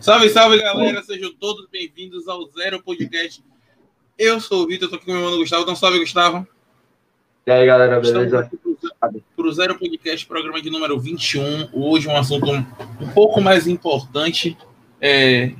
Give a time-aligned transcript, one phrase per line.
[0.00, 1.02] Salve, salve, galera.
[1.02, 3.44] Sejam todos bem-vindos ao Zero Podcast.
[4.18, 5.62] Eu sou o Vitor, tô aqui com o meu irmão Gustavo.
[5.62, 6.48] Então, salve, Gustavo.
[7.46, 8.50] E aí, galera, beleza?
[8.98, 11.68] Para o Zero Podcast, programa de número 21.
[11.74, 12.64] Hoje um assunto um,
[12.98, 14.56] um pouco mais importante,
[15.02, 15.52] é,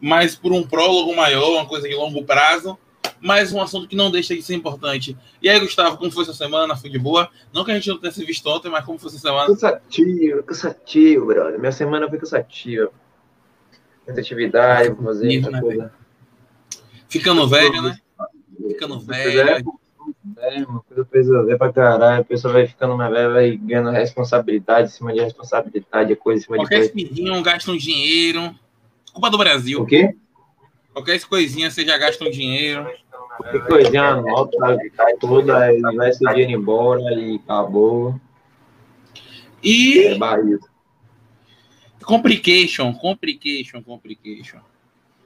[0.00, 2.78] mais por um prólogo maior, uma coisa de longo prazo,
[3.20, 5.14] mas um assunto que não deixa de ser importante.
[5.42, 6.74] E aí, Gustavo, como foi sua semana?
[6.74, 7.28] Foi de boa?
[7.52, 9.46] Não que a gente não tenha se visto ontem, mas como foi sua semana?
[9.48, 11.58] Cansativo, cansativo, brother.
[11.58, 12.90] Minha semana foi cansativa.
[14.06, 15.92] Muita atividade, fazer muita né, coisa.
[17.08, 17.98] Ficando velho, né?
[18.68, 19.64] Ficando velho.
[20.38, 22.20] É, uma coisa ver pra caralho.
[22.20, 26.44] A pessoa vai ficando mais velha, vai ganhando responsabilidade em cima de responsabilidade, coisa em
[26.44, 27.10] cima Qualquer de coisa.
[27.10, 28.54] espinho gasta um dinheiro.
[29.12, 29.80] Culpa do Brasil.
[29.80, 30.14] O quê?
[30.92, 32.86] Qualquer coisinha você já gasta um dinheiro.
[33.50, 38.20] Que coisinha nota, cai toda, aí vai esse dinheiro embora e acabou.
[39.62, 40.73] É E barriga.
[42.04, 44.60] Complication, complication, complication.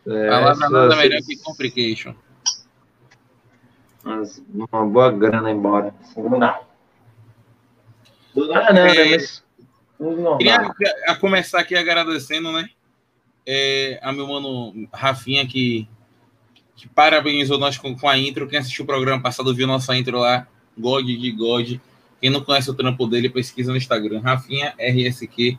[0.06, 2.14] É, Palavra nada melhor que complication.
[4.02, 5.94] Mas uma boa grana embora.
[8.34, 8.94] Do nada, não, É.
[8.94, 9.16] né?
[9.16, 9.44] Mas.
[9.98, 10.38] Normal.
[10.38, 10.72] Queria
[11.08, 12.70] a começar aqui agradecendo, né?
[13.50, 15.88] é, a meu mano Rafinha, que,
[16.76, 18.46] que parabenizou nós com, com a intro.
[18.46, 21.78] Quem assistiu o programa passado viu nossa intro lá, God de God.
[22.20, 25.58] Quem não conhece o trampo dele, pesquisa no Instagram, Rafinha RSQ.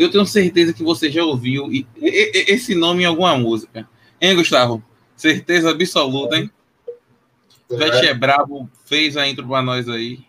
[0.00, 3.86] Eu tenho certeza que você já ouviu e- e- e- esse nome em alguma música.
[4.18, 4.82] Hein, Gustavo?
[5.14, 6.50] Certeza absoluta, hein?
[7.68, 10.20] Vete é brabo, fez a intro pra nós aí.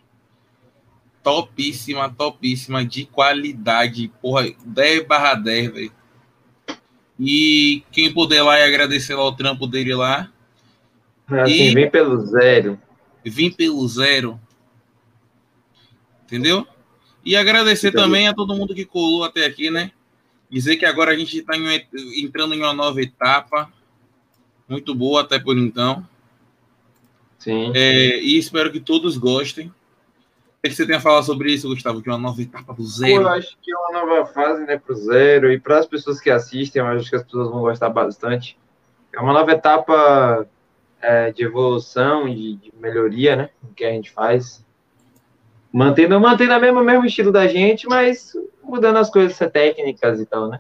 [1.24, 4.12] Topíssima, topíssima, de qualidade.
[4.22, 5.92] Porra, 10 barra 10, velho.
[7.18, 10.30] E quem puder lá e agradecer lá o trampo dele lá.
[11.28, 12.78] Assim, E- vem pelo zero.
[13.24, 14.38] Vim pelo zero.
[16.26, 16.68] Entendeu?
[17.24, 18.04] E agradecer Entendi.
[18.04, 19.92] também a todo mundo que colou até aqui, né?
[20.50, 21.54] Dizer que agora a gente está
[22.18, 23.72] entrando em uma nova etapa.
[24.68, 26.06] Muito boa até por então.
[27.38, 27.72] Sim.
[27.76, 29.68] É, e espero que todos gostem.
[29.68, 32.02] O que você tem a falar sobre isso, Gustavo?
[32.02, 33.24] De uma nova etapa do zero.
[33.24, 35.52] eu acho que é uma nova fase, né, pro zero.
[35.52, 38.58] E para as pessoas que assistem, eu acho que as pessoas vão gostar bastante.
[39.12, 40.48] É uma nova etapa
[41.02, 43.50] é, de evolução, de, de melhoria, né?
[43.64, 44.64] O que a gente faz.
[45.72, 50.26] Mantendo, mantendo a mesma, o mesmo estilo da gente, mas mudando as coisas técnicas e
[50.26, 50.60] tal, né?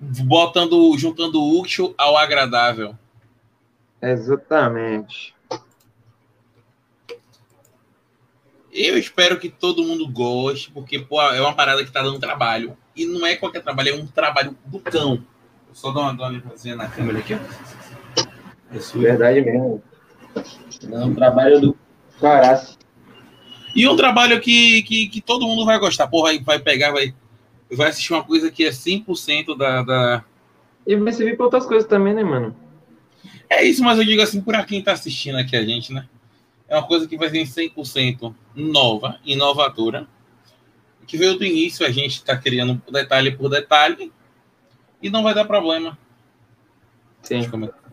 [0.00, 2.94] Botando, juntando o útil ao agradável.
[4.00, 5.34] Exatamente.
[8.72, 12.76] Eu espero que todo mundo goste, porque pô, é uma parada que tá dando trabalho.
[12.94, 15.24] E não é qualquer trabalho, é um trabalho do cão.
[15.68, 18.76] Eu só dou uma, limpadinha na câmera aqui, ó.
[18.76, 18.98] Isso.
[18.98, 19.82] Verdade mesmo.
[20.92, 21.76] É um trabalho do
[22.20, 22.68] caralho.
[23.78, 26.08] E um trabalho que, que, que todo mundo vai gostar.
[26.08, 27.14] Porra, vai pegar, vai,
[27.70, 30.24] vai assistir uma coisa que é 100% da, da.
[30.84, 32.56] E vai servir para outras coisas também, né, mano?
[33.48, 36.08] É isso, mas eu digo assim, por quem tá assistindo aqui a gente, né?
[36.66, 40.08] É uma coisa que vai ser 100% nova, inovadora.
[41.06, 44.12] Que veio do início, a gente tá criando detalhe por detalhe.
[45.00, 45.96] E não vai dar problema.
[47.22, 47.34] Sim.
[47.34, 47.88] Deixa eu comentar.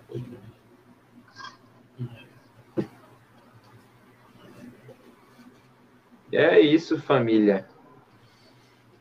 [6.35, 7.65] É isso, família.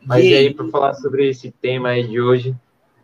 [0.03, 2.55] Mas e aí, para falar sobre esse tema aí de hoje?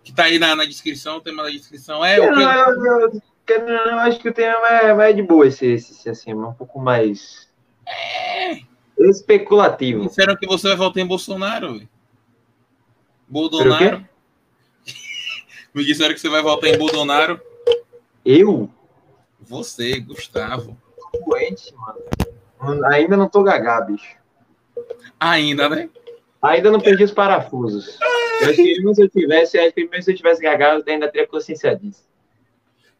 [0.05, 2.43] Que tá aí na, na descrição, o tema da descrição é Eu, o que.
[2.43, 2.49] eu,
[2.85, 6.53] eu, eu, eu acho que o tema é mais de boa esse, esse assim, um
[6.53, 7.49] pouco mais
[8.99, 10.07] especulativo.
[10.07, 11.89] Disseram que você vai votar em Bolsonaro, velho.
[13.29, 14.07] Bolsonaro.
[15.75, 17.41] Me disseram que você vai votar em Bolsonaro.
[18.25, 18.69] Eu?
[19.41, 20.77] Você, Gustavo.
[21.13, 22.85] Tô doente, mano.
[22.87, 24.20] Ainda não tô gagá, bicho.
[25.19, 25.89] Ainda, né?
[26.43, 27.99] Ainda não perdi os parafusos.
[28.41, 31.09] Eu acho que mesmo se eu tivesse, acho que mesmo se eu tivesse eu ainda
[31.09, 32.09] teria consciência disso.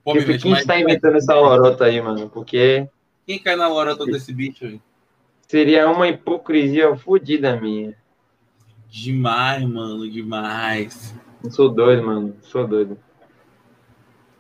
[0.05, 2.29] Pô, Porque mete quem está inventando essa lorota aí, mano?
[2.29, 2.89] Porque
[3.27, 4.83] Quem cai na lorota desse bicho, velho?
[5.51, 7.97] seria uma hipocrisia fodida minha.
[8.89, 11.15] Demais, mano, demais.
[11.43, 12.37] Eu sou doido, mano.
[12.43, 12.97] Sou doido.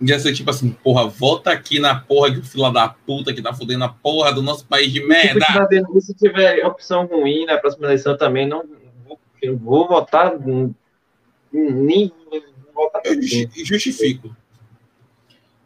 [0.00, 3.52] Ia ser tipo assim, porra, volta aqui na porra de fila da puta que tá
[3.52, 5.44] fudendo a porra do nosso país de merda.
[6.00, 8.64] se tiver opção ruim na próxima eleição também, não
[9.06, 10.32] vou, eu vou votar.
[11.52, 12.11] Nem
[12.75, 13.02] votar.
[13.05, 14.35] Eu justi- justifico.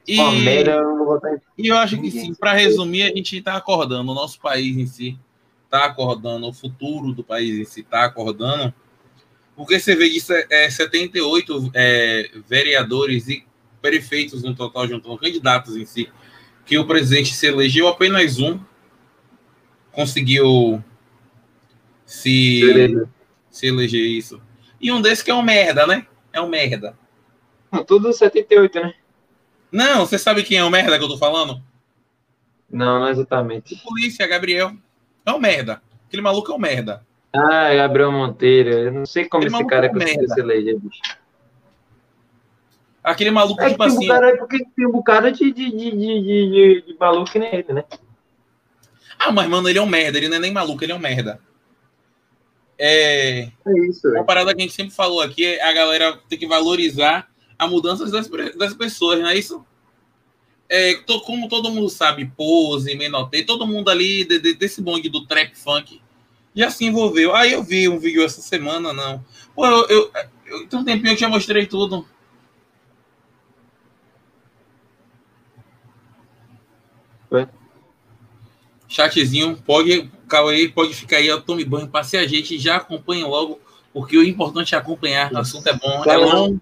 [0.06, 3.06] E, Uma merda, eu não vou votar e eu acho que sim, para resumir, a
[3.06, 5.18] gente tá acordando, o nosso país em si
[5.70, 8.74] tá acordando, o futuro do país em si tá acordando,
[9.56, 13.46] porque você vê disso é, 78 é, vereadores e
[13.84, 16.10] prefeitos no total, juntando candidatos em si,
[16.64, 18.58] que o presidente se elegeu apenas um,
[19.92, 20.82] conseguiu
[22.06, 23.10] se, Beleza.
[23.50, 24.40] se eleger isso.
[24.80, 26.06] E um desses que é um merda, né?
[26.32, 26.98] É um merda.
[27.86, 28.94] Tudo 78, né?
[29.70, 31.62] Não, você sabe quem é o merda que eu tô falando?
[32.70, 33.76] Não, não exatamente.
[33.82, 34.72] Polícia, Gabriel.
[35.26, 35.82] É um merda.
[36.06, 37.04] Aquele maluco é um merda.
[37.34, 38.70] Ah, é Gabriel Monteiro.
[38.70, 41.02] Eu não sei como Aquele esse cara é conseguiu se eleger, bicho.
[43.04, 44.08] Aquele maluco, é, tipo assim.
[44.08, 47.74] Cara, é porque tem um bocado de, de, de, de, de, maluco que nem ele,
[47.74, 47.84] né?
[49.18, 50.16] Ah, mas, mano, ele é um merda.
[50.16, 51.38] Ele não é nem maluco, ele é um merda.
[52.78, 54.08] É, é isso.
[54.08, 57.28] Uma parada que a gente sempre falou aqui é a galera tem que valorizar
[57.58, 59.64] a mudança das, das pessoas, não é isso?
[60.66, 65.10] É, to, como todo mundo sabe, Pose, Menotei, todo mundo ali de, de, desse bonde
[65.10, 66.00] do trap funk
[66.54, 67.34] já se envolveu.
[67.34, 69.22] Aí eu vi um vídeo essa semana, não.
[69.54, 70.10] Pô, eu, eu,
[70.46, 72.06] eu tem um tempinho que já mostrei tudo.
[77.34, 77.48] Foi?
[78.86, 83.60] Chatzinho, pode, Cauê, pode ficar aí, eu tome banho, passe a gente, já acompanha logo,
[83.92, 86.60] porque o importante é acompanhar, o assunto é bom, é longo.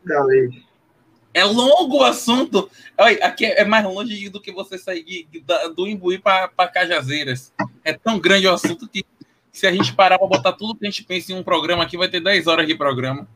[1.34, 2.70] É longo o assunto.
[2.96, 5.28] Olha, aqui é mais longe do que você sair
[5.76, 7.52] do Imbuí para Cajazeiras.
[7.84, 9.04] É tão grande o assunto que
[9.50, 11.98] se a gente parar para botar tudo que a gente pensa em um programa aqui,
[11.98, 13.28] vai ter 10 horas de programa.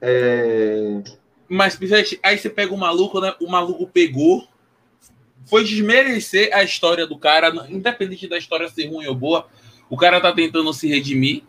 [0.00, 1.02] É...
[1.48, 1.78] Mas,
[2.22, 3.34] aí você pega o maluco, né?
[3.40, 4.46] O maluco pegou,
[5.44, 9.46] foi desmerecer a história do cara, independente da história ser ruim ou boa.
[9.88, 11.42] O cara tá tentando se redimir.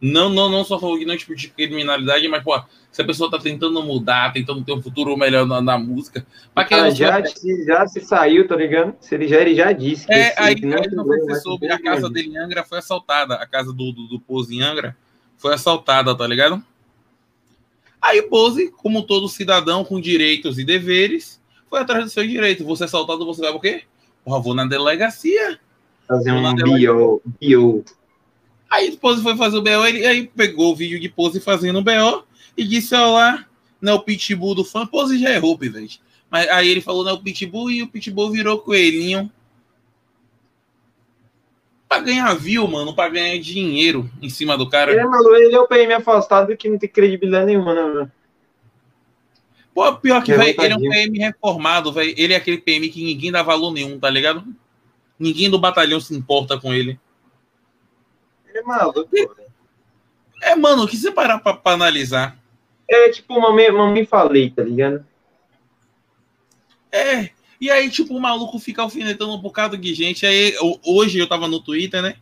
[0.00, 2.60] Não, não, não só falando que não tipo de criminalidade, mas, pô,
[2.90, 6.24] se a pessoa tá tentando mudar, tentando ter um futuro melhor na, na música.
[6.54, 8.94] Mas cara, já, se, já se saiu, tá ligado?
[9.00, 10.06] Se ele já, ele já disse.
[10.06, 13.34] Que é, aí, não, aí não foi soube, a casa dele em Angra foi assaltada.
[13.34, 14.96] A casa do, do, do Pose em Angra
[15.36, 16.62] foi assaltada, tá ligado?
[18.00, 21.37] Aí Pose, como todo cidadão com direitos e deveres,
[21.68, 22.64] foi atrás do seu direito.
[22.64, 23.82] Você é assaltado, você vai o quê?
[24.24, 25.58] Porra, vou na delegacia.
[26.06, 27.84] Fazer um bio, bio.
[28.70, 31.82] Aí Pose foi fazer o BO, ele aí pegou o vídeo de Pose fazendo o
[31.82, 32.24] BO
[32.56, 33.46] e disse: Olá,
[33.80, 34.86] não é o Pitbull do fã.
[34.86, 36.00] Pose já errou, pivete.
[36.30, 39.30] Mas aí ele falou: Não é o Pitbull e o Pitbull virou coelhinho.
[41.88, 44.90] Pra ganhar view, mano, pra ganhar dinheiro em cima do cara.
[44.90, 48.12] Ele é maluco, ele é o PM afastado que não tem credibilidade nenhuma, né, mano?
[49.78, 52.12] Pô, pior que, velho, ele é um PM reformado, velho.
[52.16, 54.44] Ele é aquele PM que ninguém dá valor nenhum, tá ligado?
[55.16, 56.98] Ninguém do batalhão se importa com ele.
[58.48, 59.08] Ele é maluco,
[60.42, 62.36] É, mano, o que você parar pra, pra analisar?
[62.90, 65.06] É tipo mamãe, mamãe falei, tá ligado?
[66.90, 67.30] É,
[67.60, 70.26] e aí, tipo, o maluco fica alfinetando um bocado de gente.
[70.26, 72.16] Aí, hoje eu tava no Twitter, né?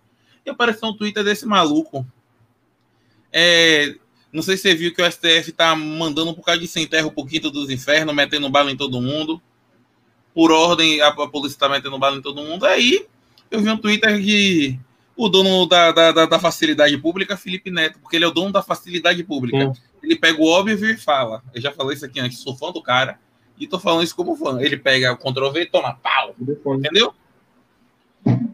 [0.44, 2.06] E apareceu um Twitter desse maluco.
[3.32, 3.94] É,
[4.32, 7.10] não sei se você viu que o STF tá mandando um bocado de sem terra
[7.10, 9.40] pro quinto dos infernos, metendo bala em todo mundo.
[10.34, 12.66] Por ordem, a, a polícia tá metendo bala em todo mundo.
[12.66, 13.06] Aí,
[13.50, 14.78] eu vi um Twitter que
[15.16, 18.62] o dono da, da, da, facilidade pública, Felipe Neto, porque ele é o dono da
[18.62, 19.72] facilidade pública.
[19.72, 19.80] Sim.
[20.02, 21.42] Ele pega o óbvio e fala.
[21.54, 23.18] Eu já falei isso aqui antes, sou fã do cara
[23.58, 24.60] e tô falando isso como fã.
[24.60, 26.34] Ele pega o Ctrl V e toma pau.
[26.38, 27.14] Entendeu?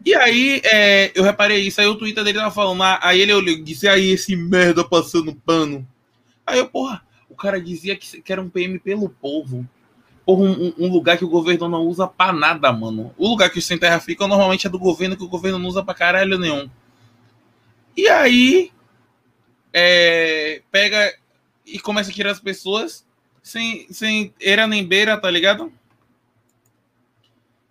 [0.05, 1.79] E aí, é, eu reparei isso.
[1.79, 5.33] Aí o Twitter dele tava falando, ah, aí ele olhou, disse aí esse merda passando
[5.33, 5.87] pano.
[6.45, 9.67] Aí eu, porra, o cara dizia que, que era um PM pelo povo.
[10.25, 13.13] Porra, um, um, lugar que o governo não usa pra nada, mano.
[13.17, 15.67] O lugar que os sem terra ficam normalmente é do governo, que o governo não
[15.67, 16.69] usa pra caralho nenhum.
[17.95, 18.71] E aí,
[19.71, 21.13] é, pega
[21.65, 23.05] e começa a tirar as pessoas
[23.41, 25.71] sem, sem era nem beira, tá ligado?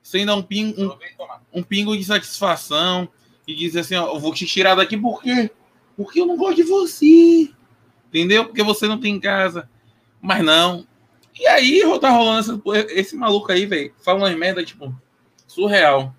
[0.03, 0.99] Sem dar um pingo,
[1.53, 3.09] um, um pingo de satisfação
[3.47, 5.51] e dizer assim, ó, eu vou te tirar daqui por quê?
[5.97, 7.51] Porque eu não gosto de você.
[8.09, 8.45] Entendeu?
[8.45, 9.69] Porque você não tem casa.
[10.21, 10.87] Mas não,
[11.39, 14.95] e aí tá rolando esse, esse maluco aí, velho, fala umas merda, tipo,
[15.47, 16.15] surreal.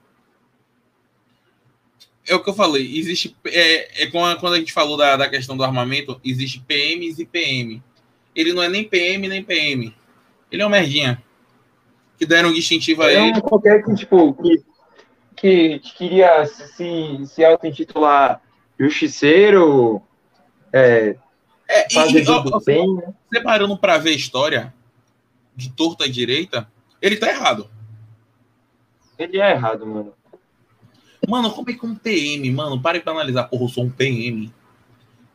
[2.25, 3.35] É o que eu falei, existe.
[3.45, 7.83] É, é quando a gente falou da, da questão do armamento, existe PMs e PM.
[8.35, 9.93] Ele não é nem PM nem PM.
[10.51, 11.21] Ele é um merdinha.
[12.23, 13.37] Que deram um distintivo a é ele.
[13.37, 14.63] É qualquer que, tipo, que,
[15.35, 18.41] que queria se, se auto-intitular
[18.79, 20.01] justiceiro,
[20.71, 21.17] é,
[21.67, 23.13] é, fazer e, ó, bem, né?
[23.31, 24.73] Separando para ver a história,
[25.53, 27.69] de torta à direita, ele tá errado.
[29.19, 30.13] Ele é errado, mano.
[31.27, 34.49] Mano, como é que um PM, mano, pare pra analisar, porra, eu sou um PM.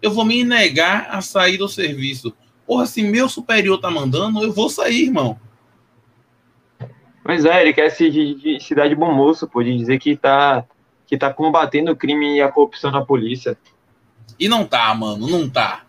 [0.00, 2.34] Eu vou me negar a sair do serviço.
[2.66, 5.38] Porra, se meu superior tá mandando, eu vou sair, irmão.
[7.28, 10.64] Pois é, ele quer se, se dar de bom moço, pode dizer que tá,
[11.06, 13.54] que tá combatendo o crime e a corrupção na polícia.
[14.40, 15.84] E não tá, mano, não tá.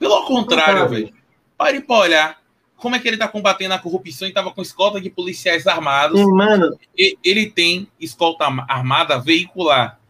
[0.00, 1.14] Pelo contrário, tá, velho.
[1.56, 2.42] Pare pra olhar
[2.76, 6.20] como é que ele está combatendo a corrupção e estava com escolta de policiais armados.
[6.20, 6.76] Mano.
[6.96, 10.00] Ele tem escolta armada veicular,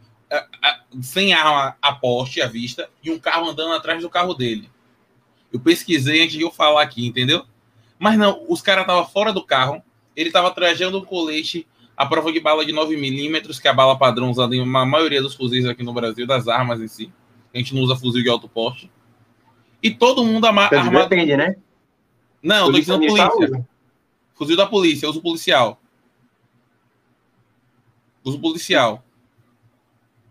[1.03, 4.71] sem arma a poste à vista, e um carro andando atrás do carro dele.
[5.53, 7.45] Eu pesquisei antes de eu falar aqui, entendeu?
[7.99, 9.83] Mas não, os caras estavam fora do carro,
[10.17, 11.67] ele estava trajando um colete
[11.97, 15.23] à prova de bala de 9mm, que é a bala padrão usada em uma maioria
[15.23, 17.13] dos fuzis aqui no Brasil, das armas em si.
[17.53, 18.91] A gente não usa fuzil de alto porte.
[19.83, 21.09] E todo mundo ama, armado.
[21.09, 21.57] Depende, né?
[22.43, 23.67] Não, polícia tô dizendo polícia.
[24.35, 25.81] Fuzil da polícia, uso policial.
[28.25, 29.05] Uso policial.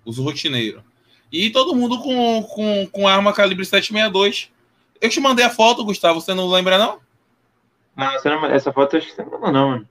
[0.05, 0.83] Uso rotineiro.
[1.31, 4.51] E todo mundo com, com, com arma calibre 762.
[4.99, 6.99] Eu te mandei a foto, Gustavo, você não lembra, não?
[7.95, 9.89] Não, não essa foto eu acho que você não mandou, não, mano.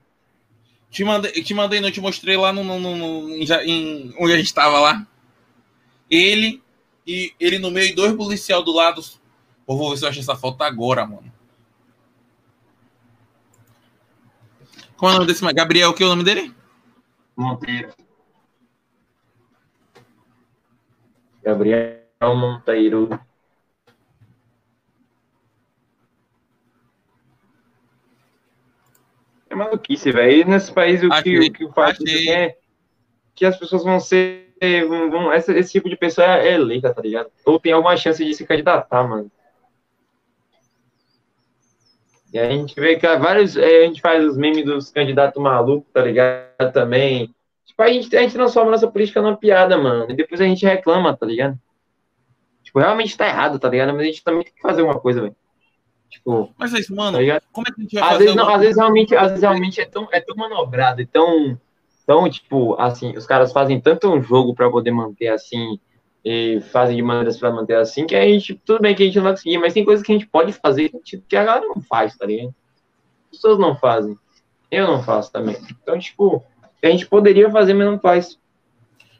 [0.89, 4.45] Te mandei, te mandei, não te mostrei lá no, no, no, em, onde a gente
[4.45, 5.07] estava lá.
[6.09, 6.61] Ele
[7.05, 9.01] e ele no meio e dois policial do lado.
[9.65, 11.31] Pô, vou ver se eu acho essa foto agora, mano.
[14.95, 15.53] Qual é o nome desse?
[15.53, 16.53] Gabriel, o que é o nome dele?
[17.35, 17.89] Monteiro.
[21.43, 23.19] Gabriel Monteiro.
[29.53, 30.47] É maluquice, velho.
[30.47, 32.57] Nesse país, o que, o que partido é
[33.35, 34.41] que as pessoas vão ser.
[34.87, 37.29] Vão, vão, esse, esse tipo de pessoa é, é eleita, tá ligado?
[37.45, 39.31] Ou tem alguma chance de se candidatar, mano.
[42.31, 43.55] E a gente vê que vários.
[43.55, 46.71] É, a gente faz os memes dos candidatos malucos, tá ligado?
[46.73, 47.29] Também.
[47.65, 50.09] Tipo, a gente, a gente transforma nossa política numa piada, mano.
[50.09, 51.59] E depois a gente reclama, tá ligado?
[52.63, 53.93] Tipo, realmente tá errado, tá ligado?
[53.93, 55.35] Mas a gente também tem que fazer uma coisa, velho.
[56.13, 58.23] Tipo, Mas é isso, mano, tá como é que a gente vai às fazer?
[58.25, 61.59] Vezes, não, às vezes realmente, às vezes realmente é tão, é tão manobrado, é tão,
[62.05, 65.79] tão, tipo, assim, os caras fazem tanto um jogo para poder manter assim,
[66.23, 69.15] e fazem de maneiras para manter assim, que a gente, tudo bem que a gente
[69.15, 70.91] não vai conseguir, mas tem coisas que a gente pode fazer
[71.27, 72.53] que a galera não faz, tá ligado?
[73.31, 74.15] As pessoas não fazem.
[74.69, 75.57] Eu não faço também.
[75.81, 76.43] Então, tipo,
[76.83, 78.37] a gente poderia fazer, mas não faz.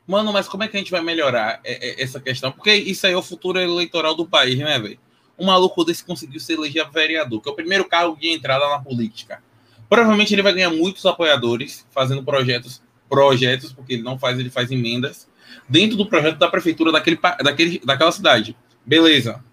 [0.05, 2.51] Mano, mas como é que a gente vai melhorar essa questão?
[2.51, 4.99] Porque isso aí é o futuro eleitoral do país, né, velho?
[5.37, 8.79] Um maluco desse conseguiu se eleger vereador, que é o primeiro cargo de entrada na
[8.79, 9.41] política.
[9.89, 14.71] Provavelmente ele vai ganhar muitos apoiadores fazendo projetos, projetos, porque ele não faz, ele faz
[14.71, 15.27] emendas
[15.67, 18.55] dentro do projeto da prefeitura daquele, daquele, daquela cidade.
[18.85, 19.43] Beleza.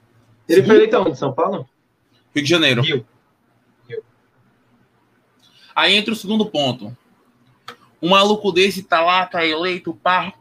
[0.49, 1.19] Ele foi eleito onde?
[1.19, 1.69] São Paulo?
[2.35, 2.83] Rio de Janeiro.
[2.83, 3.07] Rio.
[3.89, 4.03] Rio.
[5.75, 6.97] Aí entra o segundo ponto.
[8.03, 10.33] Um maluco desse tá lá, tá eleito, pá,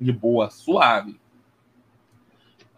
[0.00, 1.18] de boa, suave.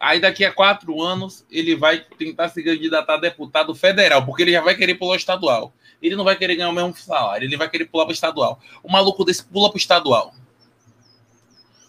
[0.00, 4.52] Aí daqui a quatro anos ele vai tentar se candidatar a deputado federal, porque ele
[4.52, 5.72] já vai querer pular o estadual.
[6.00, 8.60] Ele não vai querer ganhar o mesmo salário, ele vai querer pular para o estadual.
[8.82, 10.32] O maluco desse pula para o estadual.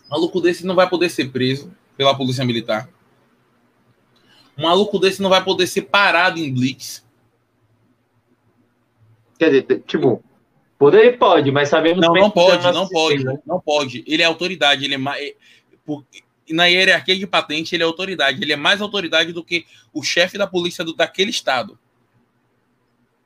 [0.07, 2.89] O maluco desse não vai poder ser preso pela polícia militar.
[4.57, 7.05] O maluco desse não vai poder ser parado em blitz.
[9.37, 10.23] Quer dizer, tipo,
[10.77, 13.39] poder ele pode, mas sabemos não, não pode, não pode, né?
[13.45, 14.03] não pode.
[14.07, 15.35] Ele é autoridade, ele é mais é,
[16.49, 18.41] na hierarquia de patente, ele é autoridade.
[18.41, 21.77] Ele é mais autoridade do que o chefe da polícia do, daquele estado.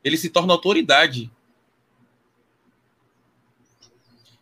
[0.03, 1.31] Ele se torna autoridade.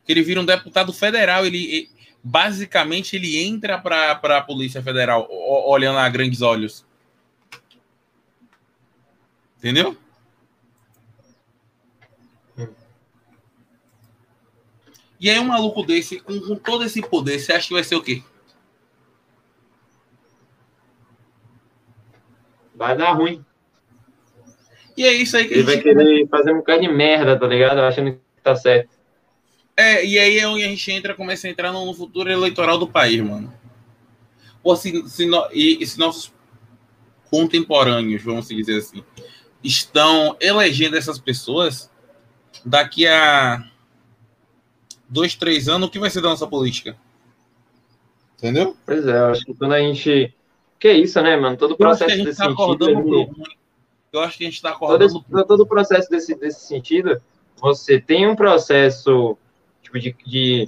[0.08, 1.46] Ele vira um deputado federal.
[1.46, 1.90] Ele
[2.24, 6.86] basicamente ele entra para a polícia federal olhando a grandes olhos.
[9.58, 9.96] Entendeu?
[15.20, 17.96] E aí um maluco desse, com, com todo esse poder, você acha que vai ser
[17.96, 18.24] o quê?
[22.82, 23.46] Vai dar ruim.
[24.98, 27.80] E é isso aí que Ele vai querer fazer um bocado de merda, tá ligado?
[27.80, 28.90] Achando que tá certo.
[29.78, 32.88] É, e aí é onde a gente entra, começa a entrar no futuro eleitoral do
[32.88, 33.54] país, mano.
[34.64, 36.34] Ou se, se, no, e, se nossos
[37.30, 39.04] contemporâneos, vamos dizer assim,
[39.64, 41.90] estão elegendo essas pessoas,
[42.66, 43.64] daqui a
[45.08, 46.98] dois, três anos, o que vai ser da nossa política?
[48.38, 48.76] Entendeu?
[48.88, 50.34] Pois é, eu acho que quando a gente
[50.82, 51.56] que é isso, né, mano?
[51.56, 53.30] Todo o processo desse tá sentido.
[54.12, 55.24] Eu acho que a gente está acordando.
[55.30, 57.22] Todo, todo o processo desse, desse sentido,
[57.62, 59.38] você tem um processo
[59.84, 60.68] tipo, de, de.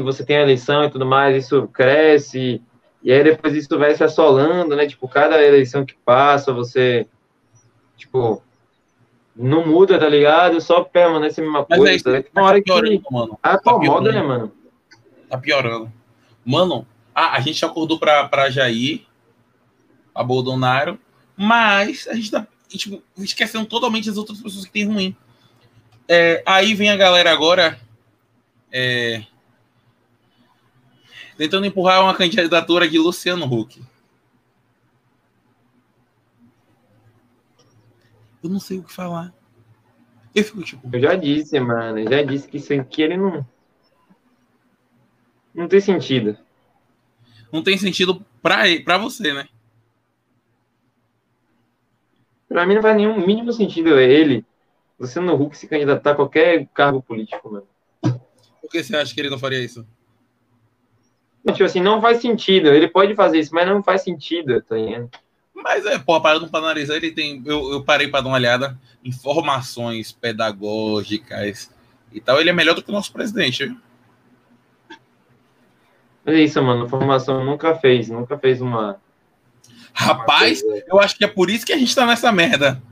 [0.00, 2.60] Você tem a eleição e tudo mais, isso cresce,
[3.04, 4.84] e aí depois isso vai se assolando, né?
[4.84, 7.06] Tipo, cada eleição que passa, você.
[7.96, 8.42] Tipo,
[9.36, 10.60] não muda, tá ligado?
[10.60, 11.82] Só permanece a mesma coisa.
[11.82, 13.38] Mas é isso, uma hora tá piorando, que mano.
[13.40, 14.52] acomoda, tá né, mano?
[15.30, 15.92] Tá piorando.
[16.44, 19.06] Mano, ah, a gente acordou para Jair,
[20.14, 20.98] a Bolsonaro,
[21.36, 25.16] mas a gente tá tipo, esquecendo totalmente as outras pessoas que tem ruim.
[26.08, 27.80] É, aí vem a galera agora
[28.70, 29.24] é,
[31.36, 33.82] tentando empurrar uma candidatura de Luciano Huck.
[38.42, 39.32] Eu não sei o que falar.
[40.34, 40.86] Eu fico tipo.
[40.92, 41.98] Eu já disse, mano.
[41.98, 43.46] Eu já disse que isso aqui ele não.
[45.54, 46.36] Não tem sentido
[47.54, 49.46] não tem sentido para você, né?
[52.48, 54.44] Pra mim não faz nenhum mínimo sentido ele,
[54.98, 57.66] no Huck, se candidatar a qualquer cargo político, mano.
[58.60, 59.86] Por que você acha que ele não faria isso?
[61.46, 62.68] Tipo assim, não faz sentido.
[62.68, 65.08] Ele pode fazer isso, mas não faz sentido, tá ligado?
[65.54, 67.40] Mas é, pô, parando para analisar, ele tem.
[67.46, 68.76] Eu, eu parei para dar uma olhada.
[69.04, 71.70] Informações pedagógicas
[72.12, 72.40] e tal.
[72.40, 73.66] Ele é melhor do que o nosso presidente.
[73.66, 73.76] Viu?
[76.26, 76.88] É isso, mano.
[76.88, 79.00] Formação nunca fez, nunca fez uma.
[79.92, 82.82] Rapaz, uma eu acho que é por isso que a gente tá nessa merda.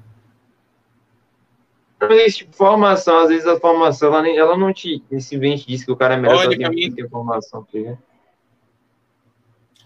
[2.01, 5.93] Mas, tipo, formação, às vezes a formação, ela, nem, ela não te simplesmente diz que
[5.93, 7.63] o cara é melhor Olha, que ter formação.
[7.65, 7.97] Tá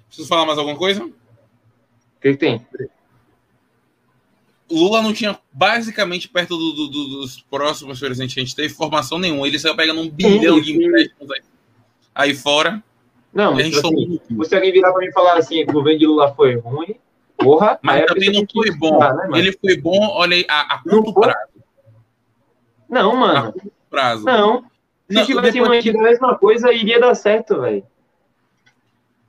[0.07, 1.05] Preciso falar mais alguma coisa?
[1.05, 1.13] O
[2.21, 2.67] que, que tem?
[4.71, 8.75] Lula não tinha, basicamente, perto do, do, do, dos próximos presidentes que a gente teve,
[8.75, 9.47] formação nenhuma.
[9.47, 11.43] Ele saiu pegando um bilhão de empréstimos aí,
[12.15, 12.83] aí fora.
[13.37, 16.07] Não, mas tipo assim, se alguém virar para mim e falar assim, o governo de
[16.07, 16.97] Lula foi ruim,
[17.37, 17.79] porra.
[17.83, 18.99] Mas também não foi bom.
[18.99, 21.37] né, ele foi bom, olha aí, a, a curto prazo.
[22.89, 23.49] Não, mano.
[23.51, 24.25] A curto prazo.
[24.25, 24.65] Não.
[25.11, 27.85] Se não, tivesse mantido a mesma coisa, iria dar certo, velho.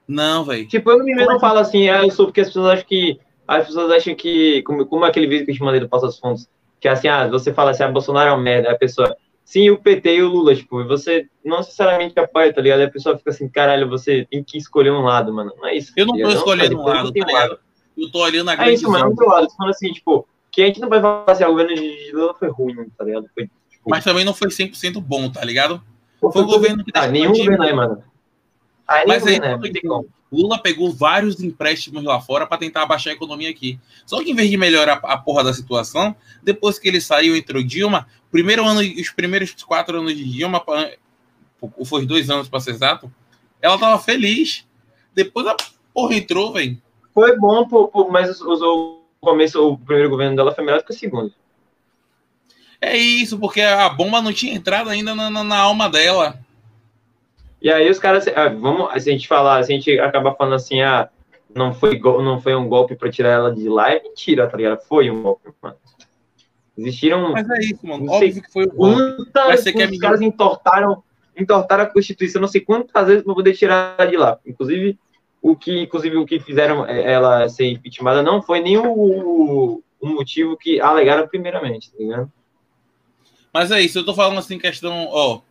[0.08, 0.66] Não, velho.
[0.70, 3.20] Tipo, eu mesmo não falo assim, ah, eu sou porque as pessoas acham que.
[3.46, 4.64] As pessoas acham que.
[4.64, 6.48] Como, como aquele vídeo que eu te mandei do Passa dos Fundos,
[6.80, 9.18] que é assim, ah, você fala assim, ah, Bolsonaro é um merda, a pessoa.
[9.48, 12.82] Sim, o PT e o Lula, tipo, você não necessariamente apoia, tá ligado?
[12.82, 15.54] a pessoa fica assim, caralho, você tem que escolher um lado, mano.
[15.56, 15.94] Não é isso.
[15.96, 17.58] Eu não tô escolhendo um lado, tá ligado?
[17.98, 19.48] Eu tô olhando a grande É isso, mano, é outro lado.
[19.56, 22.34] Falando assim, tipo, que a gente não vai falar assim, ah, o governo de Lula
[22.34, 23.26] foi ruim, tá ligado?
[23.34, 23.90] Foi, tipo...
[23.90, 25.82] Mas também não foi 100% bom, tá ligado?
[26.20, 26.92] Foi um governo que...
[26.94, 28.04] Ah, nenhum governo aí, mano.
[28.86, 30.10] Ah, Mas aí, é, não tem como.
[30.32, 33.80] Lula pegou vários empréstimos lá fora para tentar abaixar a economia aqui.
[34.06, 37.64] Só que em vez de melhorar a porra da situação, depois que ele saiu, entrou
[37.64, 40.62] Dilma, primeiro ano, os primeiros quatro anos de Dilma,
[41.62, 43.12] ou foi dois anos para ser exato,
[43.62, 44.66] ela tava feliz.
[45.16, 45.56] Depois a
[45.94, 46.78] porra entrou, velho.
[47.14, 47.68] Foi bom,
[48.12, 51.34] mas o começo, o primeiro governo dela foi melhor do que o segundo.
[52.80, 56.40] É isso, porque a bomba não tinha entrado ainda na, na, na alma dela.
[57.62, 60.54] E aí os caras, ah, vamos, se a gente falar, se a gente acabar falando
[60.54, 61.10] assim, ah,
[61.54, 64.80] não foi, não foi um golpe para tirar ela de lá, é mentira, tá ligado?
[64.82, 65.76] Foi um golpe, mano.
[66.78, 67.32] Existiram.
[67.32, 68.12] Mas é isso, mano.
[68.12, 69.32] Óbvio que foi um golpe.
[69.34, 71.04] Mas você quer os caras entortaram,
[71.36, 74.40] entortaram a Constituição, não sei quantas vezes para poder tirar ela de lá.
[74.46, 75.00] Inclusive,
[75.42, 80.08] o que, inclusive, o que fizeram é, ela ser impeachmentada não foi nem o, o
[80.08, 82.32] motivo que alegaram primeiramente, tá ligado?
[83.54, 85.42] Mas é isso, eu tô falando assim, questão, ó,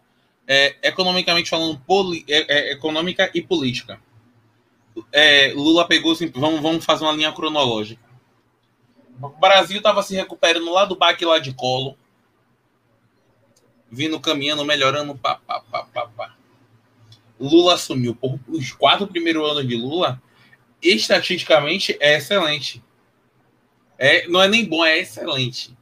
[0.47, 4.01] é, economicamente falando, poli, é, é, econômica e política.
[5.13, 8.05] É, Lula pegou, assim, vamos, vamos fazer uma linha cronológica.
[9.21, 11.97] O Brasil estava se recuperando lá do baque lá de colo,
[13.91, 16.37] vindo caminhando, melhorando, pá, pá, pá, pá, pá.
[17.39, 18.15] Lula assumiu.
[18.15, 20.21] Por, os quatro primeiros anos de Lula,
[20.83, 22.83] estatisticamente, é excelente.
[23.99, 25.77] É, não é nem bom, é excelente.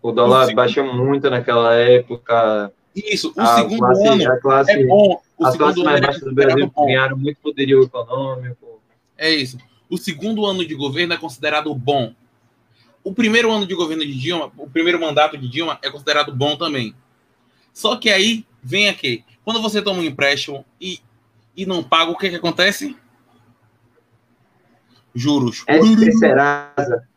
[0.00, 2.72] O dólar baixou muito naquela época.
[2.94, 5.20] Isso, o a segundo classe, ano classe, é bom.
[5.36, 8.80] O as classes mais baixas do Brasil ganharam muito poderio econômico.
[9.18, 9.58] É isso.
[9.90, 12.14] O segundo ano de governo é considerado bom.
[13.02, 16.56] O primeiro ano de governo de Dilma, o primeiro mandato de Dilma é considerado bom
[16.56, 16.94] também.
[17.72, 19.24] Só que aí vem aqui.
[19.44, 21.00] Quando você toma um empréstimo e,
[21.56, 22.96] e não paga, o que, que acontece?
[25.14, 25.64] Juros.
[25.68, 27.08] SPC Serasa.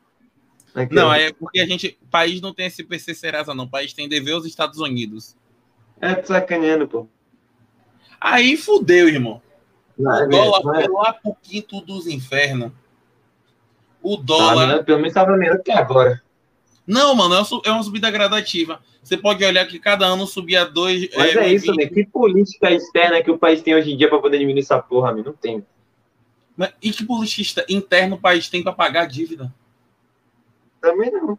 [0.92, 1.98] Não, é porque a gente.
[2.02, 3.64] O país não tem SPC Serasa, não.
[3.64, 5.36] O país tem dever aos Estados Unidos.
[6.02, 7.08] É sacaneando, pô.
[8.20, 9.42] Aí fudeu, irmão.
[9.98, 10.84] Não, o é dólar mesmo, é?
[10.84, 12.72] foi lá pro quinto dos infernos.
[14.02, 14.78] O dólar.
[14.78, 16.22] Tá, pelo menos estava melhor que agora.
[16.86, 18.82] Não, mano, é, é uma subida gradativa.
[19.04, 21.10] Você pode olhar que cada ano subia dois.
[21.16, 21.86] Mas é, é isso, né?
[21.86, 25.10] Que política externa que o país tem hoje em dia para poder diminuir essa porra,
[25.10, 25.30] amigo?
[25.30, 25.66] Não tem.
[26.56, 29.54] Mas, e que política interna o país tem para pagar a dívida?
[30.82, 31.38] Também não.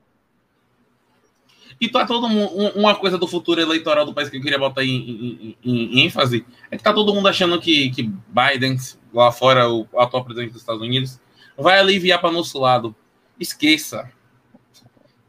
[1.80, 2.50] E tá todo mundo.
[2.74, 6.44] Uma coisa do futuro eleitoral do país que eu queria botar em, em, em, ênfase
[6.70, 8.76] é que tá todo mundo achando que, que Biden,
[9.14, 11.20] lá fora, o atual presidente dos Estados Unidos,
[11.56, 12.94] vai aliviar para nosso lado.
[13.38, 14.10] Esqueça.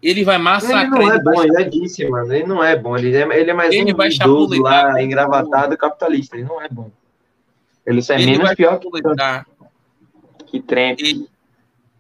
[0.02, 0.86] Ele vai massacrar.
[0.86, 2.34] Ele não é bom, ele é disse, mano.
[2.34, 2.98] Ele não é bom.
[2.98, 6.36] Ele é, ele é mais ele um vai idoso lá, engravatado, capitalista.
[6.36, 6.90] Ele não é bom.
[7.86, 8.90] Ele só é ele menos pior que,
[10.48, 11.00] que Trump.
[11.00, 11.28] Ele,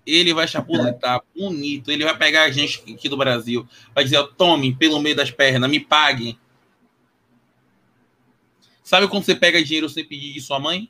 [0.05, 1.91] ele vai chapuletar bonito.
[1.91, 3.67] Ele vai pegar a gente aqui do Brasil.
[3.93, 6.37] Vai dizer, tome pelo meio das pernas, me pague.
[8.83, 10.89] Sabe quando você pega dinheiro sem pedir de sua mãe?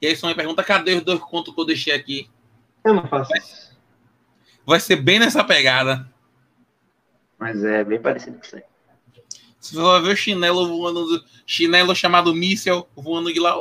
[0.00, 2.28] E aí sua mãe pergunta, cadê os dois contos que eu deixei aqui?
[2.84, 3.40] Eu não faço vai,
[4.64, 6.08] vai ser bem nessa pegada.
[7.38, 8.62] Mas é bem parecido com isso aí.
[9.60, 13.58] Você vai ver o chinelo voando, chinelo chamado míssel voando de lá.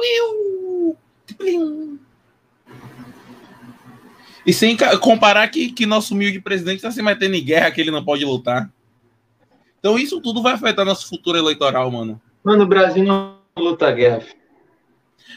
[4.47, 7.91] E sem comparar que, que nosso humilde presidente está se metendo em guerra que ele
[7.91, 8.71] não pode lutar.
[9.77, 12.21] Então isso tudo vai afetar nosso futuro eleitoral, mano.
[12.41, 14.23] Mano, o Brasil não luta guerra.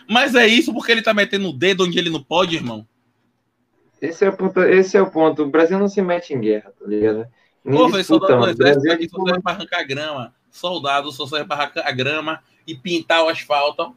[0.08, 2.86] Mas é isso porque ele tá metendo o dedo onde ele não pode, irmão.
[4.00, 4.60] Esse é o ponto.
[4.60, 5.42] Esse é o ponto.
[5.42, 7.26] O Brasil não se mete em guerra, tá ligado?
[7.64, 10.34] Pô, velho, soldado do exército aqui só serve pra arrancar grama.
[10.52, 13.92] Soldado só serve pra arrancar grama e pintar o asfalto.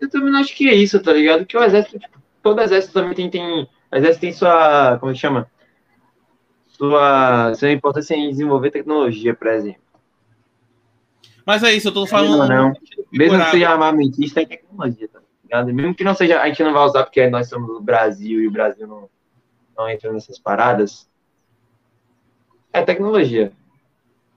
[0.00, 1.44] Eu também acho que é isso, tá ligado?
[1.44, 2.17] Que o exército, tipo,
[2.48, 3.62] todo exército também tem, tem.
[3.62, 4.96] O exército tem sua.
[4.98, 5.50] Como é que chama?
[6.66, 9.82] Sua, sua importância em desenvolver tecnologia, por exemplo.
[11.44, 12.48] Mas é isso, eu tô falando.
[12.48, 12.72] Não, não.
[13.12, 15.74] Mesmo que seja armamentista, é tecnologia, tá ligado?
[15.74, 16.40] Mesmo que não seja.
[16.40, 19.08] A gente não vai usar porque nós somos o Brasil e o Brasil não,
[19.76, 21.08] não entra nessas paradas.
[22.72, 23.52] É tecnologia.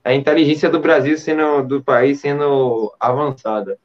[0.04, 1.64] É a inteligência do Brasil sendo.
[1.64, 3.78] do país sendo avançada.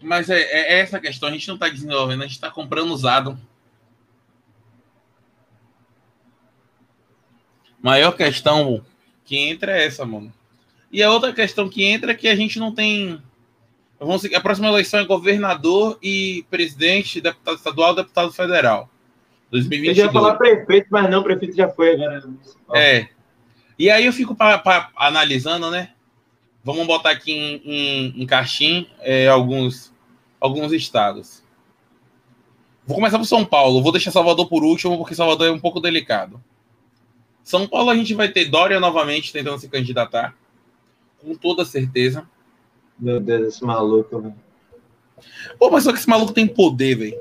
[0.00, 2.92] Mas é, é essa a questão, a gente não está desenvolvendo, a gente está comprando
[2.92, 3.38] usado.
[7.82, 8.84] Maior questão
[9.24, 10.32] que entra é essa, mano.
[10.90, 13.20] E a outra questão que entra é que a gente não tem.
[13.98, 18.88] Vamos, a próxima eleição é governador e presidente, deputado estadual, deputado federal.
[19.50, 19.98] 2022.
[19.98, 22.22] Eu ia falar prefeito, mas não, prefeito já foi agora.
[22.74, 23.08] É.
[23.78, 25.90] E aí eu fico pra, pra, analisando, né?
[26.64, 29.92] Vamos botar aqui em, em, em caixinha é, alguns,
[30.40, 31.42] alguns estados.
[32.86, 33.82] Vou começar por São Paulo.
[33.82, 36.42] Vou deixar Salvador por último, porque Salvador é um pouco delicado.
[37.42, 40.36] São Paulo a gente vai ter Dória novamente tentando se candidatar.
[41.20, 42.28] Com toda certeza.
[42.98, 44.34] Meu Deus, esse maluco, velho.
[45.58, 47.18] Pô, mas só que esse maluco tem poder, velho.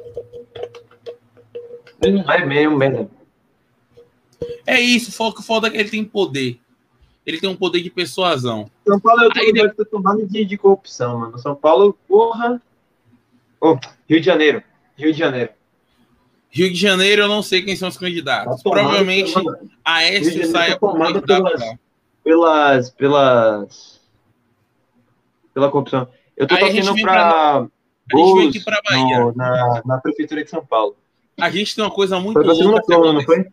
[2.01, 3.11] É mesmo, mesmo.
[4.65, 6.59] É isso, foco foda é que ele tem poder.
[7.25, 8.69] Ele tem um poder de persuasão.
[8.85, 11.37] São Paulo é outro lugar que tomando de, de corrupção, mano.
[11.37, 12.61] São Paulo, porra.
[13.59, 13.77] Oh,
[14.09, 14.63] Rio de Janeiro.
[14.97, 15.51] Rio de Janeiro.
[16.49, 18.61] Rio de Janeiro, eu não sei quem são os candidatos.
[18.61, 19.33] Tá Provavelmente
[19.85, 20.87] a S saia tá
[21.21, 21.79] pelas,
[22.23, 24.01] pelas, pelas,
[25.53, 26.07] pela corrupção.
[26.35, 27.67] Eu tô torcendo pra.
[28.13, 29.19] A gente vem aqui pra Bahia.
[29.19, 30.97] No, na, na prefeitura de São Paulo.
[31.39, 32.83] A gente tem uma coisa muito foi louca.
[32.83, 33.47] Turno, não foi?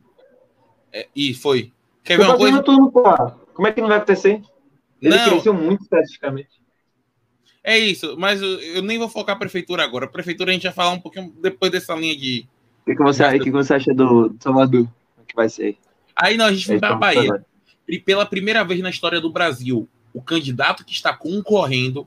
[0.92, 1.72] É, e foi.
[2.02, 2.62] Quer ver uma coisa?
[2.62, 3.02] Turno, pô.
[3.58, 4.40] Como é que não vai acontecer?
[5.02, 5.30] Ele não.
[5.30, 6.62] cresceu muito estatisticamente.
[7.64, 10.04] É isso, mas eu, eu nem vou focar a prefeitura agora.
[10.04, 12.46] A prefeitura a gente vai falar um pouquinho depois dessa linha de
[12.86, 14.88] que, que, você, que, que você acha do, do Salvador?
[15.26, 15.76] que vai ser?
[16.14, 17.44] Aí não, a gente vai para a Bahia.
[17.88, 22.06] E pela primeira vez na história do Brasil, o candidato que está concorrendo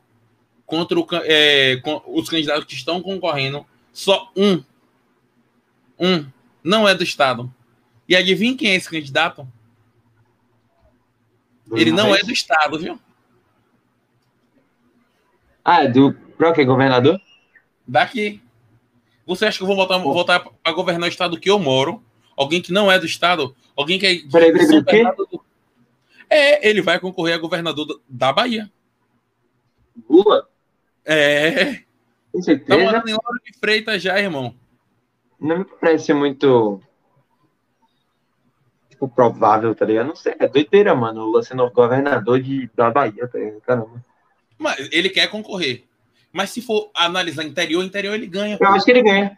[0.66, 4.64] contra o, é, com, os candidatos que estão concorrendo, só um,
[6.00, 6.26] um,
[6.64, 7.54] não é do Estado.
[8.08, 9.46] E adivinha quem é esse candidato?
[11.72, 13.00] Ele não é do Estado, viu?
[15.64, 16.14] Ah, é do.
[16.56, 16.66] Que?
[16.66, 17.22] Governador?
[17.88, 18.42] Daqui.
[19.26, 22.04] Você acha que eu vou voltar, voltar para governar o estado que eu moro?
[22.36, 23.56] Alguém que não é do estado?
[23.78, 24.20] Alguém que é.
[24.30, 25.42] Peraí, peraí, peraí, do...
[26.30, 28.72] É, ele vai concorrer a governador da Bahia.
[30.10, 30.50] Lula?
[31.06, 31.82] É.
[32.32, 32.78] Com certeza.
[32.78, 34.56] Tá morando em Lauro de Freitas já, irmão.
[35.40, 36.82] Não me parece muito.
[39.02, 40.08] Tipo, provável, tá ligado?
[40.08, 41.22] Não sei, é doideira, mano.
[41.22, 43.62] O Lula sendo governador de, da Bahia, tá ligado?
[43.62, 44.06] Caramba.
[44.60, 45.86] Mas ele quer concorrer.
[46.32, 48.58] Mas se for analisar interior, interior ele ganha.
[48.60, 49.36] Eu acho que ele ganha.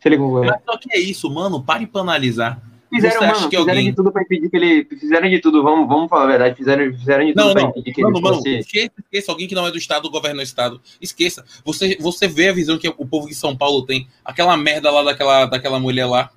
[0.00, 0.48] Se ele concorrer.
[0.48, 1.60] Mas só que é isso, mano.
[1.60, 2.62] Pare pra analisar.
[2.88, 3.84] Fizeram, Você mano, fizeram alguém...
[3.86, 4.84] de tudo pra impedir que ele.
[4.84, 6.54] Fizeram de tudo, vamos, vamos falar a verdade.
[6.56, 7.70] Fizeram, fizeram de tudo não, pra não.
[7.70, 8.58] impedir que mano, ele mano, fosse.
[8.58, 10.80] Esqueça, esqueça, alguém que não é do Estado governa o Estado.
[11.00, 11.44] Esqueça.
[11.64, 14.06] Você, você vê a visão que o povo de São Paulo tem.
[14.24, 16.30] Aquela merda lá daquela, daquela mulher lá.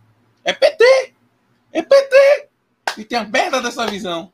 [0.44, 1.14] É PT!
[1.72, 2.47] É PT!
[2.96, 4.32] E tem a merda dessa visão.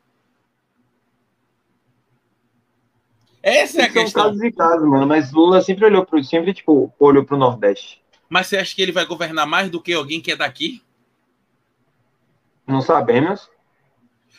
[3.42, 4.22] Essa é a questão.
[4.22, 5.06] São casos e casos, mano.
[5.06, 8.02] Mas Lula sempre olhou pro, sempre, tipo, olhou pro Nordeste.
[8.28, 10.82] Mas você acha que ele vai governar mais do que alguém que é daqui?
[12.66, 13.50] Não sabemos.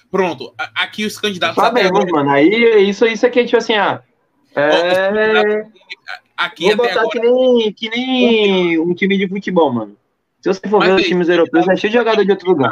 [0.09, 1.57] Pronto, aqui os candidatos.
[1.57, 2.11] Não sabemos, agora...
[2.11, 2.31] mano.
[2.31, 4.01] Aí isso, isso aqui é tipo assim, ah.
[4.55, 5.67] É...
[6.35, 7.09] Aqui Vou botar agora...
[7.09, 9.95] que nem, que nem um time de futebol, mano.
[10.41, 12.71] Se você for Mas ver os times europeus, é cheio de jogador de outro lugar.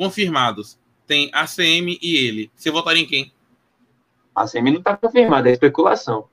[0.00, 0.78] Confirmados.
[1.06, 2.50] Tem ACM e ele.
[2.56, 3.30] Você votaria em quem?
[4.34, 6.26] A semi não está confirmada, é especulação.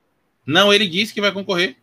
[0.46, 1.76] Não, ele disse que vai concorrer.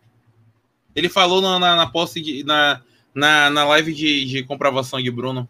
[0.96, 2.82] Ele falou na, na, na posse de, na,
[3.14, 5.48] na, na live de, de comprovação de Bruno.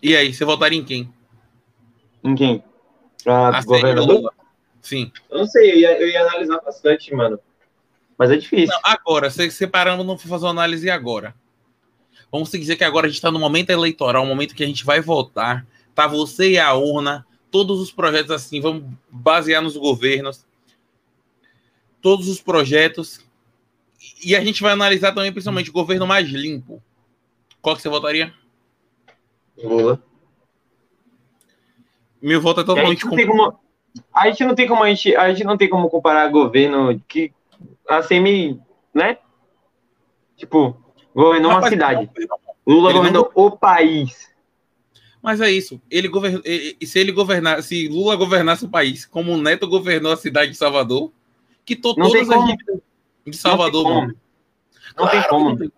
[0.00, 1.12] E aí, você votaria em quem?
[2.22, 2.62] Em quem?
[3.24, 4.32] Pra A governador?
[4.80, 5.10] Sim.
[5.28, 7.40] Eu não sei, eu ia, eu ia analisar bastante, mano.
[8.16, 8.68] Mas é difícil.
[8.68, 11.34] Não, agora, separando, não fazer uma análise agora.
[12.36, 14.84] Vamos dizer que agora a gente está no momento eleitoral, um momento que a gente
[14.84, 20.46] vai votar tá você e a urna, todos os projetos assim, vamos basear nos governos,
[22.02, 23.24] todos os projetos.
[24.22, 26.82] E a gente vai analisar também, principalmente, o governo mais limpo.
[27.62, 28.32] Qual que você votaria?
[29.56, 30.02] Lula.
[32.20, 33.58] Meu voto é A totalmente gente, não tem como,
[34.12, 37.32] a gente não tem como a gente, a gente não tem como comparar governo que
[37.88, 38.60] assim me,
[38.92, 39.16] né?
[40.36, 40.76] Tipo,
[41.16, 42.10] governou uma Rapaz, cidade.
[42.16, 44.30] não- Lula ele não- governou o país.
[45.22, 45.80] Mas é isso.
[45.90, 46.40] Ele govern...
[46.84, 50.56] Se ele governar, se Lula governasse o país, como o Neto governou a cidade de
[50.56, 51.10] Salvador,
[51.64, 52.46] quitou Não todas as como.
[52.46, 52.80] dívidas
[53.26, 54.14] de Salvador, não tem mano.
[54.14, 54.96] como.
[54.96, 55.48] Não tem Claro como.
[55.50, 55.72] não tem.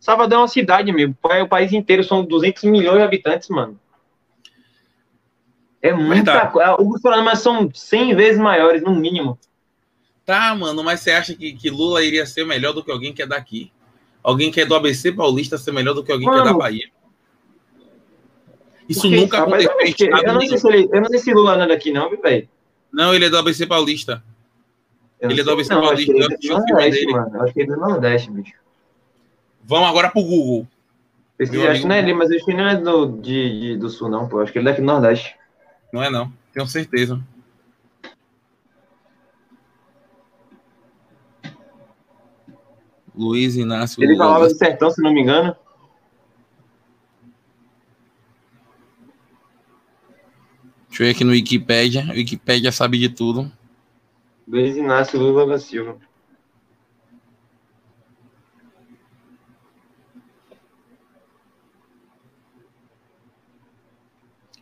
[0.00, 1.14] Salvador é uma cidade, meu.
[1.30, 3.78] É o país inteiro, são 200 milhões de habitantes, mano.
[5.80, 6.76] É muita coisa.
[6.80, 9.38] Os problemas são 100 vezes maiores, no mínimo.
[10.26, 13.22] Tá, mano, mas você acha que, que Lula iria ser melhor do que alguém que
[13.22, 13.72] é daqui?
[14.28, 16.58] Alguém que é do ABC Paulista ser melhor do que alguém que é da Mano.
[16.58, 16.90] Bahia?
[18.86, 21.56] Isso Porque, nunca aconteceu eu, estado não sei se ele, eu não sei se Lula
[21.56, 22.46] não é daqui, não, viu, velho?
[22.92, 24.22] Não, ele é do ABC Paulista.
[25.18, 27.30] Eu Ele é do ABC não, acho que ele é Paulista, do eu Nordeste, mano.
[27.36, 28.52] Eu acho que ele é do Nordeste, bicho.
[29.64, 30.66] Vamos agora pro Google.
[31.38, 33.88] Meu acho que não é ele, mas acho que não é do, de, de- do
[33.88, 34.40] Sul, não, pô.
[34.40, 35.34] Acho que ele é daqui do Nordeste.
[35.90, 37.18] Não é não, tenho certeza.
[43.18, 44.24] Luiz Inácio Ele Lula.
[44.26, 45.54] falava do sertão, se não me engano.
[50.88, 52.06] Deixa eu ir aqui no Wikipedia.
[52.12, 53.50] Wikipedia sabe de tudo.
[54.46, 55.98] Luiz Inácio Lula da Silva.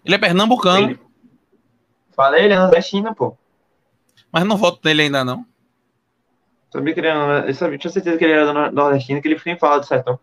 [0.04, 1.00] Ele é pernambucano, Ele-
[2.14, 3.36] Falei, ele é nordestino, pô.
[4.32, 5.44] mas não voto nele ainda não.
[6.70, 7.46] Sabia que ele era.
[7.46, 9.86] Eu sabia, tinha certeza que ele era do nor- nordestino, que ele sempre falava do
[9.86, 10.18] sertão.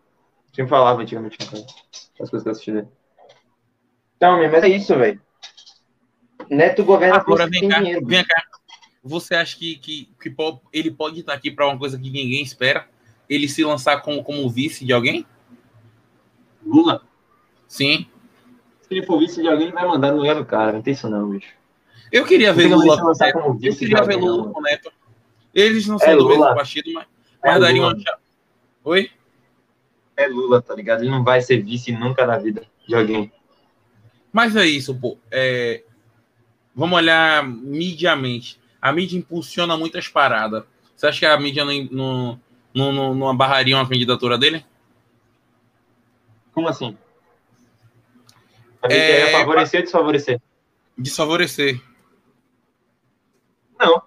[0.53, 2.87] Sempre falava antigamente, as coisas que eu assisti dele.
[4.17, 5.19] Então, mas é isso, velho.
[6.49, 8.05] Neto governa Agora vem cá, dinheiro.
[8.05, 8.43] vem cá.
[9.03, 10.33] Você acha que, que, que
[10.71, 12.87] ele pode estar aqui para uma coisa que ninguém espera?
[13.27, 15.25] Ele se lançar como, como vice de alguém?
[16.65, 17.01] Lula?
[17.67, 18.07] Sim.
[18.81, 20.71] Se ele for vice de alguém, ele vai mandar no lugar do cara.
[20.73, 21.51] Não tem isso não, bicho.
[22.11, 23.39] Eu queria ver Lula ele se com lançar Neto.
[23.41, 24.92] como Eu queria ver alguém, Lula com Neto.
[25.53, 27.05] Eles não são É do mesmo partido, mas,
[27.43, 27.93] É mas daria Lula.
[27.95, 28.19] uma.
[28.85, 29.11] Oi?
[30.17, 31.01] É Lula, tá ligado?
[31.01, 33.31] Ele não vai ser vice nunca na vida de alguém.
[34.31, 35.17] Mas é isso, pô.
[35.31, 35.83] É,
[36.75, 38.59] Vamos olhar midiamente.
[38.81, 40.63] A mídia impulsiona muitas paradas.
[40.95, 42.39] Você acha que a mídia não, não,
[42.73, 44.65] não, não, não barraria uma candidatura dele?
[46.51, 46.97] Como assim?
[48.81, 50.41] A mídia É, ia favorecer ou desfavorecer?
[50.97, 51.81] Desfavorecer.
[53.79, 54.01] Não.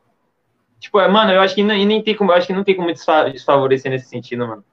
[0.79, 2.77] Tipo, é, mano, eu acho que nem, nem tem como, eu acho que não tem
[2.77, 4.65] como desfa- desfavorecer nesse sentido, mano.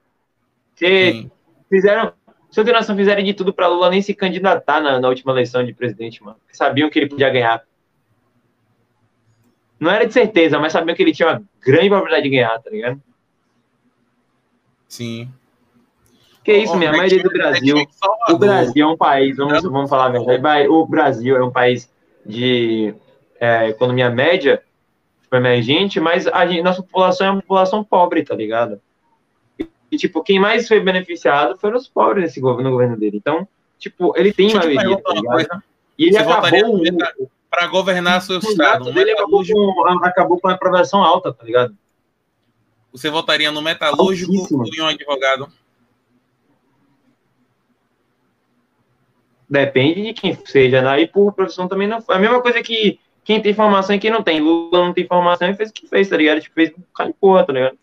[0.75, 1.31] Sim.
[1.69, 2.13] fizeram,
[2.51, 5.31] se eu tenho noção, fizeram de tudo pra Lula nem se candidatar na, na última
[5.31, 6.37] eleição de presidente, mano.
[6.51, 7.63] Sabiam que ele podia ganhar.
[9.79, 12.69] Não era de certeza, mas sabiam que ele tinha uma grande probabilidade de ganhar, tá
[12.69, 13.01] ligado?
[14.87, 15.29] Sim.
[16.43, 17.87] Que isso, Ó, minha Netinho- maioria do Brasil.
[18.29, 21.91] O Brasil é um país, vamos, vamos falar a verdade, o Brasil é um país
[22.25, 22.93] de
[23.39, 24.61] é, economia média,
[25.33, 28.79] tipo, emergente, mas a gente- nossa população é uma população pobre, tá ligado?
[29.91, 33.17] E, tipo, quem mais foi beneficiado foram os pobres nesse governo, no governo dele.
[33.17, 35.01] Então, tipo, ele tem tá uma ligado?
[35.01, 35.63] coisa.
[35.97, 36.83] E ele Você acabou,
[37.49, 41.75] Para governar seu estado, dele acabou com, acabou com a aprovação alta, tá ligado?
[42.91, 44.59] você votaria no metalúrgico Altíssimo.
[44.61, 45.47] ou em um advogado?
[49.49, 51.01] Depende de quem seja, né?
[51.01, 52.15] E por profissão também não foi.
[52.15, 54.39] A mesma coisa que quem tem formação e quem não tem.
[54.39, 56.41] Lula não tem formação e fez o que fez, tá ligado?
[56.41, 57.77] Tipo, fez um cara de porra, tá ligado?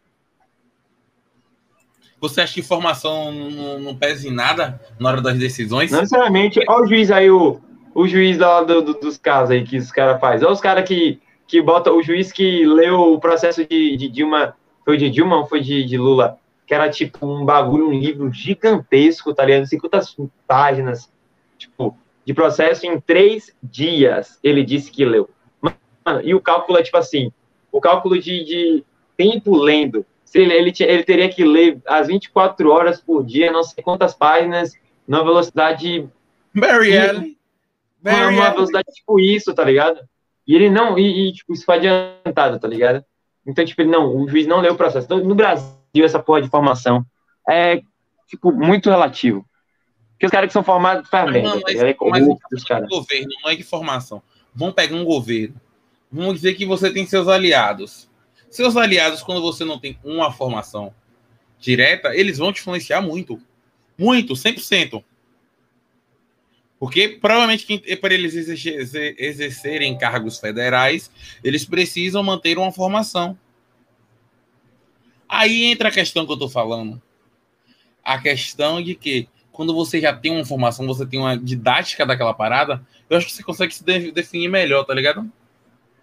[2.20, 5.90] Você acha que informação não, não pesa em nada na hora das decisões?
[5.90, 6.61] Não necessariamente.
[6.68, 7.59] Olha o juiz aí, o,
[7.94, 10.44] o juiz lá do, do- dos casos aí que os caras fazem.
[10.46, 14.55] Olha os caras que, que bota o juiz que leu o processo de, de Dilma.
[14.85, 16.38] Foi de Dilma ou foi de, de Lula?
[16.66, 19.61] Que era tipo um bagulho, um livro gigantesco, tá ligado?
[19.61, 20.14] Não sei quantas
[20.46, 21.11] páginas,
[21.57, 24.38] tipo, de processo em três dias.
[24.42, 25.28] Ele disse que leu.
[25.61, 27.33] Mano, e o cálculo é tipo assim:
[27.72, 28.85] o cálculo de, de
[29.16, 30.04] tempo lendo.
[30.24, 34.14] Se ele, ele, ele teria que ler às 24 horas por dia, não sei quantas
[34.14, 34.72] páginas,
[35.06, 36.09] numa velocidade
[36.54, 37.37] Barry E- Allen.
[38.33, 40.00] uma, velocidade tipo isso, tá ligado?
[40.46, 43.04] E ele não, e, e, tipo, isso foi adiantado, tá ligado?
[43.46, 45.06] Então, tipo, ele não, o juiz não leu o processo.
[45.06, 47.04] Então, no Brasil, essa porra de formação
[47.48, 47.80] é,
[48.28, 49.44] tipo, muito relativo.
[50.20, 51.76] Porque os caras que são formados fazem merda, tá mas?
[51.76, 52.88] É mas corrupto, os falando caras.
[52.90, 54.22] de governo, não é de formação.
[54.54, 55.59] Vamos pegar um governo.
[56.12, 58.06] Vamos dizer que você tem seus aliados.
[58.50, 60.94] Seus aliados, quando você não tem uma formação
[61.59, 63.40] direta, eles vão te influenciar muito.
[63.96, 65.02] Muito, 100%.
[66.78, 71.11] Porque provavelmente quem- para eles exercer- exer- exercerem cargos federais,
[71.42, 73.38] eles precisam manter uma formação.
[75.26, 77.00] Aí entra a questão que eu tô falando.
[78.04, 79.26] A questão de que
[79.60, 83.32] quando você já tem uma informação, você tem uma didática daquela parada, eu acho que
[83.32, 85.30] você consegue se definir melhor, tá ligado?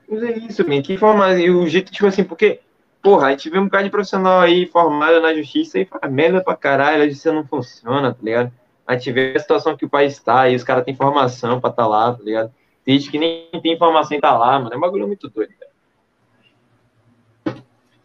[0.07, 0.79] Mas é isso, man.
[0.83, 1.39] Que informação.
[1.39, 2.59] E o jeito, tipo assim, porque,
[3.01, 6.39] porra, a gente vê um bocado de profissional aí formado na justiça e fala merda
[6.39, 8.51] pra caralho, a justiça não funciona, tá ligado?
[8.85, 11.71] A gente vê a situação que o país está e os caras têm informação pra
[11.71, 12.53] estar tá lá, tá ligado?
[12.85, 14.71] Tem gente que nem tem informação e tá lá, mano.
[14.71, 15.71] É um bagulho muito doido, velho.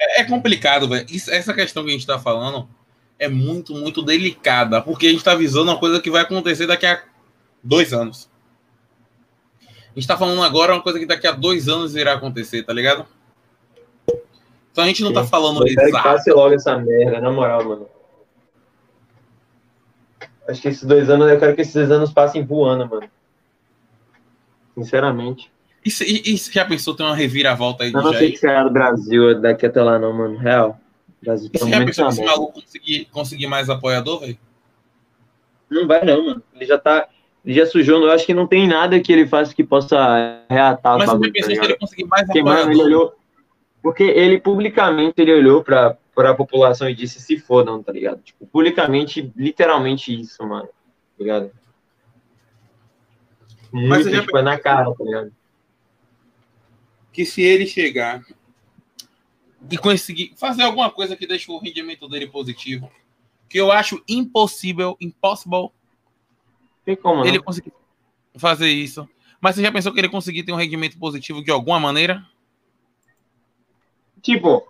[0.01, 1.05] É, é complicado, velho.
[1.11, 2.67] Essa questão que a gente tá falando
[3.23, 6.87] é muito, muito delicada, porque a gente está visando uma coisa que vai acontecer daqui
[6.87, 7.01] a
[7.63, 8.29] dois anos.
[9.61, 12.73] A gente está falando agora uma coisa que daqui a dois anos irá acontecer, tá
[12.73, 13.07] ligado?
[14.73, 15.87] Então a gente não está falando eu exato.
[15.87, 17.87] Que passe logo essa merda, na moral, mano.
[20.49, 23.09] Acho que esses dois anos, eu quero que esses dois anos passem voando, mano.
[24.75, 25.53] Sinceramente.
[25.85, 28.65] E, e, e já pensou ter uma reviravolta aí do Eu não sei que será
[28.65, 30.37] do Brasil daqui até lá, não, mano.
[30.39, 30.81] Real.
[31.23, 34.39] Brasil tá Você já pensou que esse maluco conseguir, conseguir mais apoiador, velho?
[35.71, 36.43] Não vai não, mano.
[36.55, 37.09] Ele já tá.
[37.45, 40.97] Ele já sujou, eu acho que não tem nada que ele faça que possa reatar
[40.99, 42.65] Mas você pensou tá ele conseguir mais Porque, apoiador?
[42.67, 43.15] Mano, ele olhou,
[43.83, 48.21] porque ele publicamente ele olhou pra, pra população e disse se fodam, tá ligado?
[48.23, 50.67] Tipo, publicamente, literalmente isso, mano.
[50.67, 50.71] Tá
[51.19, 51.51] ligado?
[53.73, 55.33] Muito, Mas já tipo, é na cara, tá ligado?
[57.13, 58.23] Que se ele chegar
[59.71, 62.91] e conseguir fazer alguma coisa que deixe o rendimento dele positivo.
[63.49, 65.71] Que eu acho impossível, impossible.
[66.85, 67.73] Tem como, ele conseguir
[68.37, 69.09] fazer isso.
[69.41, 72.25] Mas você já pensou que ele conseguir ter um rendimento positivo de alguma maneira?
[74.21, 74.67] Tipo,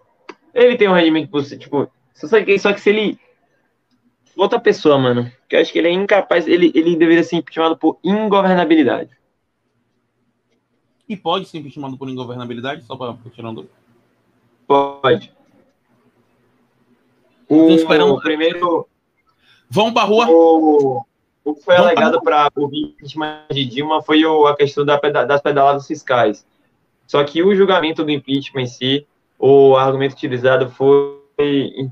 [0.55, 1.61] ele tem um rendimento positivo.
[1.61, 3.19] Tipo, só que, só que se ele.
[4.35, 5.31] Outra pessoa, mano.
[5.49, 6.47] Que eu acho que ele é incapaz.
[6.47, 9.11] Ele, ele deveria ser impeachmentado por ingovernabilidade.
[11.07, 12.85] E pode ser impeachmentado por ingovernabilidade?
[12.85, 13.82] Só para tirar um dúvida.
[14.67, 15.33] Pode.
[17.49, 18.89] O, o primeiro.
[19.69, 20.27] Vão para rua.
[20.29, 21.05] O,
[21.45, 24.97] o que foi Vão alegado para o impeachment de Dilma foi o, a questão da,
[24.99, 26.47] das pedaladas fiscais.
[27.07, 29.07] Só que o julgamento do impeachment em si,
[29.39, 31.21] o argumento utilizado foi,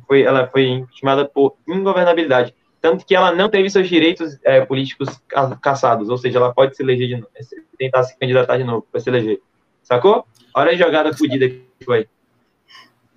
[0.07, 2.55] foi ela foi impeachmentada por ingovernabilidade.
[2.81, 5.21] Tanto que ela não teve seus direitos é, políticos
[5.61, 7.29] caçados, ou seja, ela pode se eleger de novo,
[7.77, 9.41] tentar se candidatar de novo para se eleger.
[9.83, 10.25] Sacou?
[10.55, 12.09] Olha a jogada fodida que foi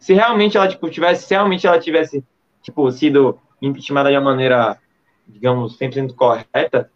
[0.04, 2.22] se realmente ela tipo tivesse, se realmente ela tivesse
[2.62, 4.78] tipo sido impeachmentada de uma maneira,
[5.26, 6.92] digamos, 100% correta,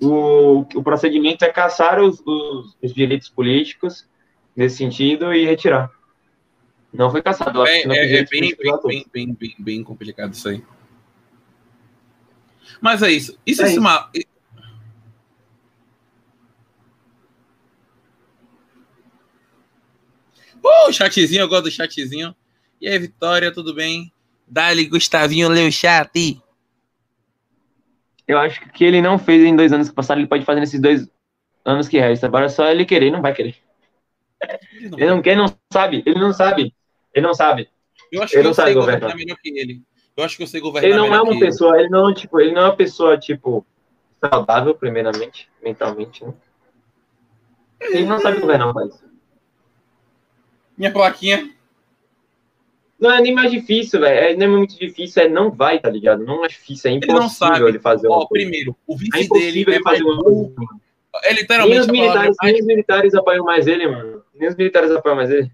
[0.00, 4.08] o, o procedimento é caçar os, os, os, direitos políticos
[4.56, 5.90] nesse sentido e retirar.
[6.90, 7.66] Não foi caçado.
[7.66, 10.64] É, é, é bem, bem, bem, bem, bem, complicado isso aí.
[12.80, 13.38] Mas é isso.
[13.44, 14.10] Isso é, é uma...
[20.62, 22.34] Pô, chatzinho, eu gosto do chatzinho.
[22.80, 24.12] E aí, Vitória, tudo bem?
[24.46, 26.40] Dali, Gustavinho, leu o chat.
[28.26, 30.44] Eu acho que o que ele não fez em dois anos que passaram, ele pode
[30.44, 31.08] fazer nesses dois
[31.64, 32.28] anos que restam.
[32.28, 33.56] Agora é só ele querer, não vai querer.
[34.72, 36.02] Ele não, ele não quer, não sabe.
[36.06, 36.74] Ele não sabe.
[37.14, 37.68] Ele não sabe.
[38.10, 39.00] Eu acho ele que não eu sabe governar.
[39.00, 39.82] governar melhor que ele.
[40.16, 41.84] Eu acho que eu sei governar Ele não é uma pessoa, ele.
[41.84, 43.64] ele não, tipo, ele não é uma pessoa, tipo,
[44.20, 46.34] saudável, primeiramente, mentalmente, né?
[47.80, 49.09] Ele não sabe governar um país.
[50.80, 51.50] Minha plaquinha.
[52.98, 54.18] Não é nem mais difícil, velho.
[54.18, 56.24] É, não é muito difícil, é não vai, tá ligado?
[56.24, 57.68] Não é difícil, é impossível ele, não sabe.
[57.68, 58.46] ele fazer uma Ó, coisa.
[58.46, 60.54] Primeiro, o vice é dele é fazer uma coisa.
[61.24, 64.22] É literalmente nem os, militares, nem os militares apoiam mais ele, mano.
[64.34, 65.52] Nem os militares apoiam mais ele.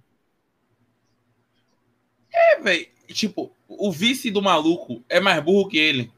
[2.32, 2.86] É, velho.
[3.08, 6.08] Tipo, o vice do maluco é mais burro que ele.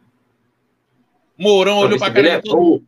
[1.38, 2.85] Mourão olhou pra cara é, todo.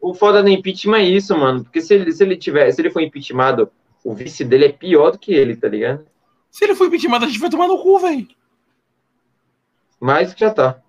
[0.00, 1.62] O, o foda do impeachment é isso, mano.
[1.62, 3.70] Porque se ele, se ele tiver, se ele for impeachmentado
[4.04, 6.06] o vice dele é pior do que ele, tá ligado?
[6.50, 8.28] Se ele for impeachment, a gente vai tomar no cu, velho.
[10.00, 10.82] Mas já tá.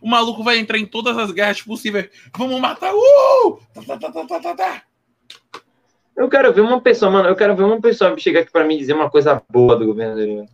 [0.00, 2.10] O maluco vai entrar em todas as guerras possíveis.
[2.36, 2.92] Vamos matar.
[2.94, 3.58] Uh!
[3.74, 4.82] Tá, tá, tá, tá, tá,
[6.14, 7.28] Eu quero ver uma pessoa, mano.
[7.28, 10.16] Eu quero ver uma pessoa chegar aqui pra mim dizer uma coisa boa do governo
[10.16, 10.46] dele.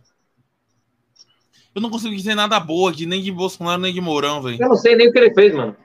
[1.75, 4.57] Eu não consigo dizer nada boa de nem de Bolsonaro nem de Mourão, velho.
[4.61, 5.75] Eu não sei nem o que ele fez, mano.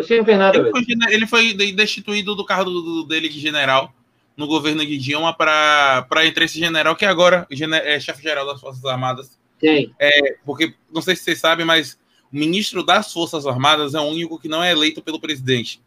[0.00, 3.92] Eu sei não fez nada, ele foi, ele foi, destituído do cargo dele de general
[4.36, 9.38] no governo de Dilma para entrar esse general que agora é chefe-geral das Forças Armadas.
[9.58, 9.94] Quem?
[9.98, 11.98] É, porque, não sei se vocês sabem, mas
[12.32, 15.82] o ministro das Forças Armadas é o único que não é eleito pelo presidente.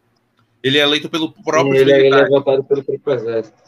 [0.62, 3.58] Ele é eleito pelo próprio ele, ele é votado pelo próprio exército.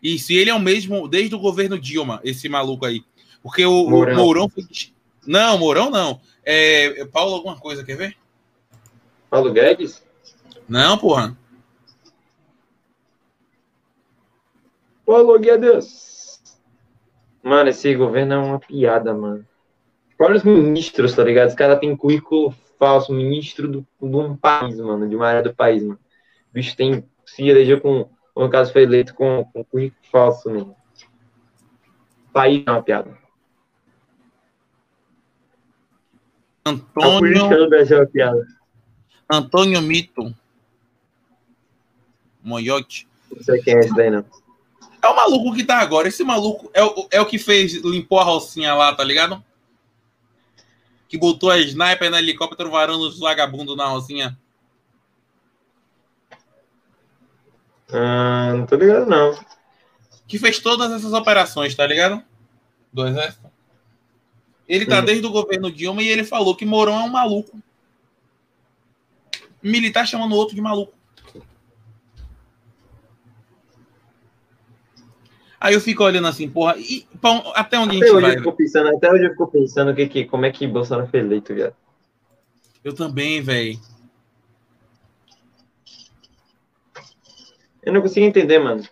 [0.00, 3.02] Isso, e ele é o mesmo desde o governo Dilma, esse maluco aí.
[3.42, 4.64] Porque o Mourão, o Mourão foi...
[5.26, 6.20] Não, Mourão não.
[6.44, 8.16] É, é Paulo alguma coisa, quer ver?
[9.30, 10.04] Paulo Guedes?
[10.68, 11.36] Não, porra.
[15.04, 16.42] Paulo Guedes.
[17.42, 19.46] Mano, esse governo é uma piada, mano.
[20.18, 21.48] Olha os ministros, tá ligado?
[21.48, 25.54] Os caras têm currículo falso, ministro do, de um país, mano, de uma área do
[25.54, 25.98] país, mano.
[26.50, 30.76] O bicho tem, se elegeu com, no caso foi eleito com, com currículo falso, mano.
[32.32, 33.16] País é uma piada.
[36.66, 37.16] Antônio.
[37.16, 38.57] A política do Brasil é uma piada.
[39.30, 40.34] Antônio Mito.
[42.42, 43.06] Moyote.
[43.30, 44.24] Não sei quem é esse daí, não.
[45.02, 46.08] É o maluco que tá agora.
[46.08, 49.42] Esse maluco é o, é o que fez, limpou a rocinha lá, tá ligado?
[51.08, 54.36] Que botou a sniper no helicóptero varando os vagabundos na rocinha.
[57.92, 59.38] Ah, não tô ligado, não.
[60.26, 62.22] Que fez todas essas operações, tá ligado?
[62.92, 63.48] Do exército.
[64.68, 65.04] Ele tá uhum.
[65.04, 67.58] desde o governo Dilma e ele falou que Mourão é um maluco.
[69.62, 70.98] Militar chamando o outro de maluco.
[75.60, 77.04] Aí eu fico olhando assim, porra, e,
[77.54, 78.36] até onde até a gente vai?
[78.36, 81.52] Eu pensando, até hoje eu fico pensando que, que, como é que Bolsonaro foi eleito,
[81.52, 81.74] viado.
[82.84, 83.78] Eu também, velho.
[87.82, 88.86] Eu não consigo entender, mano.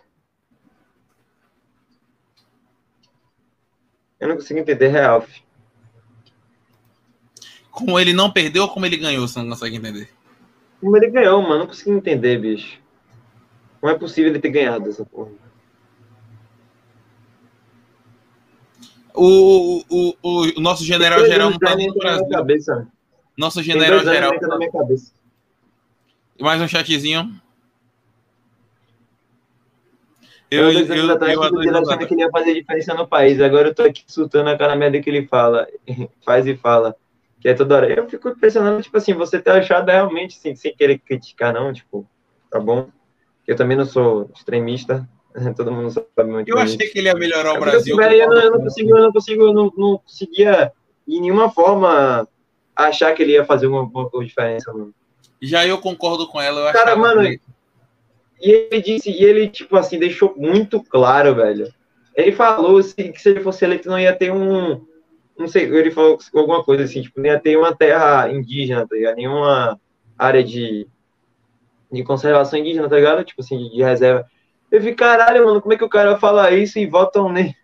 [4.19, 5.21] Eu não consigo entender real.
[5.21, 5.47] Filho.
[7.71, 10.09] Como ele não perdeu ou como ele ganhou, você não consegue entender?
[10.79, 11.59] Como ele ganhou, mano.
[11.59, 12.79] Não consigo entender, bicho.
[13.81, 15.31] Não é possível ele ter ganhado essa porra.
[19.13, 22.29] O, o, o, o nosso general geral não tá nem no Brasil.
[22.29, 22.87] Cabeça.
[23.35, 24.33] Nosso general geral.
[24.41, 25.11] Na minha cabeça.
[26.39, 27.41] Mais um chatzinho.
[30.49, 33.41] Eu, eu, eu, eu, eu ele achando que ele ia fazer diferença no país.
[33.41, 35.67] Agora eu tô aqui surtando a cara merda que ele fala.
[36.23, 36.95] Faz e fala.
[37.47, 37.93] Que é toda hora.
[37.93, 42.05] Eu fico impressionado, tipo assim, você ter achado realmente, assim, sem querer criticar, não, tipo,
[42.51, 42.89] tá bom?
[43.47, 45.07] Eu também não sou extremista,
[45.55, 46.49] Todo mundo sabe muito.
[46.49, 47.97] Eu achei que ele ia melhorar o Brasil.
[47.97, 50.73] Eu, não, eu não consigo, eu não consigo, eu não, não conseguia
[51.07, 52.27] de nenhuma forma
[52.75, 54.93] achar que ele ia fazer uma, uma diferença, mano.
[55.41, 56.67] Já eu concordo com ela.
[56.67, 57.39] Eu Cara, mano, que...
[58.41, 61.73] e ele disse, e ele, tipo assim, deixou muito claro, velho.
[62.13, 64.85] Ele falou assim, que se ele fosse eleito não ia ter um.
[65.37, 68.95] Não sei, ele falou alguma coisa assim, tipo, não ia ter uma terra indígena, tá
[68.95, 69.15] ligado?
[69.15, 69.79] Nenhuma
[70.17, 70.87] área de,
[71.91, 73.23] de conservação indígena, tá ligado?
[73.23, 74.25] Tipo assim, de reserva.
[74.71, 77.55] Eu vi, caralho, mano, como é que o cara fala isso e votam nele?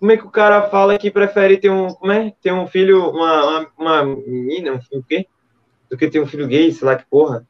[0.00, 2.32] Como é que o cara fala que prefere ter um, como é?
[2.42, 5.26] Ter um filho, uma, uma, uma menina, um filho o quê?
[5.88, 7.46] Do que ter um filho gay, sei lá que porra.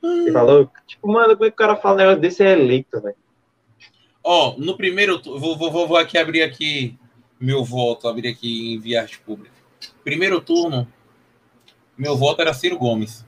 [0.00, 0.70] Você falou?
[0.86, 3.16] Tipo, mano, como é que o cara fala um negócio desse é eleito, velho?
[4.22, 6.96] Ó, oh, no primeiro, vou, vou, vou aqui abrir aqui
[7.40, 9.54] meu voto, abrir aqui em via arte pública.
[10.02, 10.86] Primeiro turno,
[11.96, 13.26] meu voto era Ciro Gomes.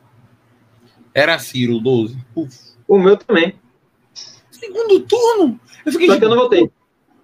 [1.15, 2.17] Era Ciro, 12.
[2.35, 2.71] Uf.
[2.87, 3.55] O meu também.
[4.51, 5.61] Segundo turno?
[5.85, 6.71] Eu fiquei Só que eu não votei.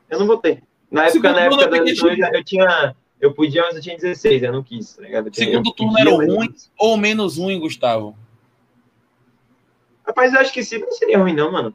[0.08, 0.62] Eu não votei.
[0.90, 2.94] Na época, na época da eleição, eu, eu tinha.
[3.20, 5.34] Eu podia, mas eu tinha 16, eu não quis, tá ligado?
[5.34, 8.16] Segundo turno era ruim ou menos ruim, Gustavo?
[10.06, 11.74] Rapaz, eu acho que sim, não seria ruim, não, mano.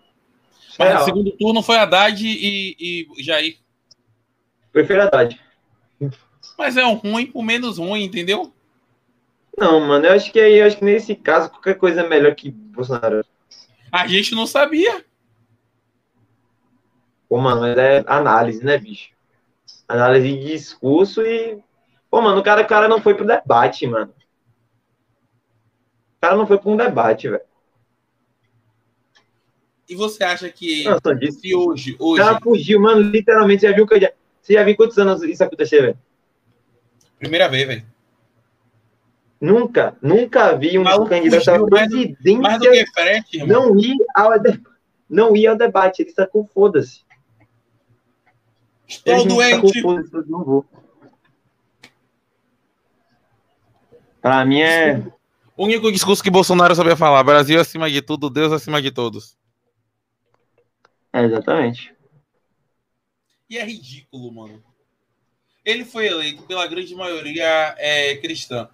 [0.77, 3.57] Mas segundo turno foi Haddad e, e Jair.
[4.71, 5.39] Prefiro Haddad.
[6.57, 8.53] Mas é um ruim o menos ruim, entendeu?
[9.57, 12.33] Não, mano, eu acho que aí, eu acho que nesse caso, qualquer coisa é melhor
[12.35, 13.25] que Bolsonaro.
[13.91, 15.05] A gente não sabia.
[17.27, 19.11] Pô, mano, mas é análise, né, bicho?
[19.87, 21.61] Análise de discurso e.
[22.09, 24.13] Pô, mano, o cara, o cara não foi pro debate, mano.
[26.17, 27.41] O cara não foi para um debate, velho.
[29.87, 30.85] E você acha que
[31.19, 32.21] disse, se hoje, hoje.
[32.21, 33.63] O cara fugiu, mano, literalmente.
[33.63, 34.11] Já viu que já...
[34.41, 35.97] Você já viu quantos anos isso acontecer, velho?
[37.19, 37.85] Primeira vez, velho.
[39.39, 44.31] Nunca, nunca vi um candidato à presidência mais do que frente, não ir ao
[45.09, 47.01] não ia ao debate, ele com foda-se.
[48.87, 49.81] Estou doente.
[50.27, 50.65] não vou.
[54.21, 55.01] Pra mim é.
[55.57, 59.35] O único discurso que Bolsonaro sabia falar: Brasil acima de tudo, Deus acima de todos.
[61.11, 61.93] É, exatamente.
[63.51, 64.63] E é ridículo, mano.
[65.65, 68.69] Ele foi eleito pela grande maioria é, cristã.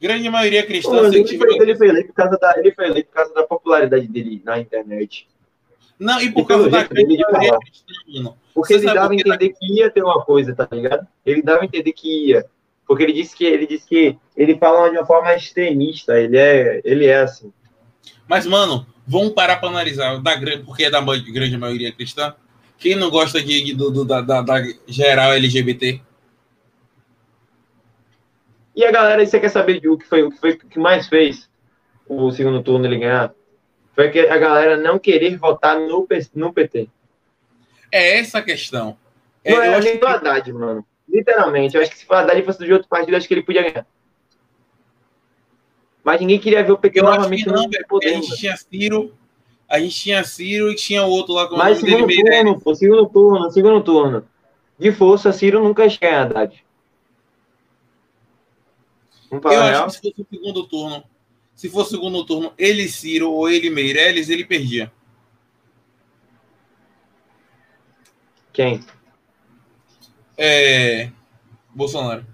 [0.00, 0.90] Grande maioria cristã.
[0.90, 3.46] Pô, ele, foi, ele, foi eleito por causa da, ele foi eleito por causa da
[3.46, 5.28] popularidade dele na internet.
[5.96, 9.50] Não, e por e causa da grande maioria cristã, Porque Você ele dava a entender
[9.50, 11.06] que ia ter uma coisa, tá ligado?
[11.24, 12.46] Ele dava a entender que ia.
[12.84, 16.80] Porque ele disse que ele disse que ele fala de uma forma extremista, ele é,
[16.84, 17.52] ele é assim.
[18.28, 20.32] Mas, mano, vamos parar para analisar, da,
[20.64, 22.34] porque é da grande maioria cristã.
[22.78, 26.00] Quem não gosta de, do, do da, da, da geral LGBT?
[28.74, 31.08] E a galera, você quer saber de o que foi o que foi que mais
[31.08, 31.48] fez
[32.06, 33.32] o segundo turno ele ganhar?
[33.94, 36.88] Foi que a galera não querer votar no, no PT.
[37.90, 38.98] É essa a questão.
[39.42, 40.04] É, não é, acho que...
[40.04, 40.86] Haddad, mano.
[41.08, 41.74] Literalmente.
[41.74, 43.86] Eu acho que se o Haddad fosse de outro partido, acho que ele podia ganhar.
[46.06, 47.64] Mas ninguém queria ver o PT eu novamente não.
[47.64, 49.12] A gente tinha Ciro,
[49.68, 53.06] a gente tinha Ciro e tinha outro lá com Mas segundo dele, turno, pô, segundo
[53.08, 54.28] turno, segundo turno.
[54.78, 56.64] De força, Ciro nunca chega Haddad.
[59.32, 61.04] Eu acho que se fosse o segundo turno,
[61.56, 64.92] se fosse o segundo turno, ele Ciro ou ele Meirelles, ele perdia.
[68.52, 68.80] Quem?
[70.38, 71.10] É.
[71.74, 72.24] Bolsonaro.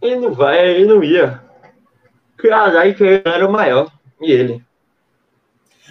[0.00, 1.41] Ele não vai, ele não ia.
[2.94, 3.90] Que ele era o maior.
[4.20, 4.64] E ele.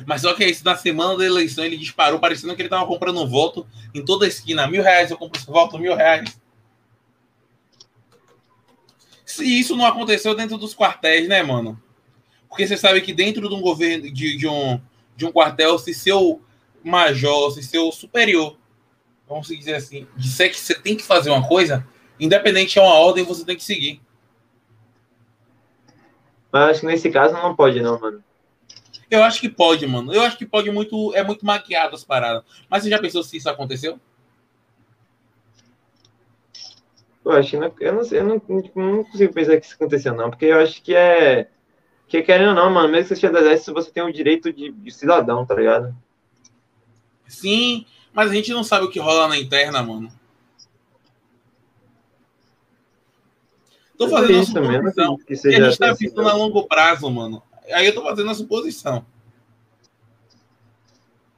[0.06, 3.22] Mas só que isso, na semana da eleição ele disparou, parecendo que ele tava comprando
[3.22, 4.68] um voto em toda a esquina.
[4.68, 6.39] Mil reais eu compro esse voto, mil reais.
[9.26, 11.82] Se isso não aconteceu dentro dos quartéis, né, mano?
[12.49, 14.82] Porque você sabe que dentro de um governo, de, de um,
[15.16, 16.41] de um quartel, se seu
[16.84, 18.58] major, se seu superior
[19.32, 21.88] vamos dizer assim, disser que você tem que fazer uma coisa,
[22.20, 24.02] independente é uma ordem, você tem que seguir.
[26.52, 28.24] Mas acho que nesse caso não pode, não, mano.
[29.10, 30.14] Eu acho que pode, mano.
[30.14, 31.14] Eu acho que pode muito.
[31.14, 32.43] É muito maquiado as paradas.
[32.70, 33.99] Mas você já pensou se isso aconteceu?
[37.24, 38.41] Eu acho que não, eu não, eu não,
[38.76, 41.49] não consigo pensar que isso aconteceu, não, porque eu acho que é.
[42.08, 44.52] Que querendo ou não, mano, mesmo que você seja do exército, você tem o direito
[44.52, 45.95] de, de cidadão, tá ligado?
[47.28, 50.12] Sim, mas a gente não sabe o que rola na interna, mano.
[54.02, 55.18] Tô fazendo a suposição.
[55.18, 57.43] Que, que a gente tá pensando a longo prazo, mano.
[57.72, 59.06] Aí eu tô fazendo a suposição.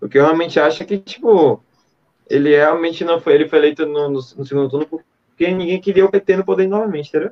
[0.01, 1.63] O que eu realmente acho é que, tipo,
[2.29, 3.33] ele realmente não foi.
[3.33, 6.67] Ele foi eleito no, no, no segundo turno porque ninguém queria o PT no poder
[6.67, 7.31] novamente, entendeu?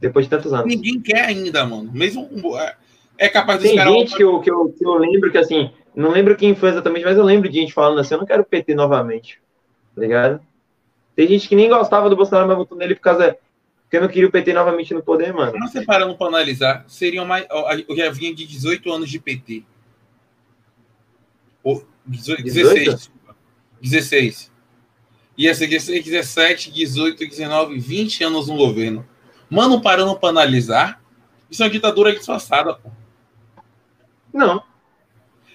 [0.00, 0.66] Depois de tantos anos.
[0.66, 1.90] Ninguém quer ainda, mano.
[1.92, 2.76] Mesmo é,
[3.16, 6.10] é capaz de Tem gente que, eu, que, eu, que eu lembro que, assim, não
[6.10, 8.74] lembro quem foi exatamente, mas eu lembro de gente falando assim, eu não quero PT
[8.74, 9.40] novamente.
[9.94, 10.40] Tá ligado?
[11.16, 13.36] Tem gente que nem gostava do Bolsonaro, mas votou nele por causa.
[13.88, 15.54] Porque não queria o PT novamente no poder, mano.
[15.58, 17.46] Mas você parando para analisar, seriam mais.
[17.88, 19.64] Eu já vinha de 18 anos de PT.
[21.64, 23.10] Ou 18, 16.
[23.80, 24.52] 16.
[25.38, 29.08] Ia ser 16, 17, 18, 19, 20 anos no governo.
[29.48, 31.02] Mano, parando para analisar,
[31.50, 32.90] isso é uma ditadura disfarçada, pô.
[34.34, 34.62] Não.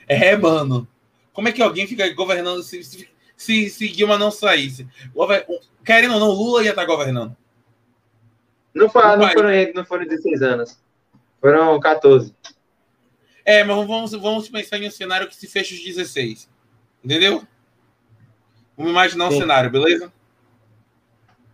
[0.08, 0.88] É, mano.
[1.32, 3.08] Como é que alguém fica governando se, se,
[3.38, 4.88] se, se Dilma não saísse?
[5.86, 7.38] Querendo ou não, Lula ia estar governando.
[8.74, 10.80] Não, foi, não, foram, não foram 16 anos.
[11.40, 12.34] Foram 14.
[13.46, 16.50] É, mas vamos, vamos pensar em um cenário que se fecha os 16.
[17.04, 17.46] Entendeu?
[18.78, 19.40] Vamos imaginar um Sim.
[19.40, 20.12] cenário, beleza?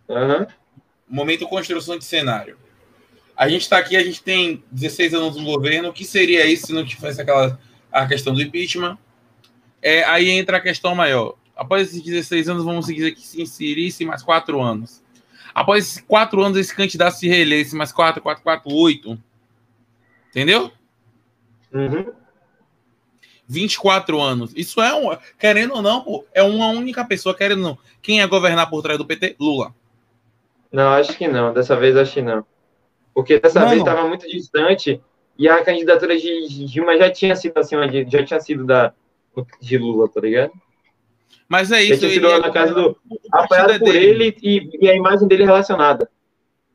[0.07, 0.45] Uhum.
[1.07, 2.57] Momento construção de cenário.
[3.35, 5.89] A gente está aqui, a gente tem 16 anos no governo.
[5.89, 7.59] O que seria isso se não tivesse aquela
[7.91, 8.97] a questão do impeachment.
[9.81, 11.35] É, aí entra a questão maior.
[11.55, 15.01] Após esses 16 anos, vamos dizer que se inserisse mais quatro anos.
[15.59, 19.21] Após quatro anos, esse candidato se reelesse mais quatro, quatro, quatro, oito.
[20.29, 20.71] Entendeu?
[21.73, 22.13] Uhum.
[23.45, 24.53] 24 anos.
[24.55, 25.17] Isso é um.
[25.37, 27.77] Querendo ou não, pô, é uma única pessoa querendo ou não.
[28.01, 29.35] Quem é governar por trás do PT?
[29.37, 29.75] Lula.
[30.71, 31.51] Não, acho que não.
[31.51, 32.45] Dessa vez acho que não.
[33.13, 35.01] Porque dessa não, vez estava muito distante
[35.37, 38.93] e a candidatura de Dilma já tinha sido acima de, já tinha sido da
[39.59, 40.53] de Lula, tá ligado?
[41.49, 41.95] Mas é isso.
[41.95, 42.95] Já tinha sido na casa do
[43.31, 44.05] apoiado é por dele.
[44.05, 46.07] ele e, e, a imagem dele relacionada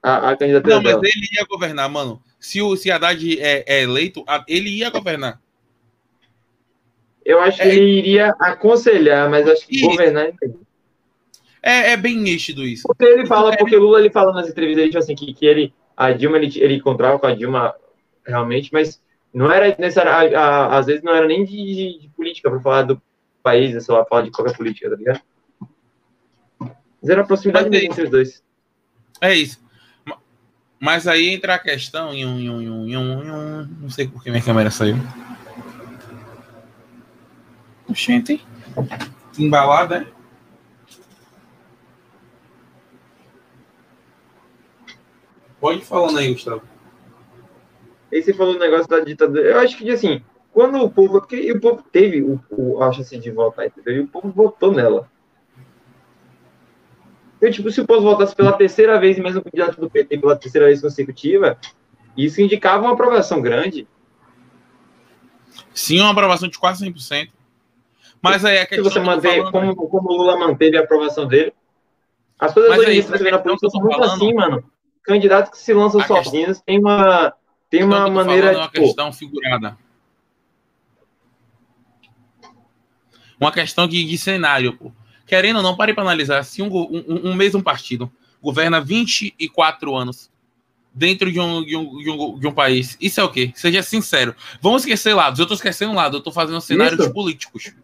[0.03, 0.75] à, à candidatura.
[0.75, 1.07] Não, mas dela.
[1.07, 2.21] ele ia governar, mano.
[2.41, 5.41] Se o se Haddad é, é eleito, ele ia governar.
[7.25, 10.33] Eu acho é, que ele iria aconselhar, mas acho que governar
[11.63, 12.83] é, é bem nítido isso.
[12.87, 16.13] Porque ele fala, porque Lula ele fala nas entrevistas ele, assim, que, que ele, a
[16.13, 17.75] Dilma, ele, ele encontrava com a Dilma
[18.27, 19.01] realmente, mas
[19.33, 23.01] não era necessário, às vezes não era nem de, de, de política para falar do
[23.45, 25.21] país, sei lá, falar de qualquer política, tá ligado?
[27.07, 28.43] Era a proximidade entre os dois.
[29.21, 29.63] É isso.
[30.81, 34.43] Mas aí entra a questão em um, um, um, um não sei por que minha
[34.43, 34.97] câmera saiu.
[37.91, 38.45] Gente,
[39.39, 40.15] embalada, é?
[45.61, 46.63] Pode ir falando aí, Gustavo.
[48.13, 49.43] Aí você falou o negócio da ditadura.
[49.43, 50.23] Eu acho que, assim,
[50.55, 51.21] quando o povo.
[51.21, 53.97] Porque o povo teve o, o a chance de votar, entendeu?
[53.97, 55.11] E o povo votou nela.
[57.51, 60.67] Tipo, se o povo votasse pela terceira vez, mesmo o candidato do PT pela terceira
[60.67, 61.59] vez consecutiva,
[62.17, 63.87] isso indicava uma aprovação grande.
[65.75, 67.31] Sim, uma aprovação de quase 100%.
[68.23, 71.53] Mas aí é que Se você manter, como, como o Lula manteve a aprovação dele,
[72.39, 74.65] as coisas hoje você vê na política são muito assim, mano.
[75.03, 77.35] Candidatos que se lançam sozinhos tem uma
[77.69, 78.53] tem uma maneira.
[78.53, 79.77] É uma questão figurada.
[83.41, 84.93] Uma questão de, de cenário, pô.
[85.27, 86.43] Querendo ou não, pare para analisar.
[86.45, 88.11] Se um, um, um mesmo partido
[88.43, 90.31] governa 24 anos
[90.93, 93.51] dentro de um, de um, de um, de um país, isso é o quê?
[93.55, 94.35] Seja sincero.
[94.61, 95.41] Vamos esquecer lados.
[95.41, 96.19] Eu tô esquecendo um lado.
[96.19, 97.13] Eu tô fazendo cenários Isso?
[97.13, 97.75] políticos.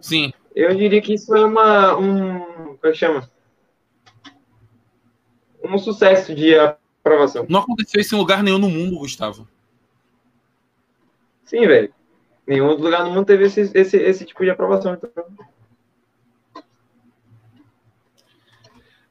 [0.00, 0.32] Sim.
[0.54, 1.96] Eu diria que isso é uma.
[1.96, 3.30] Um, como é que chama?
[5.62, 7.46] Um sucesso de aprovação.
[7.48, 9.48] Não aconteceu isso em lugar nenhum no mundo, Gustavo.
[11.44, 11.92] Sim, velho.
[12.48, 14.94] Nenhum outro lugar no mundo teve esse, esse, esse tipo de aprovação.
[14.94, 15.10] Então.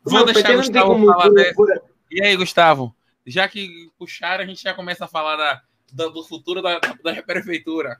[0.03, 1.81] Vou deixar o Gustavo como- falar dessa.
[2.09, 2.95] E aí, Gustavo?
[3.25, 5.61] Já que puxaram, a gente já começa a falar da,
[5.93, 7.99] da- do futuro da, da prefeitura.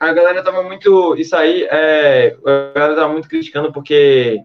[0.00, 1.14] A galera tava muito.
[1.16, 4.42] Isso aí, é, a galera tava muito criticando porque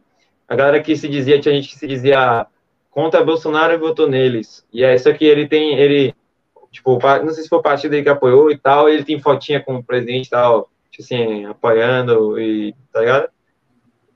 [0.47, 2.45] a galera que se dizia, tinha gente que se dizia
[2.91, 4.63] contra Bolsonaro e votou neles.
[4.71, 6.13] E é isso que ele tem, ele,
[6.75, 9.75] tipo, não sei se foi o partido que apoiou e tal, ele tem fotinha com
[9.75, 13.29] o presidente e tal, tipo assim, apoiando e, tá ligado?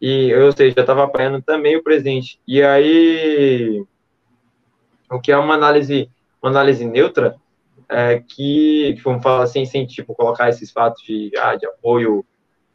[0.01, 2.39] E, ou seja, já tava apoiando também o presidente.
[2.47, 3.83] E aí,
[5.09, 6.09] o que é uma análise,
[6.41, 7.35] uma análise neutra,
[7.87, 12.25] é, que, vamos falar assim, sem tipo, colocar esses fatos de, ah, de apoio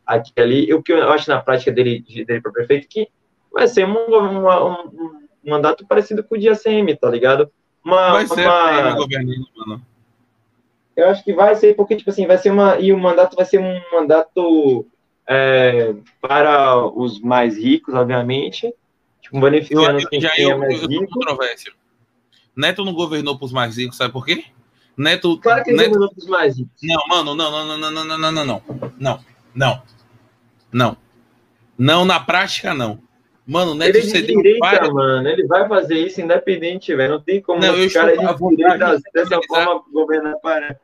[0.06, 0.66] aqui e ali.
[0.68, 3.08] E o que eu acho na prática dele, de- dele para prefeito, que
[3.52, 4.98] vai ser um, um-
[5.44, 7.50] um mandato parecido com o de ACM, tá ligado?
[7.84, 9.86] Uma, Vai ser uma- governando, mano.
[10.96, 12.78] eu acho que vai ser, porque, tipo assim, vai ser uma.
[12.78, 14.86] E o mandato vai ser um mandato
[15.28, 18.72] é, para os mais ricos, obviamente.
[19.20, 21.06] Tipo, beneficiando eu, quem já é mais eu rico.
[21.08, 21.72] controvérsia.
[22.56, 24.44] Neto não governou pros mais ricos, sabe por quê?
[24.96, 25.38] Neto.
[25.40, 26.72] Claro que ele Neto governou para os mais ricos.
[26.82, 28.62] Não, mano, não, não, não, não, não, não, não, não, não,
[28.98, 29.20] não,
[29.54, 29.82] não,
[30.72, 30.96] não,
[31.76, 32.98] não, na prática não.
[33.46, 35.28] Mano, Neto Ele é de cedeu direita, mano.
[35.28, 37.14] Ele vai fazer isso independente, velho.
[37.14, 40.78] Não tem como Não, os caras a de direita de dessa forma governar para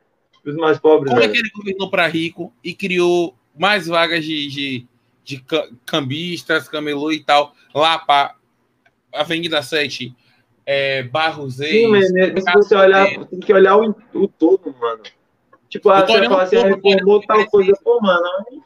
[0.45, 1.33] os mais pobres, Como é velho.
[1.33, 4.87] que ele governou para rico e criou mais vagas de, de,
[5.23, 8.35] de ca- cambistas, camelô e tal, lá para
[9.11, 10.15] Avenida 7,
[10.65, 15.01] é, Barros Sim, né, se você olhar, tem que olhar o, o todo, mano.
[15.67, 17.73] Tipo, Eu ah, você fala assim, ah, reformou tal coisa.
[17.81, 18.21] Pô, mano,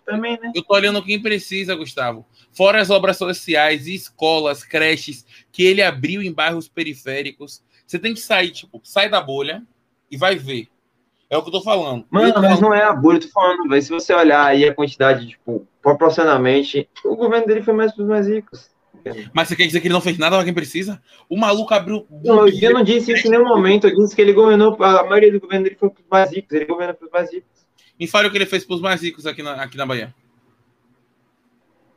[0.05, 0.51] também, né?
[0.55, 2.25] Eu tô olhando quem precisa, Gustavo.
[2.55, 7.61] Fora as obras sociais, escolas, creches que ele abriu em bairros periféricos.
[7.85, 9.61] Você tem que sair, tipo, sai da bolha
[10.09, 10.67] e vai ver.
[11.29, 12.05] É o que eu tô falando.
[12.09, 13.81] Mano, tô mas falando- não é a bolha, eu tô falando, velho.
[13.81, 18.27] Se você olhar aí a quantidade, tipo, proporcionalmente, o governo dele foi mais pros mais
[18.27, 18.69] ricos.
[19.33, 20.99] Mas você quer dizer que ele não fez nada pra quem precisa?
[21.29, 22.07] O maluco abriu.
[22.23, 23.87] Não, eu não disse isso em nenhum momento.
[23.87, 26.51] Eu disse que ele governou, a maioria do governo dele foi pros mais ricos.
[26.53, 27.49] Ele governa pros mais ricos.
[27.99, 30.13] Me fale o que ele fez pros mais ricos aqui na, aqui na Bahia.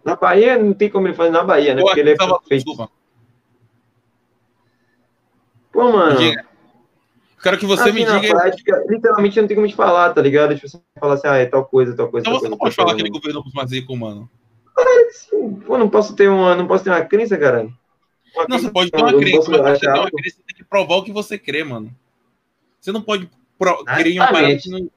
[0.08, 1.82] Na Bahia, não tem como ele fazer na Bahia, né?
[1.82, 2.16] Ou Porque ele é
[2.50, 2.90] desculpa.
[5.70, 6.18] Pô, mano.
[6.18, 6.46] Diga.
[7.42, 8.34] Quero que você assim, me diga.
[8.34, 10.54] prática, literalmente não tem como te falar, tá ligado?
[10.54, 12.22] Tipo, você falar assim, ah, é tal coisa, tal coisa.
[12.22, 14.28] Então tal você coisa, não pode falar que ele governou pros mais ricos, mano.
[15.10, 17.68] Sim, Pô, não posso ter uma, não posso ter uma crença, cara.
[18.34, 20.64] Uma Não, você pode ter uma crença, mas você ter uma crença, você tem que
[20.64, 21.94] provar o que você crê, mano.
[22.80, 23.84] Você não pode pro...
[23.84, 24.90] crer em uma parada que, não-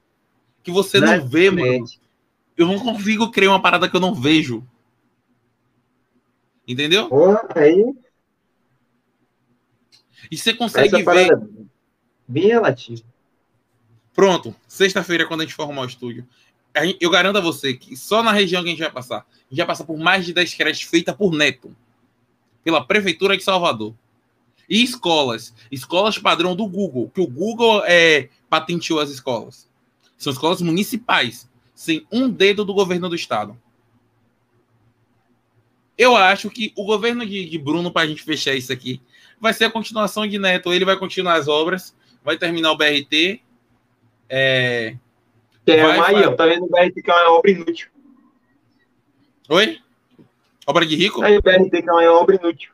[0.62, 1.84] que você não vê, mano.
[2.56, 4.64] Eu não consigo crer uma parada que eu não vejo.
[6.66, 7.08] Entendeu?
[7.08, 7.84] Porra, aí,
[10.30, 11.04] E você essa consegue ver.
[11.04, 11.62] parada é
[12.26, 13.02] bem relativa.
[14.14, 16.26] Pronto, sexta-feira, quando a gente for arrumar o estúdio,
[16.76, 19.48] gente- eu garanto a você que só na região que a gente vai passar, a
[19.50, 21.74] gente vai passar por mais de 10 creches feitas por Neto,
[22.62, 23.94] pela Prefeitura de Salvador.
[24.68, 29.68] E escolas, escolas padrão do Google, que o Google é, patenteou as escolas.
[30.16, 33.60] São escolas municipais, sem um dedo do governo do estado.
[36.02, 39.00] Eu acho que o governo de, de Bruno, para a gente fechar isso aqui,
[39.40, 40.72] vai ser a continuação de Neto.
[40.72, 41.94] Ele vai continuar as obras,
[42.24, 43.40] vai terminar o BRT,
[44.28, 44.96] é...
[45.64, 47.88] Que é Vai, uma aí, ó, tá vendo o BRT que é uma obra inútil.
[49.48, 49.78] Oi?
[50.66, 51.22] Obra de rico?
[51.22, 52.72] Aí o BRT que é uma obra inútil.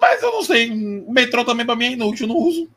[0.00, 0.70] Mas eu não sei.
[1.06, 2.68] O metrô também pra mim é inútil, não uso.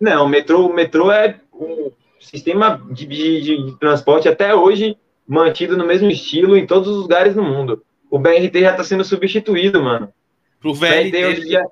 [0.00, 5.76] Não, o metrô, o metrô é o sistema de, de- de transporte até hoje mantido
[5.76, 7.84] no mesmo estilo em todos os lugares do mundo.
[8.10, 10.12] O BRT já está sendo substituído, mano.
[10.60, 11.26] Pro O BRT VLT.
[11.26, 11.64] hoje já,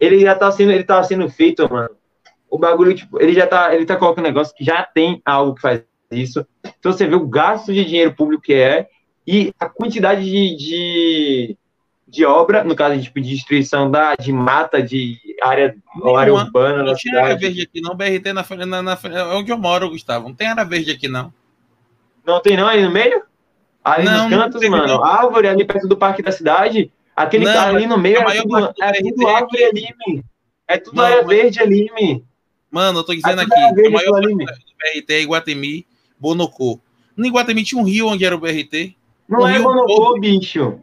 [0.00, 1.90] ele já tá sendo, ele tá sendo feito, mano.
[2.50, 5.54] O bagulho, tipo, ele já tá, ele tá colocando um negócio que já tem algo
[5.54, 6.46] que faz isso.
[6.78, 8.88] Então você vê o gasto de dinheiro público que é
[9.26, 11.56] e a quantidade de, de,
[12.06, 15.74] de obra, no caso, tipo, de destruição da, de mata, de área,
[16.16, 17.94] área urbana Não na tinha área verde aqui, não.
[17.96, 20.28] BRT na, frente- na, na, frente- é onde eu moro, Gustavo.
[20.28, 21.32] Não tem área verde aqui, não.
[22.24, 23.22] Não tem não aí no meio?
[23.84, 24.86] Ali Não, nos não cantos, tem, mano.
[24.86, 25.04] não.
[25.04, 26.90] Árvore ali perto do parque da cidade.
[27.14, 30.24] Aquele Não, ali no meio é tudo, do é BRT tudo é árvore ali, mi.
[30.66, 32.24] É tudo Não, área verde ali, mi.
[32.70, 33.60] Mano, eu tô dizendo Aqui aqui.
[33.60, 35.86] não é verde, A maior ali, do BRT é Iguatemi,
[36.18, 36.80] Bonocô.
[37.16, 38.96] No Iguatemi tinha um rio onde era o BRT.
[39.28, 40.78] Não é monocô, bicho.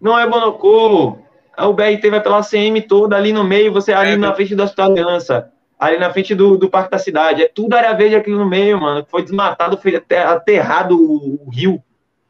[0.00, 1.18] Não é monocô.
[1.58, 4.62] O BRT vai pela CM toda ali no meio, você ali é, na frente do
[4.62, 7.42] Hospital Aliança, ali na frente do, do Parque da Cidade.
[7.42, 9.04] É tudo área verde aqui no meio, mano.
[9.10, 11.82] Foi desmatado, foi aterrado o, o rio.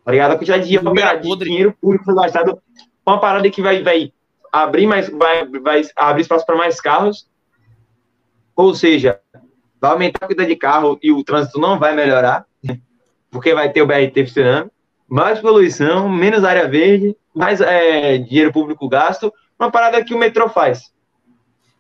[0.06, 0.30] Tá ligado?
[0.30, 2.62] A quantidade de, de dinheiro público gastado
[3.04, 4.12] uma parada que vai, vai
[4.52, 7.28] abrir mais, vai, vai abrir espaço para mais carros.
[8.54, 9.18] Ou seja,
[9.80, 12.46] vai aumentar a quantidade de carro e o trânsito não vai melhorar,
[13.32, 14.70] porque vai ter o BRT funcionando.
[15.08, 19.34] Mais poluição, menos área verde, mais é, dinheiro público gasto.
[19.58, 20.92] Uma parada que o metrô faz.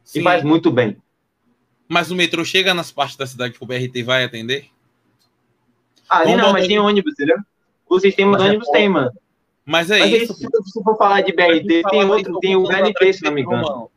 [0.02, 0.18] Sim.
[0.18, 0.96] E faz muito bem.
[1.88, 4.66] Mas o metrô chega nas partes da cidade que o BRT vai atender?
[6.08, 7.36] Ali Vamos não, mas tem ônibus, entendeu?
[7.88, 9.10] O sistema mas do ônibus é tem, mano.
[9.64, 10.34] Mas é mas isso.
[10.34, 13.90] Se, se for falar de BRT, tem outro, tem o VLT, se não me engano.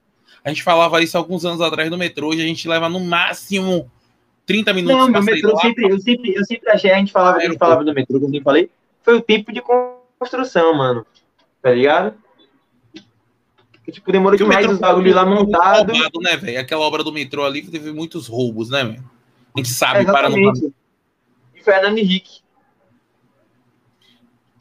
[0.44, 3.90] A gente falava isso alguns anos atrás do metrô, e a gente leva no máximo
[4.46, 4.98] 30 minutos.
[4.98, 7.84] Não, no metrô sempre, eu sempre, eu sempre achei, a gente falava, a gente falava
[7.84, 8.70] do metrô, como eu falei,
[9.04, 11.06] foi o tipo de construção, mano.
[11.62, 12.16] Tá ligado?
[13.84, 15.98] Que, tipo, demorou Porque demais os bagulhos lá montados.
[16.22, 16.60] né, velho?
[16.60, 19.04] Aquela obra do metrô ali teve muitos roubos, né, velho?
[19.56, 20.38] A gente sabe, é, para no.
[21.56, 22.40] E Fernando Henrique.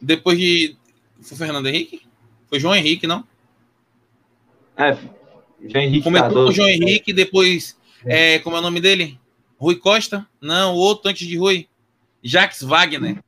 [0.00, 0.76] Depois de.
[1.20, 2.02] Foi Fernando Henrique?
[2.48, 3.24] Foi João Henrique, não?
[4.76, 4.96] É,
[5.66, 6.04] João Henrique.
[6.04, 7.76] Começou com o João Henrique, depois.
[8.04, 8.34] É.
[8.34, 9.18] é, como é o nome dele?
[9.58, 10.26] Rui Costa?
[10.40, 11.68] Não, o outro antes de Rui.
[12.22, 13.22] Jacques Wagner.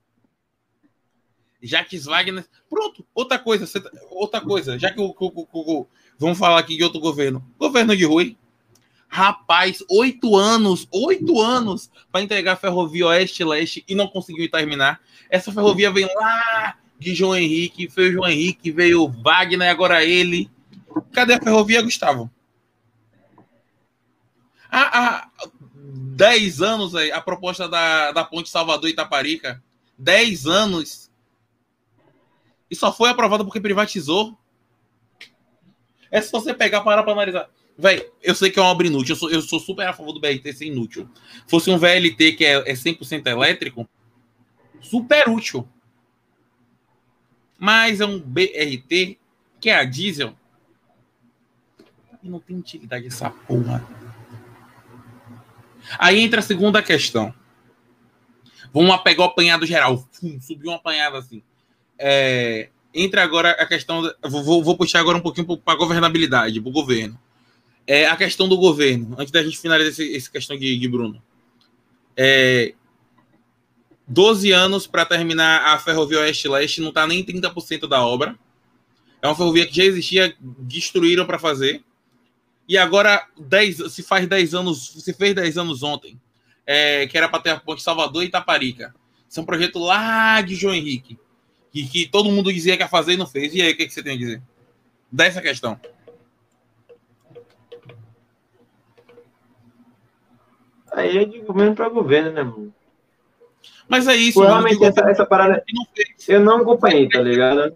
[1.63, 2.47] Jacques Wagner.
[2.69, 3.67] Pronto, outra coisa,
[4.11, 5.87] outra coisa, já que o, o, o, o
[6.19, 7.45] vamos falar aqui de outro governo.
[7.59, 8.37] Governo de Rui.
[9.13, 15.01] Rapaz, oito anos, oito anos para entregar a ferrovia oeste-leste e não conseguiu terminar.
[15.29, 20.49] Essa ferrovia vem lá de João Henrique, veio João Henrique, veio Wagner, agora ele.
[21.13, 22.31] Cadê a ferrovia, Gustavo?
[24.71, 25.31] Há, há
[25.75, 29.61] dez anos aí, a proposta da, da ponte Salvador Itaparica.
[29.99, 31.11] Dez anos
[32.71, 34.39] e só foi aprovado porque privatizou.
[36.11, 37.51] É se você pegar para para analisar.
[37.81, 40.13] Véi, eu sei que é uma obra inútil, eu sou, eu sou super a favor
[40.13, 41.09] do BRT ser inútil.
[41.47, 43.89] Fosse um VLT que é, é 100% elétrico,
[44.83, 45.67] super útil.
[47.59, 49.19] Mas é um BRT
[49.59, 50.35] que é a diesel.
[52.23, 53.87] E não tem utilidade essa porra.
[55.99, 57.35] Aí entra a segunda questão.
[58.75, 60.07] Vamos pegar o apanhado geral.
[60.41, 61.43] Subiu um apanhado assim.
[61.99, 64.03] É, entra agora a questão.
[64.23, 67.19] Vou, vou puxar agora um pouquinho para a governabilidade, para o governo.
[67.93, 71.21] É, a questão do governo, antes da gente finalizar essa questão de, de Bruno.
[72.17, 72.73] É,
[74.07, 78.39] 12 anos para terminar a ferrovia Oeste-Leste, não está nem 30% da obra.
[79.21, 81.83] É uma ferrovia que já existia, destruíram para fazer.
[82.69, 86.17] E agora, 10, se faz 10 anos, se fez 10 anos ontem,
[86.65, 88.95] é, que era para ter a ponte Salvador e Itaparica.
[89.29, 91.19] Isso é um projeto lá de João Henrique
[91.73, 93.53] que, que todo mundo dizia que ia fazer e não fez.
[93.53, 94.41] E aí, o que, que você tem a dizer?
[95.11, 95.77] Dessa questão.
[100.93, 102.73] Aí é de governo para governo, né, mano?
[103.89, 104.41] Mas é isso.
[104.41, 105.65] Realmente, essa, essa parada.
[105.73, 105.87] Não
[106.29, 107.75] eu não acompanhei, tá ligado?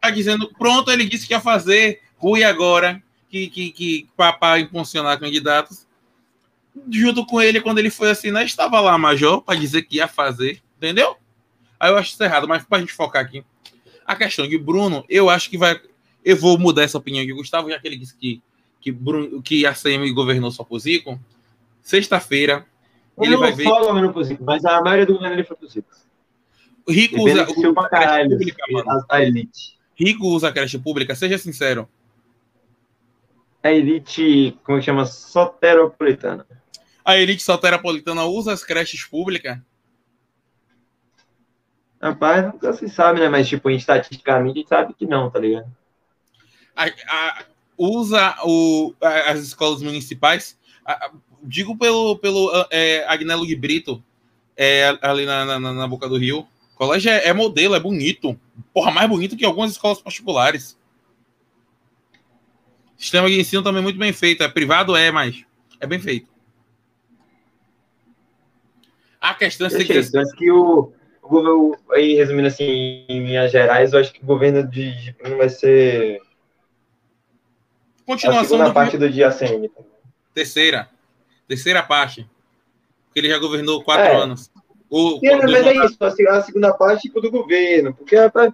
[0.00, 5.18] Tá dizendo, pronto, ele disse que ia fazer, Rui agora, que, que, que para impulsionar
[5.18, 5.86] candidatos.
[6.90, 10.60] Junto com ele, quando ele foi assinar, estava lá, Major, para dizer que ia fazer,
[10.76, 11.16] entendeu?
[11.80, 13.44] Aí eu acho isso errado, mas para a gente focar aqui.
[14.04, 15.80] A questão de Bruno, eu acho que vai.
[16.24, 18.42] Eu vou mudar essa opinião de Gustavo, já que ele disse que,
[18.80, 21.18] que, Bruno, que a CM governou só por Zico.
[21.84, 22.66] Sexta-feira.
[23.16, 23.62] Ele vai ver.
[23.62, 25.88] Só por Zico, mas a maioria do governo ele foi por Zico.
[26.88, 27.46] Rico usa.
[27.48, 28.64] O, pra caralho, pública,
[29.08, 29.78] a, a elite.
[29.94, 31.88] Rico usa a creche pública, seja sincero.
[33.62, 35.06] A elite, como chama?
[35.06, 36.44] Soteropolitana.
[37.04, 39.58] A elite soteropolitana usa as creches públicas
[42.04, 43.30] Rapaz, nunca se sabe, né?
[43.30, 45.74] Mas, tipo, estatisticamente, a gente sabe que não, tá ligado?
[46.76, 47.44] A, a,
[47.78, 50.58] usa o, a, as escolas municipais,
[51.44, 54.02] digo pelo, pelo é, Agnello Brito,
[54.56, 56.46] é, ali na, na, na, Boca do Rio.
[56.74, 58.38] O colégio é, é, modelo, é bonito.
[58.72, 60.78] Porra, mais bonito que algumas escolas particulares.
[62.96, 64.42] Sistema de ensino também muito bem feito.
[64.42, 65.44] É privado, é, mas
[65.80, 66.28] é bem feito.
[69.20, 70.36] A questão é que...
[70.36, 70.92] que o,
[71.22, 75.38] o governo, aí resumindo assim, em linhas gerais, eu acho que o governo de, Bruno
[75.38, 76.20] vai ser
[78.04, 79.70] continuação da parte do dia ACM.
[80.34, 80.90] Terceira.
[81.46, 82.28] Terceira parte.
[83.06, 84.16] Porque ele já governou quatro é.
[84.16, 84.50] anos.
[84.90, 87.94] O, mas é isso, a segunda parte tipo, do governo.
[87.94, 88.52] Porque é pra,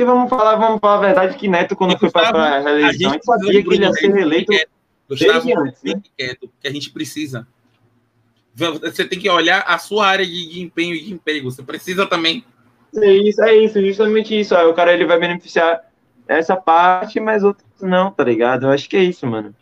[0.00, 3.12] porque vamos falar, vamos falar a verdade que Neto, quando foi para a reeleição, a
[3.12, 4.52] gente sabia que ele ia ser reeleito.
[5.08, 6.00] Gustavo, antes, né?
[6.16, 7.46] quieto, que a gente precisa.
[8.54, 11.50] Você tem que olhar a sua área de, de empenho e de emprego.
[11.50, 12.44] Você precisa também.
[12.94, 14.54] É isso, é isso, justamente isso.
[14.54, 15.80] O cara ele vai beneficiar
[16.28, 18.66] essa parte, mas outros não, tá ligado?
[18.66, 19.54] Eu acho que é isso, mano.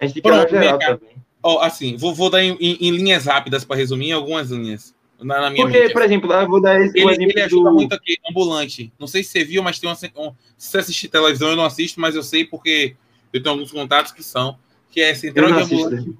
[0.00, 1.16] A gente tem que olhar geral também.
[1.60, 4.94] Assim, vou, vou dar em, em, em linhas rápidas para resumir algumas linhas.
[5.20, 5.92] Na, na minha Porque, mente.
[5.92, 7.74] por exemplo, eu vou dar esse ele, exemplo ele ajuda do...
[7.74, 8.92] muito aqui, ambulante.
[8.98, 9.96] Não sei se você viu, mas tem uma.
[10.16, 12.96] Um, se você assistir televisão, eu não assisto, mas eu sei porque
[13.32, 14.58] eu tenho alguns contatos que são.
[14.90, 16.16] Que é central de ambulante.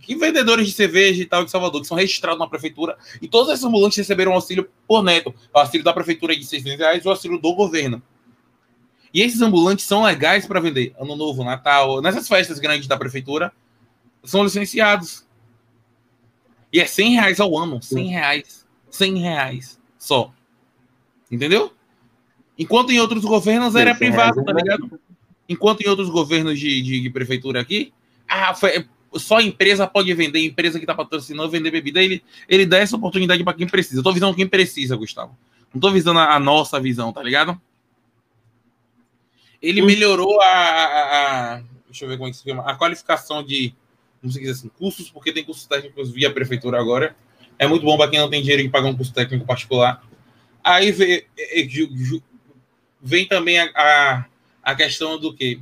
[0.00, 3.52] Que vendedores de cerveja e tal de Salvador, que são registrados na prefeitura, e todos
[3.52, 5.32] esses ambulantes receberam auxílio por neto.
[5.54, 8.02] O auxílio da prefeitura de 600 reais o auxílio do governo.
[9.14, 10.94] E esses ambulantes são legais para vender.
[10.98, 13.52] Ano Novo, Natal, nessas festas grandes da prefeitura,
[14.22, 15.26] são licenciados.
[16.72, 17.82] E é 100 reais ao ano.
[17.82, 18.66] 100 reais.
[18.90, 20.32] 100 reais só.
[21.30, 21.72] Entendeu?
[22.58, 25.00] Enquanto em outros governos era privado, tá ligado?
[25.48, 27.92] Enquanto em outros governos de, de, de prefeitura aqui,
[28.28, 32.78] ah, foi, só empresa pode vender, empresa que está patrocinando vender bebida, ele, ele dá
[32.78, 34.00] essa oportunidade para quem precisa.
[34.00, 35.36] Eu tô visando quem precisa, Gustavo.
[35.72, 37.60] Não tô visando a, a nossa visão, tá ligado?
[39.60, 39.86] Ele hum.
[39.86, 42.64] melhorou a, a, a, Deixa eu ver como é que se chama.
[42.64, 43.74] A qualificação de
[44.22, 47.16] vamos dizer assim, cursos, porque tem cursos técnicos via prefeitura agora.
[47.58, 50.02] É muito bom para quem não tem dinheiro de pagar um curso técnico particular.
[50.62, 51.68] Aí vem, é, é,
[53.02, 54.24] vem também a, a,
[54.62, 55.60] a, questão do que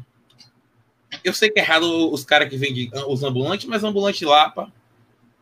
[1.25, 4.73] eu sei que é errado os caras que vendem os ambulantes, mas ambulante Lapa,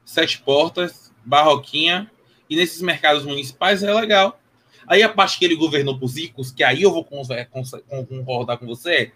[0.05, 2.11] Sete Portas, Barroquinha,
[2.49, 4.41] e nesses mercados municipais é legal.
[4.87, 8.67] Aí a parte que ele governou para os ricos, que aí eu vou concordar com
[8.67, 9.13] você, é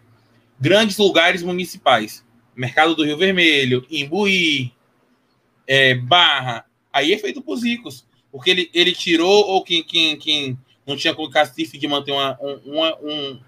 [0.61, 2.25] grandes lugares municipais.
[2.55, 4.73] Mercado do Rio Vermelho, Imbuí,
[5.67, 8.07] é, Barra, aí é feito para os ricos.
[8.31, 12.39] Porque ele, ele tirou, ou quem, quem, quem não tinha com cacife de manter uma,
[12.65, 13.41] uma, um,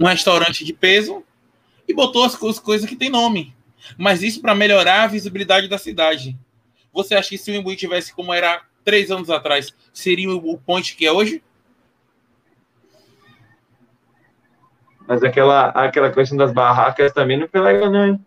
[0.00, 1.24] um restaurante de peso
[1.88, 3.54] e botou as coisas que tem nome.
[3.96, 6.36] Mas isso para melhorar a visibilidade da cidade.
[6.92, 10.96] Você acha que se o Imbuí tivesse como era três anos atrás, seria o ponte
[10.96, 11.42] que é hoje?
[15.06, 18.26] Mas aquela, aquela questão das barracas também não foi legal, não, hein?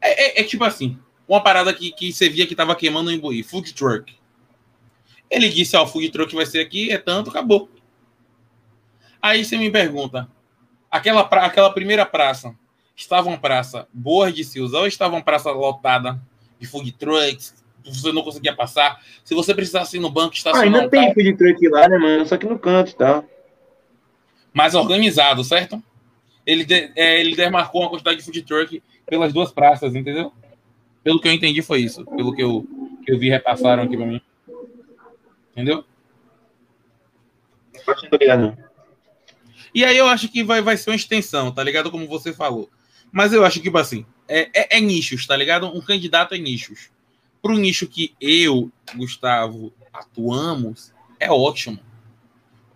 [0.00, 3.16] É, é, é, tipo assim, uma parada que, que você via que tava queimando em
[3.16, 4.16] Imbuí, food truck.
[5.30, 7.68] Ele disse, ó, o food truck vai ser aqui, é tanto, acabou.
[9.20, 10.28] Aí você me pergunta,
[10.90, 12.54] aquela, pra, aquela primeira praça,
[12.96, 16.18] estava uma praça boa de se usar ou estava uma praça lotada
[16.58, 19.02] de food trucks, você não conseguia passar?
[19.24, 20.64] Se você precisasse ir no banco, estacionar...
[20.64, 22.26] Ah, ainda tem food truck lá, né, mano?
[22.26, 23.22] Só que no canto e tá?
[23.22, 23.37] tal
[24.52, 25.82] mais organizado, certo?
[26.44, 30.32] Ele, de, é, ele demarcou uma quantidade de food truck pelas duas praças, entendeu?
[31.04, 32.04] Pelo que eu entendi foi isso.
[32.04, 32.66] Pelo que eu,
[33.04, 34.20] que eu vi repassaram aqui para mim.
[35.52, 35.84] Entendeu?
[39.74, 41.90] E aí eu acho que vai, vai ser uma extensão, tá ligado?
[41.90, 42.70] Como você falou.
[43.12, 45.66] Mas eu acho que, tipo assim, é, é, é nichos, tá ligado?
[45.66, 46.90] Um candidato é nichos.
[47.40, 51.78] Para o nicho que eu, Gustavo, atuamos, é ótimo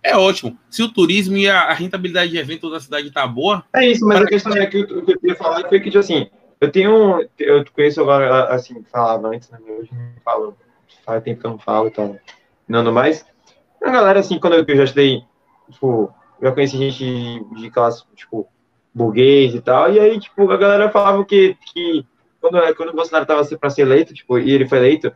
[0.02, 0.58] é ótimo.
[0.68, 3.64] Se o turismo e a, rentabilidade de evento da cidade tá boa.
[3.74, 5.98] É isso, mas a questão é que o que eu queria falar foi que, tipo
[5.98, 6.28] assim,
[6.60, 7.28] eu tenho.
[7.38, 9.58] Eu conheço agora, assim, falava antes, né?
[9.66, 10.56] Hoje não falo.
[11.04, 12.16] Faz tempo que eu não falo e tal.
[12.68, 13.24] Não mais.
[13.82, 15.24] A galera, assim, quando eu, já estudei,
[15.70, 18.48] tipo, eu conheci gente de classe, tipo,
[18.94, 22.06] burguês e tal, e aí, tipo, a galera falava que, que
[22.40, 25.12] quando, quando o Bolsonaro tava para ser eleito, tipo, e ele foi eleito,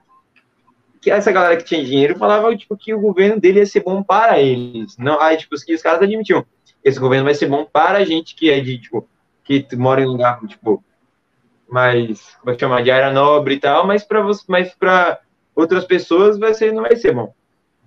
[1.07, 4.03] que essa galera que tinha dinheiro falava tipo, que o governo dele ia ser bom
[4.03, 4.97] para eles.
[4.99, 6.45] Não, aí, tipo, os, os caras admitiam,
[6.83, 9.09] esse governo vai ser bom para a gente que é de, tipo,
[9.45, 10.83] que mora em lugar, tipo,
[11.69, 15.21] mais, como é que chama, de área nobre e tal, mas para você, mas para
[15.55, 17.33] outras pessoas vai ser, não vai ser bom.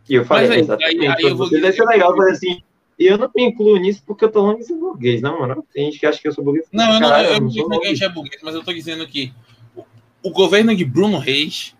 [0.07, 2.63] E eu falei, aí, exatamente, aí, aí eu vou vai ser legal fazer assim,
[2.97, 5.61] eu não me incluo nisso porque eu tô longe de ser burguês, não, mano.
[5.73, 6.67] Tem gente que acha que eu sou burguês.
[6.71, 9.05] Não, eu não, eu, eu não que a gente é burguês, mas eu tô dizendo
[9.05, 9.33] que
[10.23, 11.75] o governo de Bruno Reis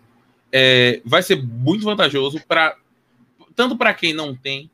[0.52, 2.76] é, vai ser muito vantajoso para
[3.54, 4.70] tanto para quem não tem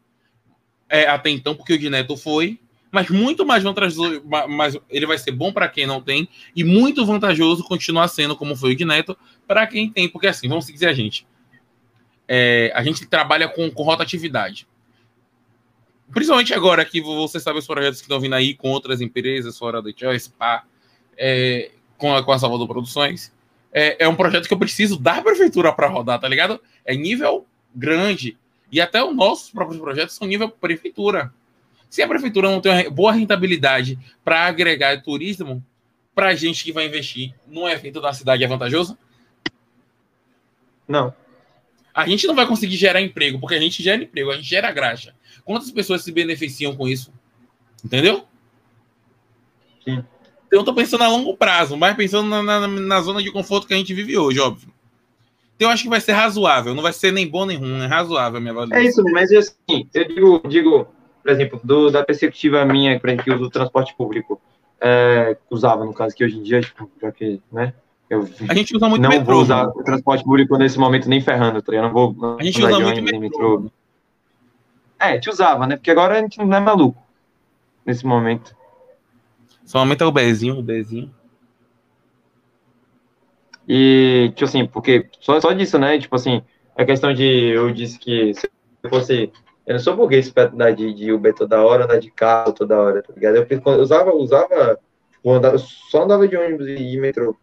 [0.89, 2.61] é, até então, porque o de Neto foi,
[2.93, 7.05] mas muito mais vantajoso, mas ele vai ser bom para quem não tem e muito
[7.05, 9.17] vantajoso continuar sendo como foi o de Neto
[9.47, 11.27] para quem tem, porque assim, vamos dizer a gente,
[12.29, 14.67] é, a gente trabalha com, com rotatividade.
[16.13, 19.83] Principalmente agora que você sabe os projetos que estão vindo aí com outras empresas fora
[19.83, 20.65] do Choice, pá,
[21.19, 23.33] é, com, a, com a Salvador Produções
[23.79, 26.59] é, é um projeto que eu preciso da prefeitura para rodar, tá ligado?
[26.83, 28.39] É nível grande.
[28.73, 31.31] E até os nossos próprios projetos são nível prefeitura.
[31.91, 35.63] Se a prefeitura não tem uma boa rentabilidade para agregar turismo,
[36.15, 38.97] para a gente que vai investir num evento da cidade é vantajoso?
[40.89, 41.15] Não.
[41.95, 44.73] A gente não vai conseguir gerar emprego, porque a gente gera emprego, a gente gera
[44.73, 45.15] graxa.
[45.45, 47.13] Quantas pessoas se beneficiam com isso?
[47.85, 48.27] Entendeu?
[49.85, 50.03] Sim.
[50.51, 53.75] Eu tô pensando a longo prazo, mas pensando na, na, na, zona de conforto que
[53.75, 54.69] a gente vive hoje, óbvio.
[55.57, 57.87] Então eu acho que vai ser razoável, não vai ser nem bom nem ruim, é
[57.87, 58.85] razoável a minha avaliação.
[58.85, 60.89] É isso, mas assim, eu digo, digo
[61.27, 64.41] por exemplo, do, da perspectiva minha, exemplo, que usa o transporte público,
[64.81, 67.75] é, usava, no caso, que hoje em dia, tipo, já que, né,
[68.09, 69.73] eu a gente usa muito não metrô, vou usar mano.
[69.75, 71.73] o transporte público nesse momento nem ferrando, tá?
[71.73, 73.19] Eu não vou A gente usa muito metrô.
[73.19, 73.71] metrô.
[75.01, 75.77] É, a gente usava, né?
[75.77, 77.03] Porque agora a gente não é maluco
[77.85, 78.55] nesse momento.
[79.67, 81.13] Só aumenta o Bezinho, o Bezinho.
[83.69, 85.99] E, tipo assim, porque só, só disso, né?
[85.99, 86.41] Tipo assim,
[86.77, 87.25] a questão de.
[87.25, 88.49] Eu disse que se
[88.85, 89.33] eu fosse.
[89.67, 92.79] Eu não sou burguês pra andar de, de Uber toda hora, andar de carro toda
[92.81, 93.37] hora, tá ligado?
[93.37, 94.79] Eu, eu usava, usava.
[95.11, 97.37] tipo, andava- só andava de ônibus e, e metrô.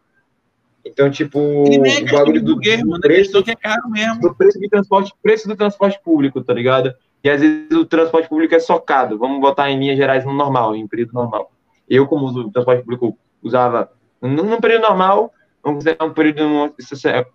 [0.82, 3.90] Então, tipo, é o questão bagulho de do, burguês, mano, é preço que é caro
[3.90, 4.20] mesmo.
[4.22, 6.94] do preço de transporte, preço do transporte público, tá ligado?
[7.22, 9.18] E às vezes o transporte público é socado.
[9.18, 11.53] Vamos botar em linhas gerais no normal, em período normal.
[11.88, 15.32] Eu, como uso transporte público, usava num período normal,
[15.62, 16.74] vamos dizer um período
[17.06, 17.26] é-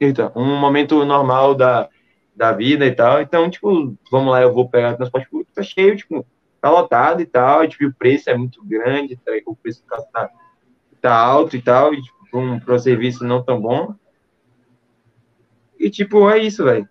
[0.00, 1.88] eita, um momento normal da,
[2.34, 3.20] da vida e tal.
[3.20, 6.26] Então, tipo, vamos lá, eu vou pegar transporte público, tá cheio, tipo,
[6.60, 10.02] tá lotado e tal, e, tipo, o preço é muito grande, tá, o preço tá,
[10.02, 10.30] tá,
[11.00, 13.94] tá alto e tal, e tipo, um, pra serviço não tão bom.
[15.78, 16.88] E, tipo, é isso, velho.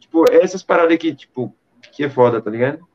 [0.00, 1.54] Tipo, essas paradas aqui, tipo,
[1.92, 2.86] que é foda, tá ligado?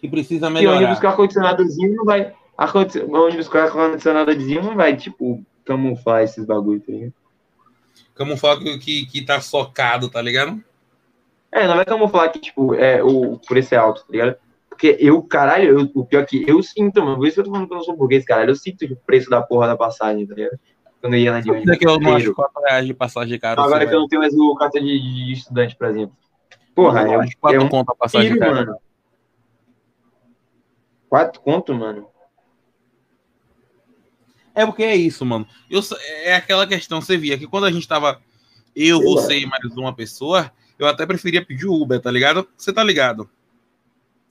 [0.00, 1.00] Que precisa E ônibus melhorar.
[1.00, 2.32] com ar-condicionadozinho não vai.
[2.56, 7.12] Arcondici- Ônibus com ar-condicionadozinho não vai, tipo, camuflar esses bagulho, tá ligado?
[8.14, 10.62] Camuflar que, que, que tá socado, tá ligado?
[11.52, 14.36] É, não vai camuflar que, tipo, é, o preço é alto, tá ligado?
[14.68, 17.44] Porque eu, caralho, eu, o pior é que eu sinto, mano, por isso que eu
[17.44, 19.76] tô falando que eu não sou burguês, caralho, eu sinto o preço da porra da
[19.76, 20.58] passagem, tá ligado?
[21.00, 21.66] Quando eu ia lá de ônibus.
[21.68, 22.34] Daqui eu não acho inteiro.
[22.34, 23.60] 4 reais de passagem caro.
[23.60, 26.16] Agora que eu não tenho mais o cartão de, de estudante, por exemplo.
[26.74, 27.10] Porra, vai.
[27.10, 28.54] é, Eu acho 4 é conto a passagem tiro, cara.
[28.54, 28.76] mano.
[31.08, 32.06] Quatro conto, mano.
[34.54, 35.46] É porque é isso, mano.
[35.70, 35.80] Eu,
[36.24, 38.20] é aquela questão, você via que quando a gente tava
[38.74, 39.14] eu, Sei lá.
[39.22, 42.46] você e mais uma pessoa, eu até preferia pedir Uber, tá ligado?
[42.56, 43.28] Você tá ligado?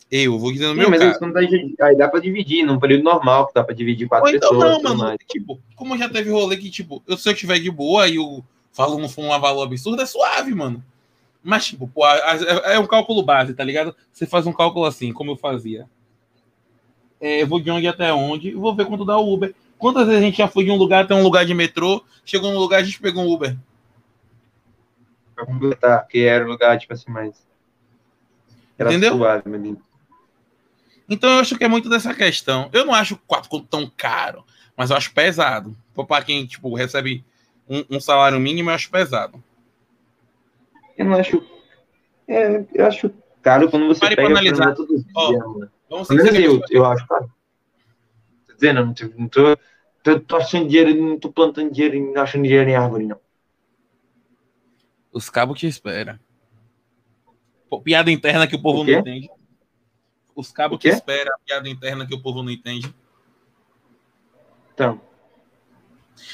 [0.10, 1.12] Eu, vou dizer no Sim, meu mas caso.
[1.12, 4.08] isso não dá, de- aí dá pra dividir, num período normal, que dá pra dividir
[4.08, 4.82] quatro Ou então pessoas.
[4.82, 4.98] não, mano.
[5.04, 5.18] mais.
[5.28, 8.42] Tipo, como já teve rolê que, tipo, eu, se eu tiver de boa e o
[8.72, 10.84] falo não for um valor absurdo, é suave, mano.
[11.44, 12.20] Mas, tipo, pô, a-
[12.66, 13.94] é um cálculo base, tá ligado?
[14.12, 15.90] Você faz um cálculo assim, como eu fazia.
[17.20, 19.54] É, eu vou de onde até onde, e vou ver quanto dá o Uber.
[19.78, 22.52] Quantas vezes a gente já foi de um lugar até um lugar de metrô, chegou
[22.52, 23.56] num lugar, a gente pegou um Uber.
[25.36, 27.36] Pra completar, que era um lugar, tipo assim, mais.
[28.78, 29.18] Era Entendeu?
[29.18, 29.82] suave, menino.
[31.10, 32.70] Então eu acho que é muito dessa questão.
[32.74, 34.44] Eu não acho quatro conto tão caro,
[34.76, 35.76] mas eu acho pesado.
[36.08, 37.24] Para quem, tipo, recebe
[37.68, 39.42] um, um salário mínimo, eu acho pesado.
[40.98, 41.44] Eu não acho.
[42.28, 43.12] É, eu acho
[43.42, 44.66] caro quando você Pare pra pega pra analisar.
[44.66, 45.04] andar todos
[45.90, 47.32] Vamos Pelo ser menos eu, eu acho caro.
[48.48, 52.70] Tô dizendo, não não tô, tô achando dinheiro, não plantando dinheiro, e não achando dinheiro
[52.70, 53.20] em árvore, não.
[55.12, 56.20] Os cabos te esperam.
[57.70, 59.30] Pô, Piada interna que o povo O não entende.
[60.36, 62.94] Os cabos te esperam, a piada interna que o povo não entende.
[64.74, 65.02] Então,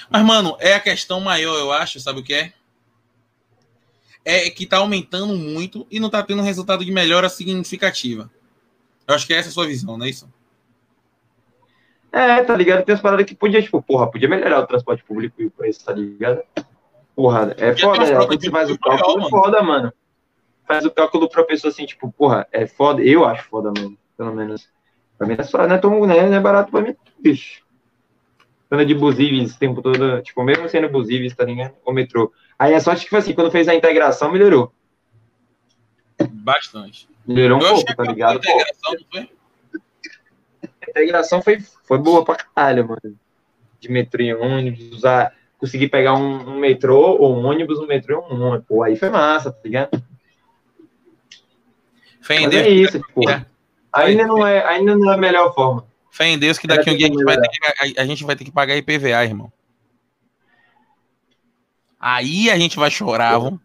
[0.09, 2.53] Mas, mano, é a questão maior, eu acho, sabe o que é?
[4.25, 8.29] É que tá aumentando muito e não tá tendo resultado de melhora significativa.
[9.07, 10.29] Eu acho que essa é a sua visão, não é isso?
[12.13, 12.85] é, tá ligado?
[12.85, 15.83] Tem as paradas que podia, tipo, porra, podia melhorar o transporte público e o preço,
[15.83, 16.43] tá ligado?
[17.15, 18.15] Porra, é foda, né?
[18.25, 19.93] Quando você faz o ônibus maior, cálculo, é foda, mano.
[20.67, 23.01] Faz o cálculo pra pessoa assim, tipo, porra, é foda.
[23.01, 23.97] Eu acho foda, mano.
[24.15, 24.69] Pelo menos.
[25.17, 26.27] Pra mim é só, não é tão, né?
[26.27, 27.63] Não é barato pra mim, bicho.
[28.71, 31.73] Anda de busíveis o tempo todo, tipo, mesmo sendo busíveis, tá ligado?
[31.85, 32.31] O metrô.
[32.57, 34.71] Aí sorte que foi assim, quando fez a integração, melhorou.
[36.29, 37.07] Bastante.
[37.25, 38.41] Melhorou um pouco, tá a ligado?
[38.41, 39.29] Pô, integração, não foi?
[40.63, 43.17] a integração foi, foi boa pra caralho, mano.
[43.79, 45.33] De metrô e ônibus, usar.
[45.57, 48.67] Conseguir pegar um, um metrô ou um ônibus, um metrô e um ônibus.
[48.67, 50.03] Pô, aí foi massa, tá ligado?
[52.21, 53.29] Fé em Deus, é isso, pô.
[53.29, 53.45] É.
[53.93, 55.85] Ainda não é, ainda não é a melhor forma.
[56.09, 58.23] fé em Deus que daqui um dia a gente, vai ter que, a, a gente
[58.23, 59.51] vai ter que pagar IPVA, irmão.
[61.99, 63.61] Aí a gente vai chorar, vamos.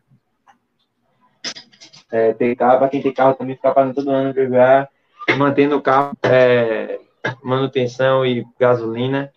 [2.10, 4.88] É, ter carro, pra quem tem carro também ficar pagando todo ano PVA,
[5.36, 6.98] mantendo o carro, é,
[7.42, 9.32] manutenção e gasolina.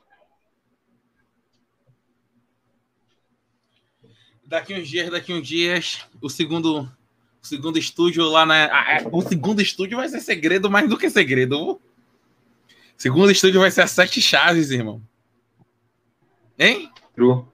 [4.46, 8.66] Daqui uns dias, daqui uns dias, o segundo, o segundo estúdio lá na.
[8.66, 11.74] ah, o segundo estúdio vai ser segredo mais do que segredo.
[11.74, 11.82] O
[12.98, 15.02] segundo estúdio vai ser as sete chaves, irmão.
[16.60, 16.92] Hein?
[17.16, 17.46] True.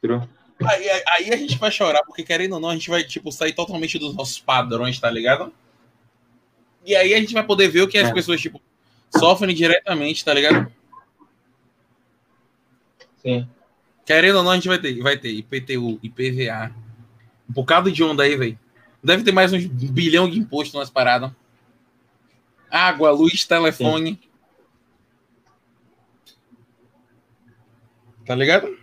[0.00, 0.20] True.
[0.64, 3.52] Aí, aí- a gente vai chorar, porque querendo ou não, a gente vai, tipo, sair
[3.52, 5.52] totalmente dos nossos padrões, tá ligado?
[6.84, 8.12] E aí a gente vai poder ver o que as É.
[8.12, 8.60] pessoas, tipo,
[9.16, 10.72] sofrem diretamente, tá ligado?
[13.22, 13.48] Sim.
[14.04, 16.74] Querendo ou não, a gente vai ter, vai ter IPTU, IPVA.
[17.48, 18.58] Um bocado de onda aí, velho.
[19.04, 21.30] Deve ter mais uns bilhão de imposto nas paradas.
[22.70, 24.18] Água, luz, telefone.
[24.20, 24.28] Sim.
[28.26, 28.76] Tá ligado?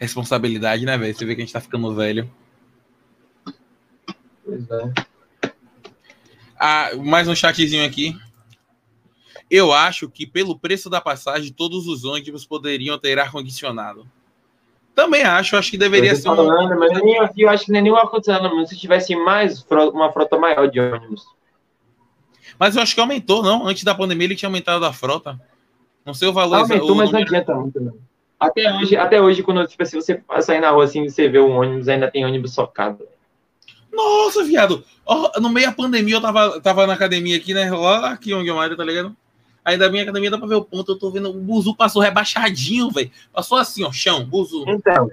[0.00, 1.14] Responsabilidade, né, velho?
[1.14, 2.28] Você vê que a gente tá ficando velho.
[4.42, 4.92] Pois é.
[6.58, 8.18] Ah, mais um chatzinho aqui.
[9.50, 14.08] Eu acho que pelo preço da passagem, todos os ônibus poderiam ter ar-condicionado.
[14.94, 18.66] Também acho, acho que deveria ser falando, Mas nem, eu acho que nem nenhum ar-condicionado,
[18.66, 21.26] se tivesse mais uma frota maior de ônibus.
[22.58, 23.66] Mas eu acho que aumentou, não?
[23.66, 25.38] Antes da pandemia ele tinha aumentado a frota.
[26.06, 26.60] Não sei o valor.
[26.60, 28.09] Aumentou, o mas não adianta muito, não.
[28.40, 31.54] Até hoje, até hoje, quando tipo, se você sair na rua assim você vê um
[31.54, 33.06] ônibus, ainda tem ônibus socado.
[33.92, 34.82] Nossa, viado!
[35.04, 37.70] Oh, no meio da pandemia, eu tava, tava na academia aqui, né?
[37.70, 39.14] Lá aqui onde eu moro, tá ligado?
[39.62, 40.92] Aí da minha academia dá pra ver o ponto.
[40.92, 41.28] Eu tô vendo.
[41.30, 43.10] O Buzu passou rebaixadinho, velho.
[43.32, 44.64] Passou assim, ó, chão, Buzu.
[44.66, 45.10] Então.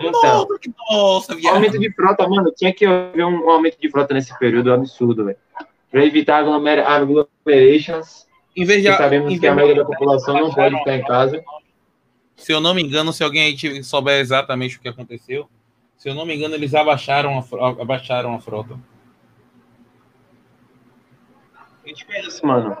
[0.00, 0.46] Então.
[0.90, 1.54] Nossa, viado.
[1.54, 2.52] Aumento de frota, mano.
[2.56, 5.38] Tinha que haver um aumento de frota nesse período absurdo, velho.
[5.90, 8.26] Pra evitar aglomerations.
[8.56, 11.42] Em vez de, sabemos que a maioria da população não pode ficar em casa.
[12.38, 15.48] Se eu não me engano, se alguém aí souber exatamente o que aconteceu,
[15.96, 18.78] se eu não me engano, eles abaixaram a, abaixaram a frota.
[21.84, 22.76] A gente pensa, mano,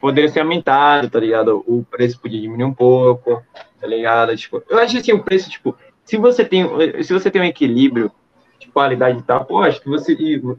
[0.00, 1.62] poderia ser aumentado, tá ligado?
[1.66, 3.44] O preço podia diminuir um pouco,
[3.78, 4.34] tá ligado?
[4.34, 6.64] Tipo, eu acho assim, o preço, tipo, se você tem,
[7.04, 8.10] se você tem um equilíbrio
[8.58, 10.16] de qualidade e tal, pô, acho que você,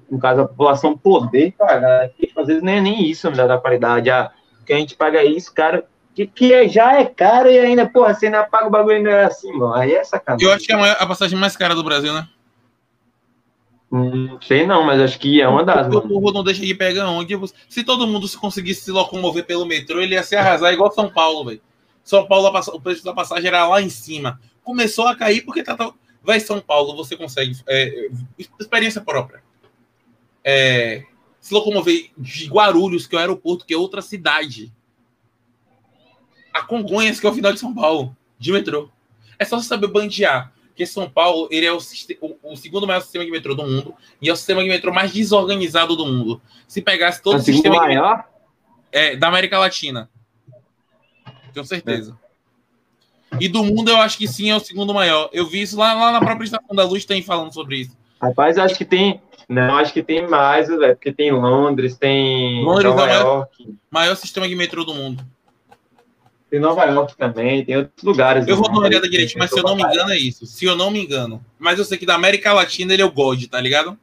[0.10, 4.12] no caso, a população poder pagar, às vezes nem é nem isso, né, da qualidade,
[4.12, 4.32] ah,
[4.64, 8.26] que a gente paga isso, cara, que, que já é caro e ainda, porra, você
[8.26, 9.74] ainda paga o bagulho ainda é assim, mano.
[9.74, 10.48] Aí é sacanagem.
[10.48, 12.28] Eu acho que é a, passagem mais cara do Brasil, né?
[13.92, 15.94] Hum, sei não, mas acho que é uma das.
[15.94, 17.38] O povo não deixa de pegar onde.
[17.68, 21.46] Se todo mundo conseguisse se locomover pelo metrô, ele ia se arrasar igual São Paulo,
[21.46, 21.62] velho.
[22.04, 24.40] São Paulo, o preço da passagem era lá em cima.
[24.64, 25.94] Começou a cair porque tá, tá
[26.24, 27.58] vai São Paulo, você consegue.
[27.68, 28.10] É,
[28.60, 29.44] experiência própria.
[30.44, 31.04] É,
[31.40, 34.72] se locomover de Guarulhos, que é o aeroporto, que é outra cidade
[36.54, 38.90] a Congonhas, que é o final de São Paulo, de metrô.
[39.38, 40.52] É só você saber bandear.
[40.68, 43.94] Porque São Paulo ele é o, o, o, segundo maior sistema de metrô do mundo
[44.22, 46.42] e é o sistema de metrô mais desorganizado do mundo.
[46.68, 48.18] Se pegasse todo é o sistema maior?
[48.18, 48.32] Metrô,
[48.92, 50.10] é, da América Latina.
[51.54, 52.18] Tenho certeza.
[53.32, 53.38] É.
[53.40, 55.30] E do mundo eu acho que sim é o segundo maior.
[55.32, 57.98] Eu vi isso lá, lá na própria Estação da Luz, tem falando sobre isso.
[58.22, 59.22] Rapaz, acho que tem.
[59.48, 60.96] Não, acho que tem mais, velho.
[60.96, 63.48] Porque tem Londres, tem Londres Nova é o maior,
[63.90, 65.26] maior sistema de metrô do mundo.
[66.52, 68.46] Tem Nova York também, tem outros lugares.
[68.46, 70.46] Eu vou dar uma olhada direitinho, mas se eu não me engano é isso.
[70.46, 71.44] Se eu não me engano.
[71.58, 73.98] Mas eu sei que da América Latina ele é o God, tá ligado?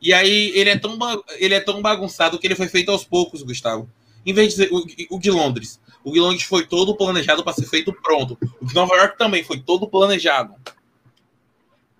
[0.00, 0.96] E aí ele é tão,
[1.36, 3.90] ele é tão bagunçado que ele foi feito aos poucos, Gustavo.
[4.24, 5.80] Em vez de ser o, o de Londres.
[6.04, 8.38] O de Londres foi todo planejado para ser feito pronto.
[8.60, 10.54] O de Nova York também foi todo planejado.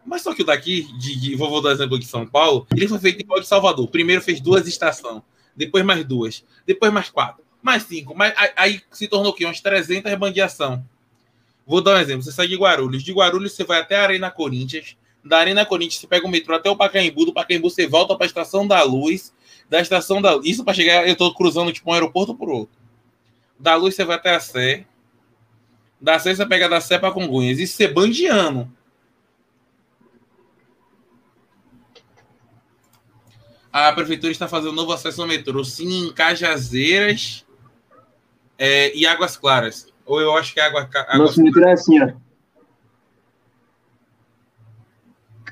[0.07, 3.01] Mas só que o daqui, de, de, vou dar exemplo de São Paulo, ele foi
[3.01, 3.89] feito igual de Salvador.
[3.89, 5.21] Primeiro fez duas estações
[5.57, 9.45] depois mais duas, depois mais quatro, mais cinco, mais, aí se tornou o quê?
[9.45, 10.85] Umas 300 bandeação.
[11.67, 12.23] Vou dar um exemplo.
[12.23, 13.03] Você sai de Guarulhos.
[13.03, 14.97] De Guarulhos você vai até a Arena Corinthians.
[15.25, 17.27] Da Arena Corinthians você pega o metrô até o Pacaembu.
[17.27, 19.33] Do Pacaembu você volta para a Estação da Luz.
[19.69, 20.47] Da Estação da Luz.
[20.47, 22.75] Isso para chegar, eu estou cruzando tipo um aeroporto por outro.
[23.59, 24.85] Da Luz você vai até a Sé.
[26.01, 27.59] Da Sé você pega da Sé para Congonhas.
[27.59, 28.71] Isso você bandeando.
[33.73, 37.47] A prefeitura está fazendo um novo acesso ao metrô, sim, em Cajazeiras
[38.59, 39.89] é, e Águas Claras.
[40.05, 42.11] Ou eu acho que é Água, Águas Nosso metrô é assim, ó.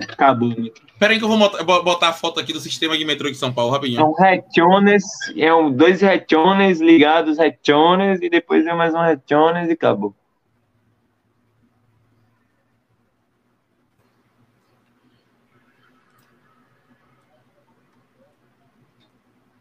[0.00, 0.54] Acabou.
[0.98, 3.72] Peraí que eu vou botar a foto aqui do sistema de metrô de São Paulo,
[3.72, 4.00] rapidinho.
[4.00, 5.02] São retiones,
[5.36, 10.14] é um, dois retiones ligados retiones e depois é mais um retiones e acabou.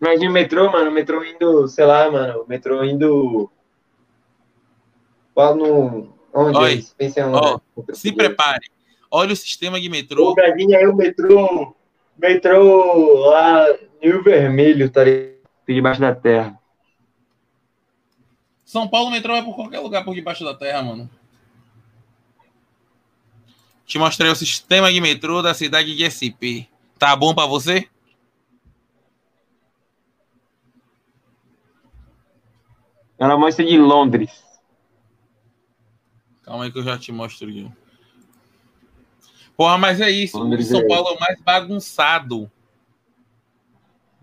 [0.01, 3.51] Imagina o metrô, mano, o metrô indo, sei lá, mano, o metrô indo.
[5.33, 6.13] Qual no.
[6.33, 6.57] Onde?
[6.57, 6.85] Oi.
[6.97, 7.61] Pense onde?
[7.75, 8.69] Oh, se prepare.
[9.11, 10.31] Olha o sistema de metrô.
[10.31, 11.75] Ô, Braguinha, aí o metrô.
[12.17, 13.65] Metrô lá,
[14.01, 15.01] Rio Vermelho, tá
[15.67, 16.59] debaixo da terra.
[18.65, 21.09] São Paulo, o metrô vai por qualquer lugar por debaixo da terra, mano.
[23.85, 26.69] Te mostrei o sistema de metrô da cidade de SP.
[26.99, 27.87] Tá bom para você?
[33.19, 34.43] Ela mostra de Londres.
[36.41, 37.69] Calma aí que eu já te mostro aqui.
[39.57, 40.39] Porra, mas é isso.
[40.39, 42.49] Londres o São é Paulo é o mais bagunçado.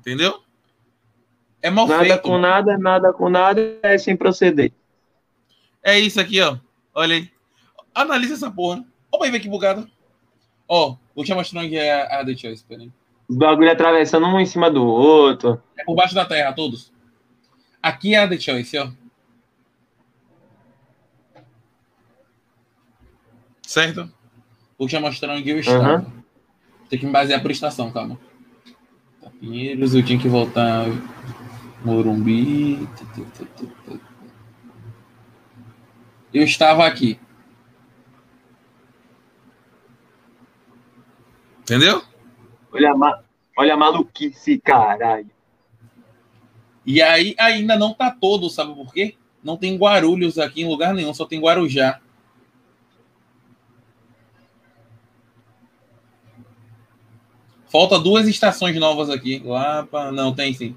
[0.01, 0.41] Entendeu?
[1.61, 2.23] É mal nada feito.
[2.23, 4.73] com nada, nada com nada, é sem proceder.
[5.83, 6.57] É isso aqui, ó.
[6.95, 7.31] Olha aí.
[7.95, 8.83] Analisa essa porra.
[9.13, 9.89] Ó, vai ver que bugado.
[10.67, 12.91] Ó, vou te mostrar onde é a The Choice, peraí.
[13.29, 15.63] Os bagulho atravessando um em cima do outro.
[15.79, 16.93] É por baixo da terra, todos.
[17.87, 18.91] Aqui é a The Choice, ó.
[23.63, 24.13] Certo?
[24.77, 25.99] Vou te mostrar onde eu estava.
[25.99, 26.23] Uhum.
[26.91, 28.19] Tem que me basear por estação, calma.
[29.23, 30.87] Tá, Pinheiros, eu tinha que voltar.
[31.85, 32.89] Morumbi.
[36.35, 37.21] Eu estava aqui.
[41.61, 42.03] Entendeu?
[42.73, 43.23] Olha ma...
[43.57, 45.36] Olha a maluquice, caralho.
[46.87, 49.17] E aí ainda não tá todo, sabe por quê?
[49.43, 52.01] Não tem Guarulhos aqui em lugar nenhum, só tem Guarujá.
[57.67, 59.43] Falta duas estações novas aqui.
[59.45, 60.13] Lá pra...
[60.13, 60.77] Não, tem sim.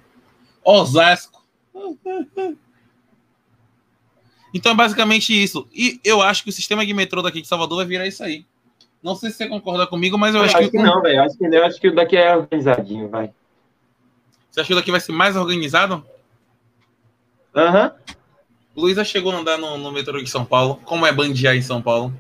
[0.64, 1.46] Osasco.
[4.52, 5.68] Então é basicamente isso.
[5.72, 8.48] E eu acho que o sistema de metrô daqui de Salvador vai virar isso aí.
[9.02, 11.22] Não sei se você concorda comigo, mas eu Eu acho, acho que, que não, velho.
[11.22, 13.32] Acho que eu acho que o daqui é organizadinho, vai.
[14.60, 16.06] Você acha que vai ser mais organizado?
[17.56, 17.94] Aham.
[18.76, 20.76] Luísa chegou a andar no, no metrô de São Paulo.
[20.84, 22.14] Como é bandear em São Paulo?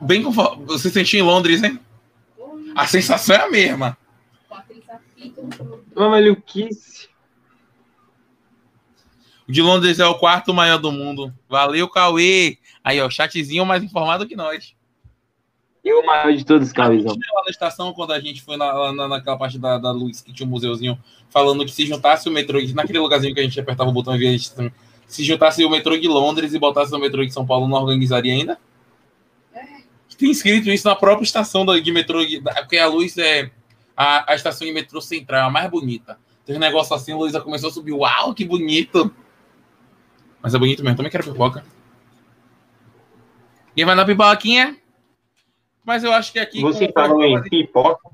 [0.00, 0.66] Bem confortável.
[0.66, 1.78] Você sentiu em Londres, hein?
[2.74, 3.96] A sensação é a mesma.
[5.94, 7.08] Maluquice.
[9.48, 11.32] O de Londres é o quarto maior do mundo.
[11.48, 12.58] Valeu, Cauê.
[12.82, 14.74] Aí, ó, chatzinho mais informado que nós.
[15.88, 17.14] E o maior de todos, Cauizão.
[17.14, 20.20] Tinha lá na estação, quando a gente foi na, na, naquela parte da, da luz,
[20.20, 20.98] que tinha um museuzinho,
[21.30, 24.18] falando que se juntasse o metrô, naquele lugarzinho que a gente apertava o botão e
[24.18, 24.38] via,
[25.06, 28.34] se juntasse o metrô de Londres e botasse o metrô de São Paulo, não organizaria
[28.34, 28.58] ainda?
[30.18, 32.18] Tem escrito isso na própria estação da- de metrô,
[32.56, 33.50] porque a luz é
[33.96, 36.18] a, a estação de metrô central, a mais bonita.
[36.44, 37.92] Tem um negócio assim, a Luísa começou a subir.
[37.92, 39.10] Uau, que bonito!
[40.42, 41.64] Mas é bonito mesmo, também quero pipoca.
[43.74, 44.76] Quem vai na pipoquinha?
[45.88, 46.60] Mas eu acho que aqui.
[46.60, 48.10] Você falou em pipoca.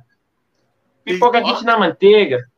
[1.03, 2.49] Pipoca quente na manteiga.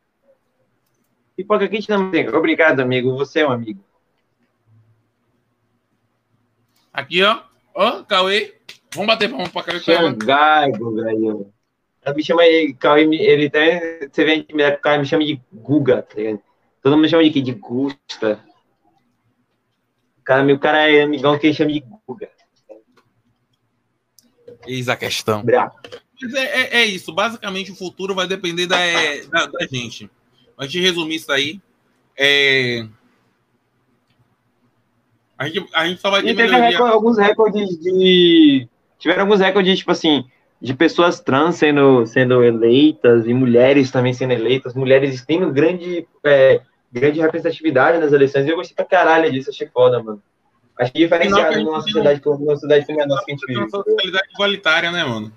[1.35, 2.37] Pipoca quente na manteiga.
[2.37, 3.17] Obrigado, amigo.
[3.17, 3.83] Você é um amigo.
[6.93, 7.45] Aqui, ó.
[7.75, 8.57] Ó, Cauê.
[8.95, 9.81] Vamos bater palma pra Cauê.
[9.81, 9.97] Cauê.
[9.97, 10.71] Xangai.
[12.03, 16.03] Ela me chama ele, Cauê, ele até, você intimidade, o cara me chama de Guga,
[16.03, 16.43] tá ligado?
[16.83, 17.41] Todo mundo me chama de quê?
[17.41, 18.45] De Gusta.
[20.19, 22.36] O cara, meu cara é amigão que chama de Guga.
[24.67, 25.43] Eis a questão.
[26.23, 27.13] Mas é, é, é isso.
[27.13, 30.11] Basicamente, o futuro vai depender da, é, da, da gente.
[30.57, 31.61] A gente resumir isso aí.
[32.19, 32.87] É...
[35.39, 36.71] A, gente, a gente só vai ter E teve melhoria.
[36.71, 38.67] recorde- alguns recordes de.
[38.99, 40.25] Tiveram alguns recordes, tipo assim,
[40.61, 46.63] de pessoas trans sendo, sendo eleitas e mulheres também sendo eleitas, mulheres tendo grande, é,
[46.91, 48.47] grande representatividade nas eleições.
[48.47, 50.23] E eu gostei pra caralho disso, achei foda, mano.
[50.79, 53.35] Acho que a diferenciado numa tem sociedade como numa sociedade como a nossa que a
[53.35, 53.77] gente Tem uma vive.
[53.77, 55.33] socialidade igualitária, né, mano?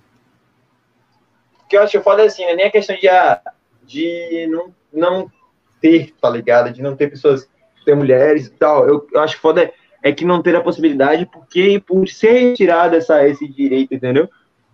[1.63, 3.41] O que eu acho foda é assim, não é nem a questão de, ah,
[3.83, 5.31] de não, não
[5.79, 6.73] ter, tá ligado?
[6.73, 7.47] De não ter pessoas,
[7.85, 8.87] ter mulheres e tal.
[8.87, 12.95] Eu, eu acho foda é, é que não ter a possibilidade, porque por ser retirado
[12.95, 14.27] essa, esse direito, entendeu?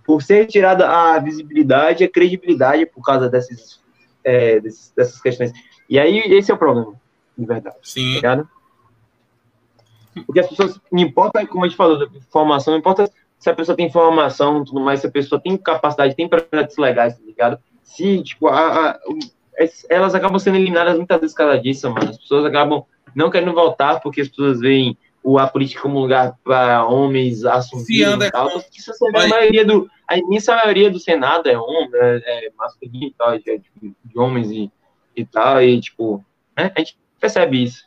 [0.04, 3.80] Por ser retirada a visibilidade, a credibilidade por causa desses,
[4.24, 5.52] é, desses- dessas questões.
[5.90, 6.94] E aí, esse é o problema,
[7.38, 8.14] de verdade, tá Sim.
[8.16, 8.50] ligado?
[10.26, 13.76] Porque as pessoas, não importa, como a gente falou, formação, não importa se a pessoa
[13.76, 17.60] tem formação tudo mais, se a pessoa tem capacidade, tem projetos legais, tá ligado?
[17.84, 19.00] Se, tipo, a, a-
[19.90, 22.10] elas acabam sendo eliminadas muitas vezes causa disso, mano.
[22.10, 22.84] As pessoas acabam
[23.16, 27.44] não querendo voltar porque as pessoas veem o, a política como lugar para homens
[28.04, 28.50] anda e tal.
[28.52, 28.60] com-
[28.94, 29.90] você vê a maioria do...
[30.08, 34.20] A imensa maioria do Senado é homem, é, é masculino e tal, é, de, de
[34.20, 34.72] homens e,
[35.16, 36.24] e tal, e, tipo,
[36.56, 36.72] né?
[36.76, 37.86] A gente percebe isso.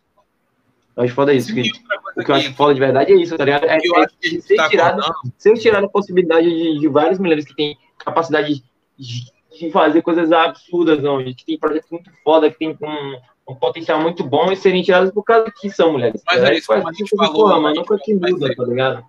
[0.98, 1.70] Eu acho foda isso, que o que
[2.18, 3.64] eu que- acho foda de verdade é isso, tá ligado?
[3.66, 5.32] É, que eu é que ser, tá tirado, acordando.
[5.38, 8.64] ser tirado a possibilidade de, de várias mulheres que têm capacidade
[8.98, 13.18] de, de fazer coisas absurdas, não, que tem projetos muito foda, que tem um,
[13.48, 16.20] um potencial muito bom e serem tiradas por causa que são mulheres.
[16.26, 18.64] Mas é isso, como a gente porra, falou, mano, a gente nunca muda, ser- tá
[18.64, 19.04] ligado?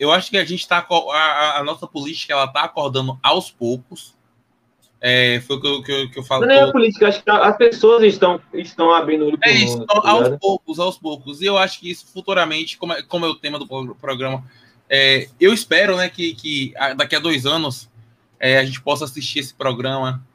[0.00, 0.84] Eu acho que a gente tá.
[0.90, 4.15] A, a- a nossa política, ela tá acordando aos poucos.
[5.00, 6.46] É, foi o que eu, que eu, que eu falo.
[6.46, 9.78] Não é a política, acho que as pessoas estão, estão abrindo o olho É isso,
[9.78, 11.40] mundo, tá aos poucos, aos poucos.
[11.40, 14.42] E eu acho que isso futuramente, como é, como é o tema do pro- programa,
[14.88, 17.88] é, eu espero né, que, que daqui a dois anos
[18.40, 20.26] é, a gente possa assistir esse programa,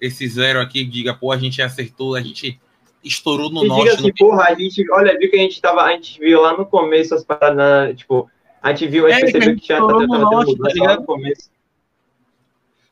[0.00, 2.60] esse zero aqui, diga, pô, a gente acertou, a gente
[3.04, 3.84] estourou no E norte.
[3.84, 6.40] diga assim, no- porra, a gente, olha, viu que a gente tava, a gente viu
[6.40, 8.30] lá no começo as paradas, tipo,
[8.60, 10.12] a gente viu, a gente É, que a percebeu gente que já estourou tava no
[10.18, 11.00] tendo norte, mudança tá lá ligado?
[11.00, 11.50] no começo.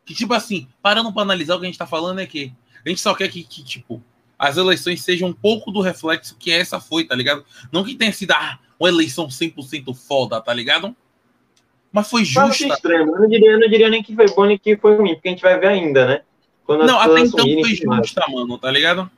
[0.05, 2.53] Que, tipo assim, parando para analisar o que a gente tá falando é que
[2.85, 4.03] a gente só quer que, que, tipo,
[4.39, 7.45] as eleições sejam um pouco do reflexo que essa foi, tá ligado?
[7.71, 10.97] Não que tenha sido ah, uma eleição 100% foda, tá ligado?
[11.93, 12.67] Mas foi justa.
[12.85, 15.29] Eu, não diria, eu não diria nem que foi bom nem que foi ruim, porque
[15.29, 16.23] a gente vai ver ainda, né?
[16.65, 19.11] Quando não, até então foi justa, mano, tá ligado?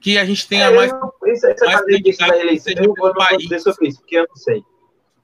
[0.00, 0.92] Que a gente tenha é, mais.
[1.26, 4.62] Isso, essa mais disso da eleição, eu vou dizer sobre isso, porque eu não sei.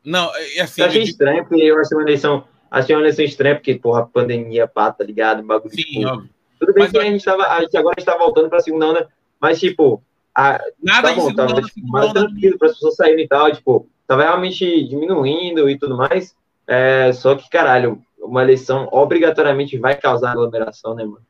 [0.04, 0.82] Não, é assim.
[0.82, 2.44] Eu achei estranho, porque eu achei uma eleição.
[2.70, 5.42] Achei uma eleição estranha, porque, porra, pandemia, pá, tá ligado?
[5.42, 6.30] Bagulho Sim, óbvio.
[6.58, 8.86] Tudo bem mas que a gente, tava, a gente agora está voltando para a segunda
[8.86, 9.08] onda,
[9.40, 10.02] mas, tipo,
[10.34, 13.88] a, Nada tá bom, tava, tipo, mais tranquilo para as pessoas saírem e tal, tipo,
[14.06, 16.36] tava realmente diminuindo e tudo mais.
[16.66, 21.22] É, só que, caralho, uma eleição obrigatoriamente vai causar aglomeração, né, mano?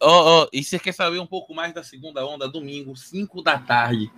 [0.00, 2.48] Oh, oh, e você quer saber um pouco mais da segunda onda?
[2.48, 4.10] Domingo, 5 da tarde.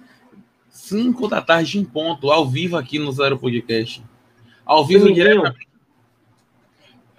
[0.68, 4.02] 5 da tarde em ponto, ao vivo aqui no Zero Podcast.
[4.64, 5.69] Ao vivo diretamente.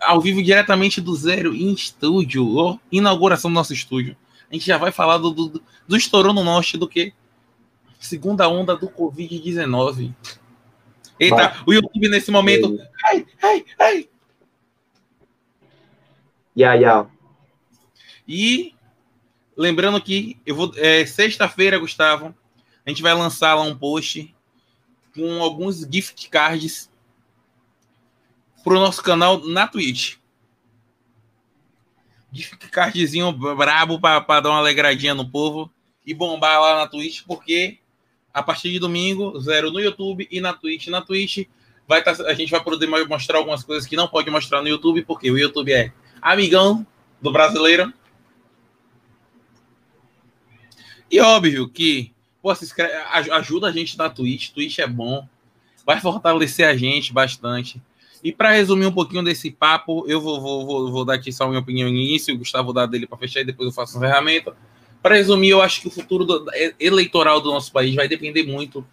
[0.01, 2.47] Ao vivo diretamente do Zero em estúdio.
[2.47, 4.17] Oh, inauguração do nosso estúdio.
[4.49, 7.13] A gente já vai falar do, do, do estourou no norte do que?
[7.99, 10.13] Segunda onda do Covid-19.
[11.19, 11.63] Eita, vai.
[11.65, 12.77] o YouTube nesse momento.
[13.05, 14.09] Ai, ai, ai.
[16.57, 17.09] Yeah, yeah.
[18.27, 18.75] E
[19.55, 22.35] lembrando que eu vou é, sexta-feira, Gustavo,
[22.85, 24.35] a gente vai lançar lá um post
[25.15, 26.90] com alguns gift cards
[28.63, 30.15] pro nosso canal na Twitch.
[32.31, 35.69] Gift cardzinho brabo para dar uma alegradinha no povo
[36.05, 37.79] e bombar lá na Twitch, porque
[38.33, 40.87] a partir de domingo, zero no YouTube e na Twitch.
[40.87, 41.47] Na Twitch
[41.87, 45.03] vai tá, a gente vai poder mostrar algumas coisas que não pode mostrar no YouTube,
[45.03, 46.85] porque o YouTube é amigão
[47.21, 47.93] do brasileiro.
[51.09, 52.93] E óbvio que pô, inscreve,
[53.31, 54.51] ajuda a gente na Twitch.
[54.51, 55.27] Twitch é bom,
[55.85, 57.81] vai fortalecer a gente bastante.
[58.23, 61.47] E para resumir um pouquinho desse papo, eu vou, vou, vou, vou dar aqui só
[61.47, 64.01] minha opinião no início, o Gustavo dá dele para fechar e depois eu faço um
[64.01, 64.55] ferramenta.
[65.01, 66.45] Para resumir, eu acho que o futuro do,
[66.79, 68.85] eleitoral do nosso país vai depender muito,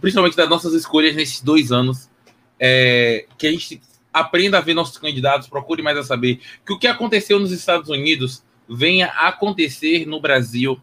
[0.00, 2.10] principalmente das nossas escolhas nesses dois anos.
[2.58, 3.82] É, que a gente
[4.12, 7.90] aprenda a ver nossos candidatos, procure mais a saber que o que aconteceu nos Estados
[7.90, 10.80] Unidos venha a acontecer no Brasil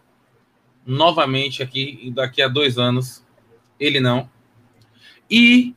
[0.86, 3.24] novamente aqui daqui a dois anos.
[3.80, 4.30] Ele não.
[5.30, 5.74] E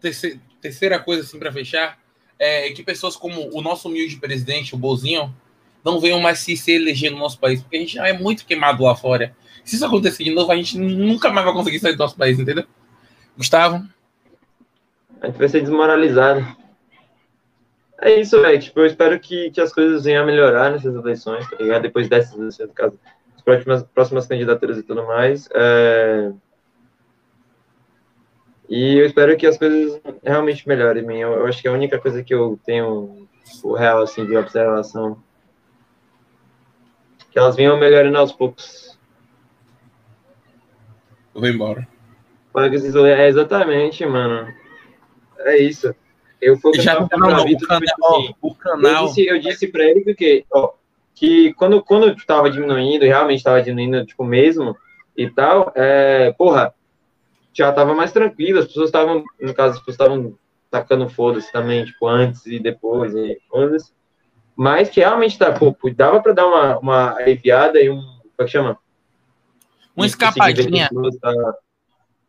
[0.00, 1.98] terceira, terceira coisa assim para fechar
[2.38, 5.34] é que pessoas como o nosso humilde presidente, o Bozinho,
[5.84, 8.46] não venham mais se, se eleger no nosso país, porque a gente já é muito
[8.46, 9.36] queimado lá fora.
[9.62, 12.38] Se isso acontecer de novo, a gente nunca mais vai conseguir sair do nosso país,
[12.38, 12.64] entendeu?
[13.36, 13.86] Gustavo?
[15.20, 16.56] A gente vai ser desmoralizado.
[18.00, 18.58] É isso, velho.
[18.58, 21.82] Tipo, eu espero que, que as coisas venham a melhorar nessas eleições, tá ligado?
[21.82, 22.98] Depois dessas no caso,
[23.36, 25.46] as próximas, próximas candidaturas e tudo mais.
[25.54, 26.32] É...
[28.68, 31.04] E eu espero que as coisas realmente melhorem.
[31.20, 33.28] Eu, eu acho que a única coisa que eu tenho
[33.62, 35.22] o real, assim, de observação
[37.34, 38.96] que elas venham melhorando aos poucos.
[41.34, 41.86] Eu vou embora.
[43.08, 44.54] É exatamente, mano.
[45.40, 45.92] É isso.
[46.40, 47.80] Eu fui já no canal, o, canal,
[48.20, 49.02] assim, o canal.
[49.02, 50.74] Eu disse, eu disse pra ele que, ó,
[51.12, 54.76] que quando, quando eu tava diminuindo, realmente tava diminuindo, tipo, mesmo
[55.16, 56.72] e tal, é, porra,
[57.54, 60.38] já tava mais tranquilo, as pessoas estavam, no caso, as pessoas estavam
[60.70, 63.94] tacando foda-se também, tipo, antes e depois, e coisas,
[64.56, 68.44] mas que realmente tá, pô, dava pra dar uma, uma aliviada e um, como é
[68.44, 68.78] que chama?
[69.96, 70.88] Uma escapadinha.
[71.20, 71.32] Tá,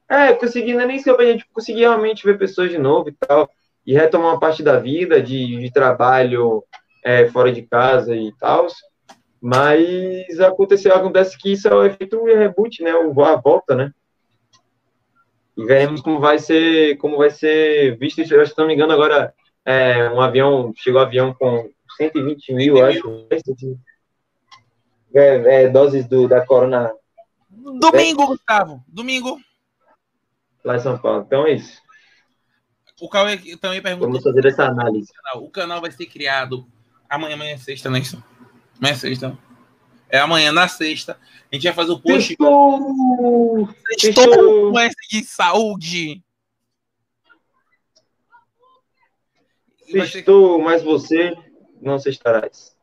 [0.08, 3.14] é, consegui, não é nem escapar, a gente conseguia realmente ver pessoas de novo e
[3.14, 3.50] tal,
[3.86, 6.64] e retomar uma parte da vida de, de trabalho
[7.04, 8.68] é, fora de casa e tal.
[9.42, 12.96] Mas aconteceu, acontece que isso é o efeito reboot, né?
[12.96, 13.92] O a volta, né?
[15.58, 18.34] E veremos como vai ser, como vai ser visto isso.
[18.34, 19.34] Eu, se não me engano, agora
[19.64, 23.28] é, um avião, chegou um avião com 120 mil, acho.
[25.14, 26.92] É, é, doses do, da corona.
[27.80, 28.84] Domingo, Gustavo.
[28.88, 29.40] Domingo
[30.66, 31.24] lá em São Paulo.
[31.26, 31.82] Então é isso.
[33.00, 34.10] O Cauê também perguntou.
[34.10, 35.12] Vamos fazer essa análise.
[35.36, 36.66] O canal vai ser criado
[37.10, 38.02] amanhã, amanhã é sexta, né?
[38.80, 39.38] Amanhã é sexta.
[40.16, 41.20] É amanhã, na sexta.
[41.52, 42.32] A gente vai fazer o post.
[42.32, 43.70] Estou!
[43.92, 46.24] Estou com esse de saúde.
[49.88, 51.36] Estou, mas você
[51.82, 52.76] não se estarás.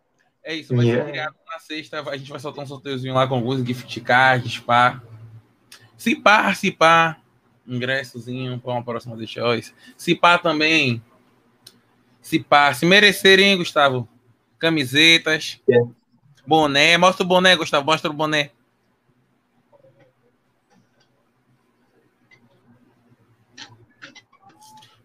[0.45, 1.05] É isso, vai yeah.
[1.05, 2.01] ser criado na sexta.
[2.11, 5.03] A gente vai soltar um sorteiozinho lá com alguns gift cards, pá.
[5.97, 7.19] Se pá, se pá
[7.67, 9.73] ingressozinho para uma próxima The Choice.
[9.97, 11.03] Se pá também.
[12.21, 14.07] Se pá, se merecerem, Gustavo.
[14.59, 15.61] Camisetas.
[15.71, 16.02] É.
[16.47, 16.99] Boné.
[16.99, 17.87] Mostra o boné, Gustavo.
[17.87, 18.51] Mostra o boné.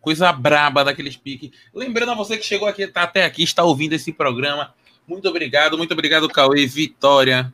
[0.01, 1.51] Coisa braba daqueles piques.
[1.73, 4.73] Lembrando a você que chegou aqui, tá até aqui, está ouvindo esse programa.
[5.05, 7.53] Muito obrigado, muito obrigado, Cauê, Vitória,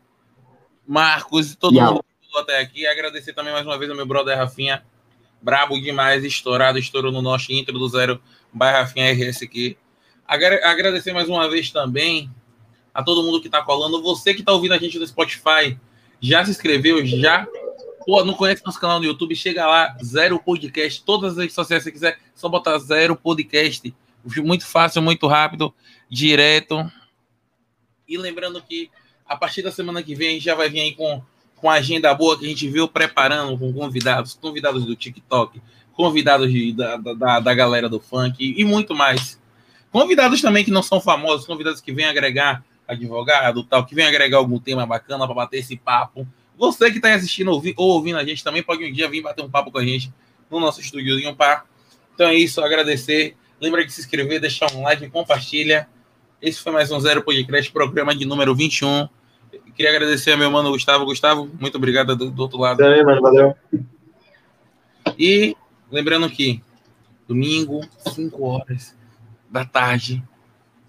[0.87, 2.85] Marcos e todo mundo que chegou até aqui.
[2.85, 4.83] Agradecer também mais uma vez ao meu brother Rafinha.
[5.41, 8.21] Brabo demais, estourado, estourou no nosso intro do zero
[8.53, 9.75] by Rafinha RS aqui.
[10.27, 12.29] Agradecer mais uma vez também
[12.93, 14.01] a todo mundo que está colando.
[14.01, 15.77] Você que está ouvindo a gente no Spotify,
[16.21, 17.05] já se inscreveu?
[17.05, 17.47] Já?
[18.05, 19.35] Pô, não conhece nosso canal no YouTube?
[19.35, 21.03] Chega lá, Zero Podcast.
[21.03, 23.93] Todas as redes sociais, se você quiser, só botar Zero Podcast.
[24.37, 25.73] Muito fácil, muito rápido,
[26.09, 26.89] direto.
[28.07, 28.89] E lembrando que
[29.25, 31.21] a partir da semana que vem a gente já vai vir aí com,
[31.55, 35.61] com a agenda boa que a gente viu preparando com convidados, convidados do TikTok,
[35.93, 39.41] convidados de, da, da, da galera do funk e muito mais.
[39.91, 44.37] Convidados também que não são famosos, convidados que vêm agregar advogado, tal, que vêm agregar
[44.37, 46.27] algum tema bacana para bater esse papo.
[46.57, 49.49] Você que está assistindo ou ouvindo a gente também pode um dia vir bater um
[49.49, 50.13] papo com a gente
[50.49, 51.65] no nosso estúdiozinho pá.
[52.13, 53.35] Então é isso, agradecer.
[53.59, 55.87] Lembra de se inscrever, deixar um like, compartilha.
[56.41, 59.07] Esse foi mais um Zero Podcast, programa de número 21.
[59.75, 61.05] Queria agradecer ao meu mano Gustavo.
[61.05, 62.77] Gustavo, muito obrigado do, do outro lado.
[62.77, 63.55] Também, mano, valeu.
[65.17, 65.55] E
[65.89, 66.61] lembrando que
[67.27, 67.81] domingo,
[68.13, 68.95] 5 horas
[69.49, 70.23] da tarde,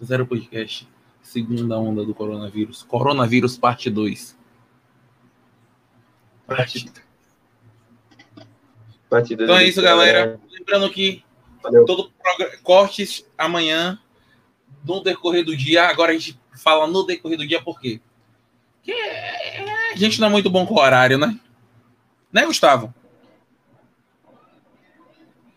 [0.02, 0.88] Zero Podcast,
[1.24, 2.82] segunda onda do coronavírus.
[2.84, 4.38] Coronavírus, parte 2.
[6.46, 6.92] Parte...
[9.08, 10.40] Parte então é isso, galera.
[10.50, 11.24] Lembrando que
[11.62, 11.84] Valeu.
[11.84, 12.12] todo
[12.62, 13.98] cortes amanhã
[14.84, 15.88] no decorrer do dia.
[15.88, 18.00] Agora a gente fala no decorrer do dia por quê?
[18.76, 21.38] Porque a gente não é muito bom com o horário, né?
[22.32, 22.92] Né, Gustavo?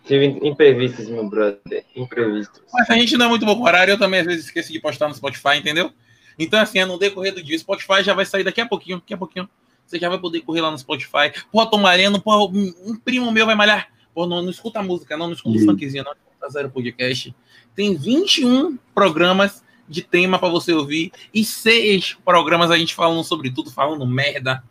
[0.08, 1.86] Tive imprevistos, meu brother.
[1.94, 2.62] Imprevistos.
[2.74, 3.92] Mas a gente não é muito bom com horário.
[3.92, 5.92] Eu também, às vezes, esqueço de postar no Spotify, entendeu?
[6.40, 7.58] Então, assim, é no decorrer do dia.
[7.58, 9.00] O Spotify já vai sair daqui a pouquinho.
[9.00, 9.50] Daqui a pouquinho.
[9.86, 11.34] Você já vai poder correr lá no Spotify.
[11.52, 12.22] Pô, tô malhando.
[12.22, 13.90] Pô, um primo meu vai malhar.
[14.14, 15.28] Pô, não, não escuta a música, não.
[15.28, 16.14] Não escuta o funkzinho, não.
[16.14, 17.36] Escuta zero podcast.
[17.76, 23.52] Tem 21 programas de tema para você ouvir e seis programas a gente falando sobre
[23.52, 24.64] tudo, falando merda.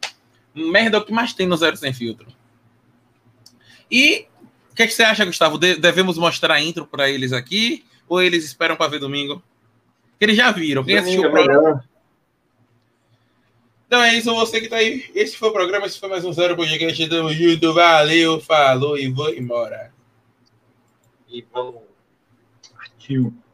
[0.55, 2.27] Merda é o que mais tem no Zero Sem Filtro.
[3.91, 4.27] E
[4.77, 5.59] que, é que você acha, Gustavo?
[5.59, 9.43] De devemos mostrar a intro para eles aqui ou eles esperam para ver domingo?
[10.21, 10.85] Eles já viram.
[10.85, 11.85] Quem assistiu o programa?
[13.87, 15.11] Então é isso, você que tá aí.
[15.15, 17.09] Esse foi o programa, esse foi mais um Zero Podcast.
[17.09, 19.93] Tamo junto, valeu, falou e vou embora.
[21.29, 21.87] E vamos
[23.09, 23.46] you